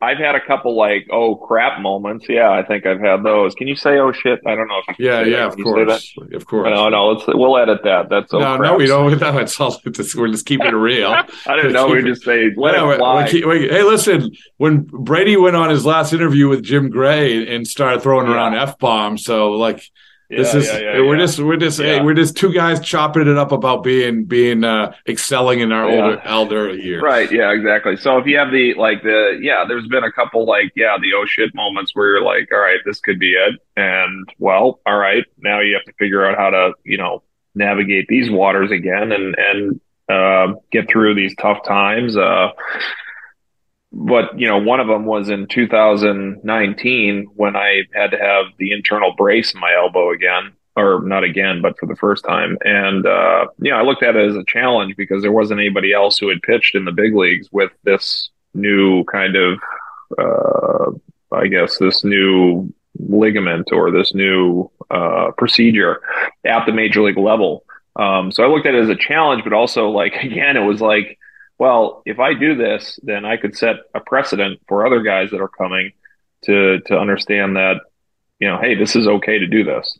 I've 0.00 0.18
had 0.18 0.34
a 0.34 0.40
couple 0.46 0.76
like 0.76 1.06
oh 1.10 1.34
crap 1.36 1.80
moments. 1.80 2.26
Yeah, 2.28 2.50
I 2.50 2.62
think 2.62 2.86
I've 2.86 3.00
had 3.00 3.22
those. 3.22 3.54
Can 3.54 3.68
you 3.68 3.76
say 3.76 3.98
oh 3.98 4.12
shit? 4.12 4.40
I 4.46 4.54
don't 4.54 4.68
know 4.68 4.80
if 4.86 4.98
you 4.98 5.06
yeah 5.06 5.22
yeah 5.22 5.46
of 5.46 5.56
course 5.56 6.14
of 6.32 6.46
course. 6.46 6.68
No 6.70 6.88
no 6.88 7.08
let's 7.08 7.24
we'll 7.28 7.56
edit 7.56 7.80
that. 7.84 8.08
That's 8.08 8.32
oh 8.34 8.38
no 8.38 8.56
crap. 8.56 8.72
no 8.72 8.76
we 8.76 8.86
don't. 8.86 9.20
No, 9.24 9.38
it's 9.38 9.58
all 9.60 9.76
it's, 9.84 10.14
we're 10.14 10.28
just 10.28 10.46
keeping 10.46 10.66
it 10.66 10.70
real. 10.70 11.08
I 11.46 11.56
didn't 11.56 11.72
know 11.72 11.88
we 11.88 12.02
just 12.02 12.22
say 12.24 12.50
let 12.56 12.72
no, 12.72 12.90
it 12.90 12.98
fly. 12.98 13.28
we, 13.32 13.44
we, 13.44 13.68
hey 13.68 13.82
listen 13.82 14.30
when 14.56 14.82
Brady 14.82 15.36
went 15.36 15.56
on 15.56 15.70
his 15.70 15.84
last 15.86 16.12
interview 16.12 16.48
with 16.48 16.62
Jim 16.62 16.90
Gray 16.90 17.54
and 17.54 17.66
started 17.66 18.02
throwing 18.02 18.26
Yeah. 18.26 18.34
around 18.34 18.54
f 18.54 18.78
bombs, 18.78 19.24
so 19.24 19.52
like. 19.52 19.82
This 20.34 20.54
Yeah, 20.54 20.60
is 20.60 20.72
yeah, 20.72 20.78
yeah, 20.80 21.00
we're 21.00 21.16
just 21.16 21.38
we're 21.38 21.56
just 21.56 21.80
hey, 21.80 22.00
we're 22.00 22.14
just 22.14 22.36
two 22.36 22.52
guys 22.52 22.80
chopping 22.80 23.28
it 23.28 23.36
up 23.36 23.52
about 23.52 23.82
being 23.82 24.24
being 24.24 24.64
uh 24.64 24.92
excelling 25.06 25.60
in 25.60 25.72
our 25.72 25.84
older 25.84 26.20
elder 26.24 26.72
years. 26.74 27.02
Right, 27.02 27.30
yeah, 27.30 27.52
exactly. 27.52 27.96
So 27.96 28.18
if 28.18 28.26
you 28.26 28.38
have 28.38 28.50
the 28.50 28.74
like 28.74 29.02
the 29.02 29.38
yeah, 29.40 29.64
there's 29.68 29.86
been 29.88 30.04
a 30.04 30.12
couple 30.12 30.46
like 30.46 30.72
yeah, 30.76 30.96
the 31.00 31.12
oh 31.14 31.24
shit 31.26 31.54
moments 31.54 31.92
where 31.94 32.08
you're 32.08 32.22
like, 32.22 32.48
all 32.52 32.58
right, 32.60 32.78
this 32.84 33.00
could 33.00 33.18
be 33.18 33.32
it, 33.34 33.60
and 33.76 34.28
well, 34.38 34.80
all 34.86 34.96
right, 34.96 35.24
now 35.38 35.60
you 35.60 35.74
have 35.74 35.84
to 35.84 35.92
figure 35.98 36.24
out 36.24 36.38
how 36.38 36.50
to 36.50 36.72
you 36.84 36.98
know 36.98 37.22
navigate 37.54 38.06
these 38.08 38.30
waters 38.30 38.70
again 38.70 39.12
and 39.12 39.34
and 39.38 39.80
uh, 40.08 40.54
get 40.72 40.88
through 40.88 41.14
these 41.14 41.34
tough 41.36 41.64
times. 41.66 42.16
Uh, 42.16 42.48
but 44.14 44.38
you 44.38 44.46
know, 44.46 44.58
one 44.58 44.78
of 44.78 44.86
them 44.86 45.06
was 45.06 45.28
in 45.28 45.48
2019 45.48 47.30
when 47.34 47.56
I 47.56 47.82
had 47.92 48.12
to 48.12 48.16
have 48.16 48.44
the 48.58 48.70
internal 48.70 49.12
brace 49.16 49.52
in 49.52 49.58
my 49.58 49.74
elbow 49.74 50.12
again, 50.12 50.52
or 50.76 51.02
not 51.02 51.24
again, 51.24 51.60
but 51.60 51.76
for 51.80 51.86
the 51.86 51.96
first 51.96 52.24
time. 52.24 52.56
And 52.60 53.04
uh, 53.04 53.46
know, 53.58 53.76
I 53.76 53.82
looked 53.82 54.04
at 54.04 54.14
it 54.14 54.28
as 54.30 54.36
a 54.36 54.44
challenge 54.46 54.94
because 54.96 55.22
there 55.22 55.32
wasn't 55.32 55.58
anybody 55.58 55.92
else 55.92 56.16
who 56.16 56.28
had 56.28 56.42
pitched 56.42 56.76
in 56.76 56.84
the 56.84 56.92
big 56.92 57.12
leagues 57.12 57.48
with 57.50 57.72
this 57.82 58.30
new 58.54 59.02
kind 59.06 59.34
of, 59.34 59.58
uh, 60.16 60.92
I 61.32 61.48
guess, 61.48 61.78
this 61.78 62.04
new 62.04 62.72
ligament 63.00 63.72
or 63.72 63.90
this 63.90 64.14
new 64.14 64.70
uh, 64.92 65.32
procedure 65.36 66.02
at 66.44 66.66
the 66.66 66.72
major 66.72 67.02
league 67.02 67.18
level. 67.18 67.64
Um, 67.96 68.30
so 68.30 68.44
I 68.44 68.46
looked 68.46 68.66
at 68.66 68.76
it 68.76 68.82
as 68.84 68.90
a 68.90 68.94
challenge, 68.94 69.42
but 69.42 69.52
also 69.52 69.88
like 69.88 70.14
again, 70.22 70.56
it 70.56 70.64
was 70.64 70.80
like 70.80 71.18
well, 71.58 72.02
if 72.04 72.18
I 72.18 72.34
do 72.34 72.56
this, 72.56 72.98
then 73.02 73.24
I 73.24 73.36
could 73.36 73.56
set 73.56 73.76
a 73.94 74.00
precedent 74.00 74.60
for 74.68 74.86
other 74.86 75.02
guys 75.02 75.30
that 75.30 75.40
are 75.40 75.48
coming 75.48 75.92
to 76.44 76.80
to 76.86 76.98
understand 76.98 77.56
that, 77.56 77.80
you 78.38 78.48
know, 78.48 78.58
hey, 78.58 78.74
this 78.74 78.96
is 78.96 79.06
okay 79.06 79.38
to 79.38 79.46
do 79.46 79.64
this. 79.64 79.98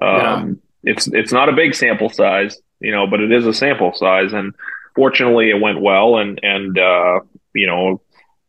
Um, 0.00 0.60
It's 0.82 1.06
it's 1.08 1.32
not 1.32 1.48
a 1.48 1.52
big 1.52 1.74
sample 1.74 2.10
size, 2.10 2.58
you 2.80 2.92
know, 2.92 3.06
but 3.06 3.20
it 3.20 3.32
is 3.32 3.46
a 3.46 3.54
sample 3.54 3.92
size, 3.94 4.32
and 4.32 4.54
fortunately, 4.94 5.50
it 5.50 5.60
went 5.60 5.80
well. 5.80 6.18
And 6.18 6.40
and 6.42 6.78
uh, 6.78 7.20
you 7.54 7.66
know, 7.66 8.00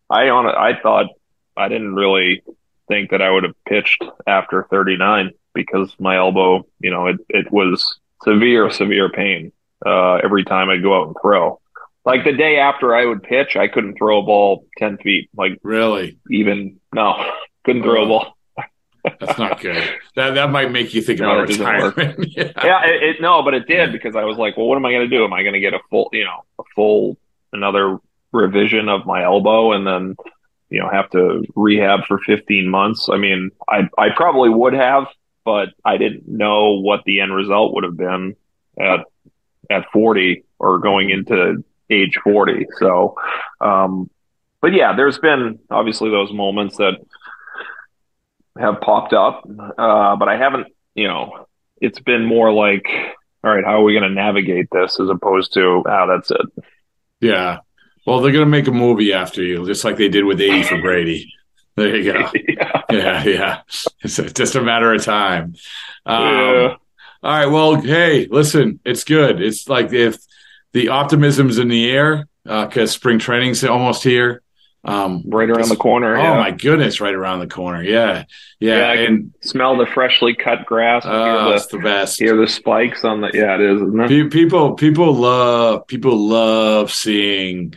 I 0.10 0.30
on 0.30 0.48
I 0.48 0.80
thought 0.82 1.08
I 1.56 1.68
didn't 1.70 1.96
really 1.96 2.44
think 2.88 3.12
that 3.12 3.22
I 3.22 3.30
would 3.32 3.44
have 3.44 3.56
pitched 3.68 4.04
after 4.28 4.68
39 4.70 5.32
because 5.54 5.94
my 6.00 6.18
elbow, 6.18 6.66
you 6.80 6.92
know, 6.92 7.08
it 7.08 7.18
it 7.30 7.52
was 7.52 8.00
severe 8.24 8.70
severe 8.72 9.10
pain 9.10 9.52
uh, 9.86 10.16
every 10.16 10.44
time 10.44 10.70
I'd 10.70 10.84
go 10.84 11.00
out 11.00 11.08
and 11.08 11.16
throw 11.22 11.60
like 12.06 12.24
the 12.24 12.34
day 12.34 12.58
after 12.58 12.96
I 12.96 13.06
would 13.06 13.24
pitch, 13.24 13.56
I 13.56 13.68
couldn't 13.68 13.98
throw 13.98 14.20
a 14.20 14.24
ball 14.24 14.66
10 14.78 14.98
feet. 14.98 15.30
Like, 15.36 15.60
Really? 15.64 16.18
even, 16.30 16.80
no, 16.94 17.16
couldn't 17.66 17.84
throw 17.84 18.04
a 18.04 18.08
ball. 18.08 18.32
That's 19.20 19.38
not 19.38 19.60
good. 19.60 19.84
that 20.16 20.34
that 20.34 20.50
might 20.50 20.72
make 20.72 20.94
you 20.96 21.02
think 21.02 21.20
No, 21.20 21.32
about 21.32 21.48
that 21.48 21.58
doesn't 21.58 21.66
work. 21.80 21.96
retirement. 21.98 22.28
yeah. 22.36 22.52
Yeah, 22.64 22.86
it, 22.86 23.04
it, 23.04 23.22
no, 23.22 23.44
but 23.44 23.54
it 23.54 23.68
did 23.68 23.92
because 23.92 24.16
I 24.16 24.24
was 24.24 24.38
like, 24.38 24.58
well, 24.58 24.66
what 24.66 24.78
am 24.78 24.86
I 24.86 24.92
going 24.92 25.08
to 25.08 25.16
do? 25.16 25.24
Am 25.24 25.32
I 25.34 25.44
going 25.44 25.54
to 25.54 25.60
get 25.60 25.74
a 25.76 25.80
full, 25.92 26.10
you 26.12 26.24
know, 26.24 26.44
a 26.58 26.64
full, 26.76 27.18
another 27.54 28.00
revision 28.32 28.90
of 28.90 29.06
my 29.06 29.24
elbow 29.24 29.74
and 29.74 29.86
then, 29.86 30.16
you 30.72 30.80
know, 30.80 30.90
have 30.90 31.10
to 31.12 31.44
rehab 31.56 32.06
for 32.08 32.18
15 32.18 32.68
months? 32.68 33.08
I 33.08 33.18
mean, 33.18 33.52
I, 33.70 33.88
I 33.98 34.10
probably 34.10 34.50
would 34.50 34.74
have, 34.74 35.06
but 35.44 35.70
I 35.86 35.98
didn't 35.98 36.28
know 36.28 36.80
what 36.82 37.04
the 37.06 37.20
end 37.20 37.32
result 37.36 37.76
would 37.76 37.84
have 37.84 37.98
been 37.98 38.36
at, 38.80 39.02
at 39.70 39.86
40 39.94 40.44
or 40.58 40.80
going 40.80 41.12
into 41.12 41.64
age 41.90 42.18
40. 42.24 42.68
So, 42.80 43.16
um, 43.62 44.10
but 44.62 44.74
yeah, 44.74 44.96
there's 44.96 45.20
been 45.20 45.60
obviously 45.70 46.10
those 46.10 46.32
moments 46.34 46.78
that 46.78 46.96
have 48.58 48.82
popped 48.82 49.14
up, 49.14 49.44
uh, 49.78 50.16
but 50.16 50.28
I 50.28 50.38
haven't, 50.38 50.68
you 50.96 51.08
know, 51.08 51.48
it's 51.82 52.00
been 52.00 52.26
more 52.26 52.52
like, 52.52 52.88
all 53.44 53.54
right, 53.54 53.66
how 53.66 53.82
are 53.82 53.84
we 53.84 53.94
going 53.94 54.10
to 54.10 54.10
navigate 54.10 54.68
this 54.72 55.00
as 55.00 55.10
opposed 55.10 55.54
to, 55.54 55.84
ah, 55.88 56.06
that's 56.06 56.32
it. 56.32 56.64
Yeah. 57.20 57.60
Well, 58.06 58.22
they're 58.22 58.32
gonna 58.32 58.46
make 58.46 58.68
a 58.68 58.72
movie 58.72 59.14
after 59.14 59.42
you, 59.42 59.66
just 59.66 59.84
like 59.84 59.98
they 59.98 60.10
did 60.10 60.26
with 60.26 60.40
80 60.40 60.64
for 60.64 60.80
Brady. 60.80 61.34
There 61.76 61.96
you 61.96 62.14
go. 62.14 62.30
yeah. 62.48 62.82
Yeah, 62.92 63.24
yeah. 63.24 63.62
It's 64.04 64.18
just 64.34 64.56
a 64.56 64.62
matter 64.62 64.94
of 64.94 65.04
time. 65.04 65.56
Um, 66.06 66.24
Yeah. 66.24 66.76
All 67.24 67.32
right. 67.32 67.46
Well, 67.48 67.82
hey, 67.82 68.28
listen, 68.30 68.80
it's 68.86 69.04
good. 69.04 69.42
It's 69.42 69.68
like 69.68 69.92
if 69.92 70.18
the 70.76 70.90
optimism's 70.90 71.58
in 71.58 71.70
the 71.70 71.90
air 71.90 72.28
because 72.44 72.92
spring 72.92 73.18
training's 73.18 73.64
almost 73.64 74.04
here. 74.04 74.42
Um, 74.84 75.24
Right 75.26 75.50
around 75.50 75.70
the 75.70 75.78
corner. 75.78 76.18
Oh 76.18 76.22
yeah. 76.22 76.38
my 76.38 76.52
goodness, 76.52 77.00
right 77.00 77.14
around 77.16 77.40
the 77.40 77.48
corner. 77.48 77.82
Yeah, 77.82 78.26
yeah, 78.60 78.78
Yeah, 78.78 78.86
I 78.90 78.94
and 78.96 79.34
can 79.34 79.34
smell 79.42 79.78
the 79.78 79.86
freshly 79.88 80.36
cut 80.36 80.66
grass. 80.66 81.06
uh, 81.06 81.46
hear, 81.46 81.56
it's 81.56 81.68
the, 81.68 81.78
the 81.78 81.84
best. 81.84 82.20
hear 82.20 82.36
the 82.36 82.46
spikes 82.46 83.06
on 83.06 83.22
the. 83.22 83.32
Yeah, 83.34 83.56
it 83.56 83.62
is, 83.62 83.82
it? 83.82 84.32
People, 84.32 84.74
people 84.74 85.14
love, 85.16 85.88
people 85.88 86.18
love 86.28 86.92
seeing, 86.92 87.74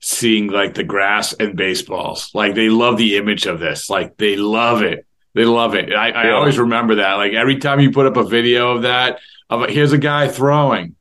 seeing 0.00 0.48
like 0.48 0.74
the 0.74 0.84
grass 0.84 1.32
and 1.32 1.56
baseballs. 1.56 2.30
Like 2.34 2.54
they 2.54 2.68
love 2.68 2.98
the 2.98 3.16
image 3.16 3.46
of 3.46 3.58
this. 3.58 3.88
Like 3.88 4.18
they 4.18 4.36
love 4.36 4.82
it. 4.82 5.06
They 5.34 5.46
love 5.46 5.74
it. 5.74 5.94
I, 5.94 6.10
I 6.10 6.30
always 6.32 6.58
remember 6.58 6.96
that. 6.96 7.14
Like 7.14 7.32
every 7.32 7.56
time 7.56 7.80
you 7.80 7.90
put 7.90 8.06
up 8.06 8.16
a 8.18 8.22
video 8.22 8.72
of 8.76 8.82
that, 8.82 9.18
of 9.50 9.62
a, 9.62 9.72
here's 9.72 9.92
a 9.92 9.98
guy 9.98 10.28
throwing 10.28 10.94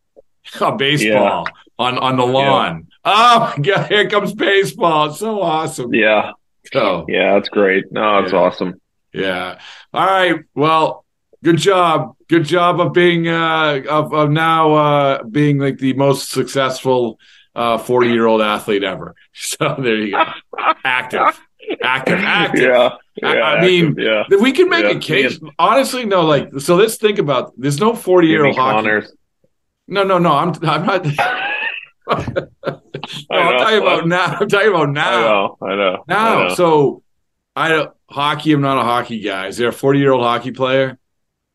a 0.61 0.75
baseball 0.75 1.47
on 1.79 1.97
on 1.97 2.17
the 2.17 2.25
lawn. 2.25 2.87
Oh 3.05 3.53
my 3.57 3.61
god, 3.63 3.87
here 3.87 4.07
comes 4.09 4.33
baseball. 4.33 5.09
It's 5.09 5.19
so 5.19 5.41
awesome. 5.41 5.93
Yeah, 5.93 6.31
So 6.71 7.05
yeah, 7.07 7.33
that's 7.33 7.49
great. 7.49 7.91
No, 7.91 8.19
it's 8.19 8.31
Yeah. 8.31 8.39
awesome. 8.39 8.81
yeah. 9.13 9.59
All 9.93 10.05
right. 10.05 10.35
Well, 10.55 11.05
good 11.43 11.57
job. 11.57 12.15
Good 12.29 12.45
job 12.45 12.79
of 12.79 12.93
being 12.93 13.27
uh 13.27 13.81
of, 13.89 14.13
of 14.13 14.29
now 14.31 14.73
uh 14.73 15.23
being 15.23 15.57
like 15.59 15.77
the 15.79 15.93
most 15.93 16.31
successful 16.31 17.19
uh 17.55 17.77
40 17.77 18.09
year 18.09 18.25
old 18.27 18.41
athlete 18.41 18.83
ever. 18.83 19.15
So 19.35 19.75
there 19.79 19.95
you 19.97 20.11
go. 20.11 20.23
Active. 20.85 21.39
Active. 21.81 22.19
Active. 22.23 22.61
Yeah, 22.63 22.89
I- 23.23 23.35
yeah, 23.35 23.43
I 23.43 23.61
mean, 23.65 23.87
active, 23.99 24.03
yeah. 24.31 24.37
We 24.41 24.51
can 24.51 24.69
make 24.69 24.85
Yeah. 24.85 24.91
a 24.97 24.99
case, 24.99 25.39
honestly, 25.59 26.05
no. 26.05 26.21
Like, 26.21 26.49
so 26.59 26.75
let's 26.75 26.97
think 26.97 27.19
about. 27.19 27.51
There's 27.57 27.79
no 27.79 27.95
40 27.95 28.27
year 28.27 28.45
old 28.45 28.55
hockey. 28.55 28.75
Connors. 28.87 29.13
No, 29.87 30.03
no, 30.03 30.17
no. 30.17 30.31
I'm 30.33 30.53
I'm 30.63 30.85
not. 30.85 31.05
no, 32.07 33.37
I'm 33.39 33.57
talking 33.57 33.77
about 33.81 34.07
now. 34.07 34.25
I'm 34.39 34.47
talking 34.47 34.69
about 34.69 34.89
now. 34.89 35.09
I 35.09 35.21
now. 35.21 35.21
know, 35.21 35.57
I 35.61 35.75
know. 35.75 36.05
I 36.09 36.13
Now, 36.13 36.35
know. 36.47 36.55
so 36.55 37.03
I 37.55 37.69
don't 37.69 37.91
hockey. 38.09 38.53
I'm 38.53 38.61
not 38.61 38.77
a 38.77 38.83
hockey 38.83 39.19
guy. 39.19 39.47
Is 39.47 39.57
there 39.57 39.69
a 39.69 39.73
40 39.73 39.99
year 39.99 40.11
old 40.11 40.23
hockey 40.23 40.51
player? 40.51 40.99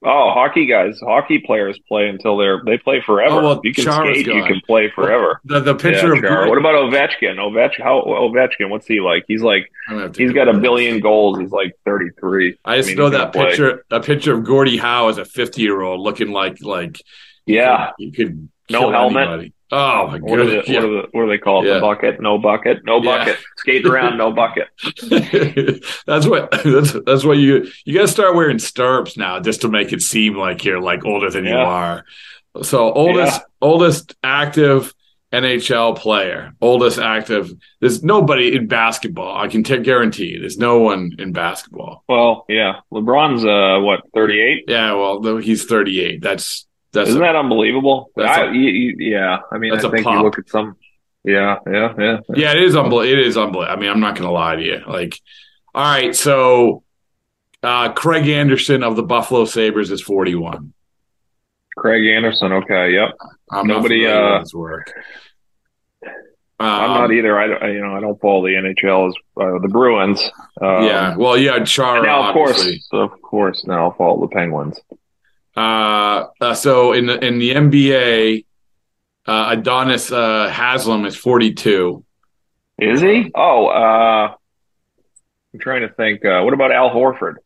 Oh, 0.05 0.31
hockey 0.33 0.67
guys, 0.67 1.01
hockey 1.01 1.41
players 1.45 1.79
play 1.89 2.09
until 2.09 2.37
they're 2.37 2.63
they 2.65 2.79
play 2.79 3.01
forever. 3.05 3.41
Oh, 3.41 3.43
well, 3.43 3.61
you 3.65 3.75
can 3.75 3.85
Chara's 3.85 4.21
skate, 4.21 4.27
you 4.27 4.45
can 4.45 4.61
play 4.65 4.91
forever. 4.95 5.41
The 5.45 5.59
the 5.61 5.75
Yeah, 5.83 5.83
picture 5.91 6.13
of 6.13 6.21
Chara. 6.21 6.49
What 6.49 6.57
about 6.59 6.75
Ovechkin? 6.77 7.37
Ovechkin, 7.37 7.83
how 7.83 8.03
Ovechkin? 8.03 8.71
What's 8.71 8.87
he 8.87 9.01
like? 9.01 9.25
He's 9.27 9.43
like 9.43 9.69
I'm 9.89 9.97
gonna 9.97 10.07
have 10.07 10.13
to 10.13 10.23
he's 10.23 10.31
go 10.31 10.35
got 10.35 10.49
a 10.49 10.53
with 10.53 10.63
this. 10.63 10.63
billion 10.63 11.01
goals. 11.01 11.39
He's 11.41 11.51
like 11.51 11.75
thirty 11.85 12.11
three. 12.21 12.59
I 12.65 12.77
just 12.77 12.89
mean, 12.89 12.99
know 12.99 13.11
that 13.11 13.33
play. 13.33 13.49
picture. 13.49 13.85
A 13.91 14.01
picture 14.01 14.35
of 14.35 14.45
Gordie 14.45 14.77
Howe 14.77 15.09
as 15.09 15.19
a 15.19 15.25
50 15.25 15.63
year 15.63 15.81
old 15.81 16.01
looking 16.01 16.31
like 16.31 16.63
like 16.63 17.01
Yeah, 17.49 17.91
you 17.99 18.13
could 18.13 18.49
No 18.71 18.91
helmet. 18.91 19.29
anybody. 19.29 19.53
Oh 19.71 20.07
my 20.07 20.19
what, 20.19 20.39
are 20.41 20.45
the, 20.47 20.51
goodness! 20.63 20.69
what, 20.69 20.85
are 20.85 20.89
the, 20.89 21.09
what 21.13 21.23
do 21.25 21.29
they 21.29 21.39
call 21.39 21.63
it? 21.63 21.69
Yeah. 21.69 21.75
The 21.75 21.81
bucket? 21.81 22.21
No 22.23 22.39
bucket? 22.39 22.79
No 22.85 23.03
Yeah. 23.03 23.19
bucket. 23.19 23.39
Skate 23.59 23.85
around, 23.87 24.17
no 24.17 24.33
bucket. 24.33 24.69
that's 26.07 26.27
what 26.27 26.51
that's 26.65 26.93
that's 27.05 27.25
what 27.25 27.37
you 27.39 27.69
you 27.85 27.95
got 27.95 28.03
to 28.03 28.09
start 28.09 28.35
wearing 28.35 28.59
stirrups 28.59 29.17
now 29.17 29.41
just 29.41 29.61
to 29.63 29.69
make 29.69 29.93
it 29.93 30.01
seem 30.01 30.35
like 30.37 30.65
you're 30.65 30.81
like 30.81 31.05
older 31.05 31.31
than 31.31 31.45
you 31.45 31.55
are. 31.57 32.05
So 32.63 32.91
oldest 32.93 33.43
oldest 33.61 34.17
active 34.23 34.95
NHL 35.35 35.99
player, 35.99 36.55
oldest 36.63 36.99
active. 36.99 37.53
There's 37.81 38.03
nobody 38.03 38.57
in 38.57 38.67
basketball. 38.69 39.37
I 39.37 39.49
can 39.49 39.63
t- 39.63 39.77
guarantee 39.81 40.29
you, 40.29 40.41
there's 40.41 40.57
no 40.57 40.79
one 40.79 41.13
in 41.19 41.33
basketball. 41.33 42.03
Well, 42.09 42.47
yeah. 42.49 42.81
LeBron's 42.91 43.45
uh 43.45 43.81
what 43.85 44.01
thirty 44.15 44.41
eight? 44.41 44.65
Yeah, 44.67 44.95
well, 44.95 45.37
he's 45.37 45.67
38. 45.67 46.23
That's 46.23 46.67
that's 46.93 47.11
Isn't 47.11 47.21
a, 47.23 47.25
that 47.25 47.37
unbelievable? 47.37 48.11
I, 48.17 48.43
a- 48.45 48.53
you- 48.53 48.61
you- 48.71 48.97
yeah, 49.11 49.39
I 49.53 49.59
mean, 49.59 49.73
that's 49.73 49.85
I 49.85 49.91
think 49.91 50.05
pop. 50.05 50.15
you 50.15 50.23
look 50.23 50.39
at 50.39 50.49
some 50.49 50.77
Yeah, 51.25 51.57
yeah, 51.71 51.95
yeah. 51.99 52.19
Yeah, 52.35 52.53
it 52.53 52.63
is 52.63 52.77
unbelievable. 52.77 53.19
It 53.21 53.27
is 53.27 53.37
unbelievable. 53.37 53.73
I 53.73 53.77
mean, 53.81 53.91
I'm 53.91 54.01
not 54.01 54.15
going 54.15 54.27
to 54.27 54.33
lie 54.33 54.57
to 54.57 54.63
you. 54.63 54.81
Like, 54.87 55.19
all 55.75 55.83
right, 55.85 56.15
so 56.17 56.83
uh, 57.63 57.93
Craig 57.93 58.27
Anderson 58.29 58.83
of 58.83 58.97
the 58.97 59.03
Buffalo 59.03 59.45
Sabres 59.45 59.91
is 59.91 60.01
41. 60.01 60.73
Craig 61.77 62.07
Anderson. 62.07 62.53
Okay, 62.53 62.93
yep. 62.95 63.11
I'm 63.51 63.67
Nobody. 63.67 64.07
Uh, 64.07 64.41
his 64.41 64.55
work. 64.55 64.93
I'm 66.61 66.91
Um, 66.91 66.99
not 67.03 67.13
either. 67.13 67.39
I, 67.39 67.47
don't- 67.47 67.73
you 67.73 67.81
know, 67.81 67.95
I 67.97 68.01
don't 68.01 68.21
follow 68.21 68.43
the 68.43 68.55
NHL 68.55 69.09
as 69.09 69.15
uh, 69.41 69.59
the 69.61 69.69
Bruins. 69.69 70.21
Um, 70.61 70.83
yeah, 70.85 71.17
well, 71.17 71.37
yeah, 71.37 71.63
Chara. 71.65 72.03
now, 72.03 72.29
of 72.29 72.33
course, 72.35 72.89
of 72.93 73.23
course, 73.23 73.65
now 73.65 73.85
I'll 73.85 73.93
follow 73.97 74.21
the 74.23 74.35
Penguins. 74.35 74.81
Uh, 75.59 76.29
uh, 76.41 76.55
so 76.55 76.93
in 76.93 77.07
the 77.07 77.25
in 77.25 77.39
the 77.39 77.51
NBA, 77.55 78.45
uh, 79.27 79.57
Udonis 79.57 80.13
uh, 80.13 80.49
Haslem 80.51 81.05
is 81.05 81.17
42. 81.17 82.05
Is 82.79 83.01
he? 83.01 83.33
Oh, 83.35 83.67
uh, 83.67 84.35
I'm 85.53 85.61
trying 85.61 85.83
to 85.83 85.89
think. 85.89 86.25
Uh, 86.25 86.43
what 86.43 86.55
about 86.55 86.71
Al 86.71 86.91
Horford? 86.91 87.37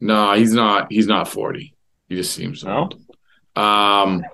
No, 0.00 0.32
he's 0.34 0.52
not. 0.52 0.90
He's 0.90 1.06
not 1.06 1.28
40. 1.28 1.72
He 2.08 2.16
just 2.16 2.34
seems 2.34 2.64
old. 2.64 3.00
Um, 3.54 4.24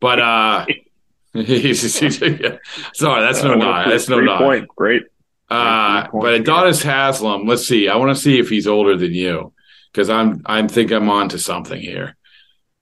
but 0.00 0.20
uh, 0.20 0.66
he's, 1.32 1.98
he's, 1.98 2.20
yeah. 2.20 2.58
sorry, 2.92 3.22
that's 3.22 3.42
no 3.42 3.52
Uh, 3.52 3.56
nod. 3.56 3.90
That's 3.90 4.08
no 4.08 4.20
nod. 4.20 4.38
point. 4.38 4.68
Great. 4.68 5.02
Uh, 5.50 6.06
point. 6.08 6.22
but 6.22 6.40
Udonis 6.44 6.82
Haslem, 6.84 7.46
let's 7.46 7.66
see. 7.66 7.88
I 7.88 7.96
want 7.96 8.16
to 8.16 8.22
see 8.22 8.38
if 8.38 8.48
he's 8.48 8.66
older 8.68 8.96
than 8.96 9.12
you 9.12 9.52
because 9.92 10.08
I'm 10.08 10.42
I'm 10.46 10.68
think 10.68 10.92
I'm 10.92 11.08
on 11.10 11.30
to 11.30 11.38
something 11.38 11.80
here. 11.80 12.16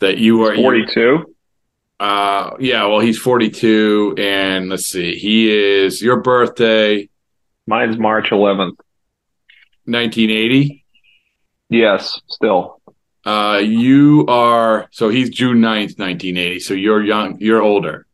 That 0.02 0.18
you 0.18 0.42
are 0.44 0.54
42. 0.54 1.34
Uh, 2.00 2.50
yeah. 2.58 2.86
Well, 2.86 2.98
he's 2.98 3.18
42, 3.18 4.16
and 4.18 4.68
let's 4.68 4.86
see. 4.86 5.14
He 5.14 5.50
is 5.50 6.02
your 6.02 6.20
birthday, 6.20 7.08
Mine's 7.68 7.96
March 7.96 8.30
11th. 8.30 8.76
1980. 9.84 10.84
Yes, 11.68 12.20
still. 12.28 12.80
Uh, 13.24 13.60
you 13.64 14.26
are 14.26 14.88
so 14.90 15.08
he's 15.08 15.30
June 15.30 15.58
9th, 15.58 15.96
1980. 15.98 16.58
So 16.58 16.74
you're 16.74 17.02
young. 17.02 17.38
You're 17.38 17.62
older. 17.62 18.06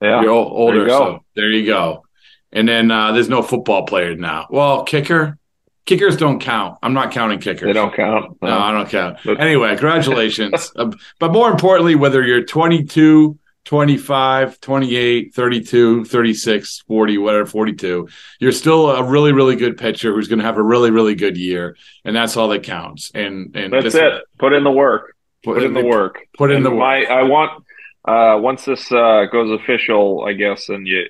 Yeah. 0.00 0.22
You're 0.22 0.30
o- 0.30 0.48
older. 0.48 0.78
There 0.78 0.82
you 0.84 0.88
go. 0.88 0.98
So 0.98 1.24
there 1.36 1.50
you 1.50 1.66
go. 1.66 2.04
And 2.52 2.66
then 2.66 2.90
uh, 2.90 3.12
there's 3.12 3.28
no 3.28 3.42
football 3.42 3.84
players 3.84 4.18
now. 4.18 4.46
Well, 4.50 4.84
kicker, 4.84 5.38
kickers 5.86 6.16
don't 6.16 6.40
count. 6.40 6.78
I'm 6.82 6.94
not 6.94 7.12
counting 7.12 7.40
kickers. 7.40 7.66
They 7.66 7.72
don't 7.72 7.94
count. 7.94 8.36
No, 8.42 8.58
I 8.58 8.72
don't 8.72 8.88
count. 8.88 9.18
Anyway, 9.26 9.68
congratulations. 9.70 10.72
Uh, 10.82 10.90
but 11.18 11.32
more 11.32 11.50
importantly, 11.50 11.94
whether 11.94 12.22
you're 12.22 12.44
22, 12.44 13.38
25, 13.64 14.60
28, 14.60 15.34
32, 15.34 16.04
36, 16.04 16.84
40, 16.86 17.18
whatever, 17.18 17.46
42, 17.46 18.08
you're 18.40 18.52
still 18.52 18.90
a 18.90 19.02
really, 19.02 19.32
really 19.32 19.56
good 19.56 19.76
pitcher 19.76 20.12
who's 20.14 20.28
going 20.28 20.38
to 20.38 20.44
have 20.44 20.56
a 20.56 20.62
really, 20.62 20.90
really 20.90 21.14
good 21.14 21.36
year. 21.36 21.76
And 22.04 22.16
that's 22.16 22.36
all 22.36 22.48
that 22.48 22.62
counts. 22.62 23.10
And, 23.14 23.54
and 23.54 23.72
That's 23.72 23.84
listen, 23.84 24.04
it. 24.04 24.22
Put 24.38 24.52
in 24.52 24.64
the 24.64 24.70
work. 24.70 25.14
Put, 25.44 25.62
in 25.62 25.74
the 25.74 25.84
work. 25.84 26.26
Put 26.36 26.50
in 26.50 26.58
And 26.58 26.66
the 26.66 26.70
work. 26.70 26.78
My, 26.78 27.04
I 27.04 27.22
want 27.24 27.64
uh, 28.04 28.36
once 28.40 28.64
this 28.64 28.90
uh, 28.90 29.26
goes 29.30 29.50
official, 29.60 30.24
I 30.26 30.32
guess, 30.32 30.68
and 30.68 30.86
you 30.86 31.02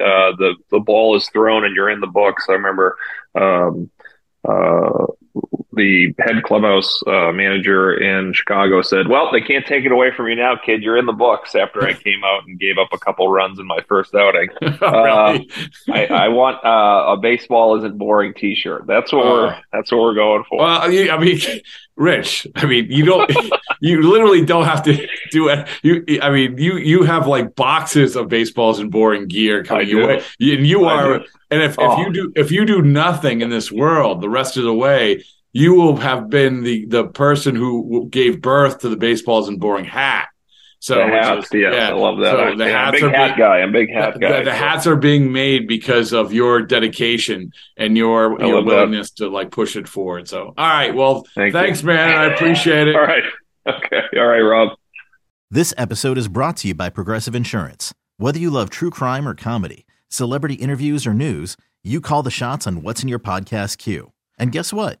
uh, 0.00 0.32
the 0.38 0.54
the 0.70 0.80
ball 0.80 1.14
is 1.14 1.28
thrown 1.28 1.64
and 1.64 1.76
you're 1.76 1.90
in 1.90 2.00
the 2.00 2.06
books. 2.06 2.46
I 2.48 2.52
remember 2.52 2.96
um, 3.34 3.90
uh, 4.48 5.06
the 5.72 6.12
head 6.18 6.42
clubhouse 6.42 7.02
uh, 7.06 7.30
manager 7.30 7.94
in 7.96 8.32
Chicago 8.32 8.82
said, 8.82 9.06
"Well, 9.08 9.30
they 9.30 9.40
can't 9.40 9.64
take 9.64 9.84
it 9.84 9.92
away 9.92 10.10
from 10.10 10.26
you 10.28 10.34
now, 10.34 10.56
kid. 10.56 10.82
You're 10.82 10.96
in 10.98 11.06
the 11.06 11.12
books." 11.12 11.54
After 11.54 11.84
I 11.84 11.92
came 11.94 12.24
out 12.24 12.46
and 12.46 12.58
gave 12.58 12.78
up 12.78 12.88
a 12.92 12.98
couple 12.98 13.30
runs 13.30 13.58
in 13.60 13.66
my 13.66 13.78
first 13.88 14.14
outing, 14.14 14.48
Really? 14.62 15.50
I, 15.92 16.06
I 16.06 16.28
want 16.28 16.64
uh, 16.64 17.12
a 17.12 17.16
baseball 17.16 17.76
isn't 17.78 17.96
boring 17.96 18.34
T-shirt. 18.34 18.86
That's 18.86 19.12
what 19.12 19.24
we're 19.24 19.56
that's 19.72 19.92
what 19.92 20.00
we're 20.00 20.14
going 20.14 20.44
for. 20.48 20.58
Well, 20.58 20.82
I 20.82 20.88
mean, 21.18 21.38
Rich. 21.96 22.46
I 22.56 22.66
mean, 22.66 22.86
you 22.90 23.04
don't. 23.04 23.30
you 23.80 24.02
literally 24.02 24.44
don't 24.44 24.64
have 24.64 24.82
to 24.84 25.08
do 25.30 25.48
it. 25.48 25.68
You. 25.82 26.04
I 26.22 26.30
mean, 26.30 26.56
you. 26.58 26.76
You 26.76 27.02
have 27.04 27.26
like 27.26 27.54
boxes 27.56 28.16
of 28.16 28.28
baseballs 28.28 28.78
and 28.78 28.90
boring 28.90 29.26
gear 29.28 29.64
coming 29.64 29.88
your 29.88 30.06
way. 30.06 30.22
And 30.40 30.66
you 30.66 30.84
are. 30.84 31.18
do. 31.18 31.24
And 31.50 31.62
if, 31.62 31.76
Oh. 31.78 31.92
if 31.92 31.98
you 32.06 32.12
do 32.12 32.32
if 32.36 32.50
you 32.52 32.64
do 32.66 32.82
nothing 32.82 33.40
in 33.40 33.48
this 33.50 33.72
world 33.72 34.20
the 34.20 34.28
rest 34.28 34.56
of 34.58 34.64
the 34.64 34.74
way, 34.74 35.24
you 35.60 35.74
will 35.74 35.96
have 35.96 36.28
been 36.30 36.62
the 36.62 36.86
the 36.86 37.04
person 37.08 37.54
who 37.54 38.06
gave 38.10 38.40
birth 38.40 38.78
to 38.80 38.88
the 38.88 38.96
baseballs 38.96 39.48
and 39.48 39.58
boring 39.60 39.84
hat. 39.84 40.28
So 40.80 40.94
the 40.94 41.06
hats, 41.06 41.46
is- 41.46 41.60
yes, 41.60 41.74
yeah. 41.74 41.88
I 41.88 41.92
love 41.92 42.18
that. 42.20 42.30
So 42.36 42.40
I, 42.40 42.54
the 42.54 42.64
yeah, 42.66 42.78
I'm 42.78 42.84
hats 42.84 42.92
big 42.92 43.02
are 43.02 43.10
hat 43.10 43.26
being- 43.26 43.38
guy. 43.38 43.56
I'm 43.62 43.72
big 43.72 43.90
hat 43.92 44.20
guy. 44.20 44.42
the 44.44 44.52
so- 44.52 44.56
hats 44.56 44.86
are 44.86 44.96
being 44.96 45.32
made 45.32 45.66
because 45.66 46.12
of 46.12 46.32
your 46.32 46.62
dedication 46.62 47.50
and 47.76 47.96
your 47.96 48.40
I 48.40 48.46
your 48.46 48.56
love 48.56 48.64
that. 48.66 48.74
willingness 48.76 49.10
to 49.18 49.28
like 49.28 49.50
push 49.50 49.74
it 49.74 49.88
forward. 49.88 50.28
So, 50.28 50.54
all 50.56 50.68
right, 50.78 50.94
well, 50.94 51.26
Thank 51.34 51.52
you. 51.52 51.60
thanks, 51.60 51.82
man. 51.82 52.16
I 52.16 52.26
appreciate 52.34 52.86
it. 52.88 52.94
All 52.94 53.02
right. 53.02 53.24
Okay. 53.68 54.00
All 54.16 54.26
right, 54.26 54.40
Rob. 54.40 54.78
This 55.50 55.74
episode 55.76 56.16
is 56.16 56.26
brought 56.28 56.56
to 56.58 56.68
you 56.68 56.74
by 56.74 56.88
Progressive 56.88 57.34
Insurance. 57.34 57.92
Whether 58.16 58.38
you 58.38 58.50
love 58.50 58.70
true 58.70 58.88
crime 58.90 59.28
or 59.28 59.34
comedy, 59.34 59.84
celebrity 60.08 60.54
interviews 60.54 61.06
or 61.06 61.12
news, 61.12 61.54
you 61.82 62.00
call 62.00 62.22
the 62.22 62.30
shots 62.30 62.66
on 62.66 62.82
what's 62.82 63.02
in 63.02 63.08
your 63.10 63.18
podcast 63.18 63.76
queue. 63.76 64.12
And 64.38 64.52
guess 64.52 64.72
what? 64.72 65.00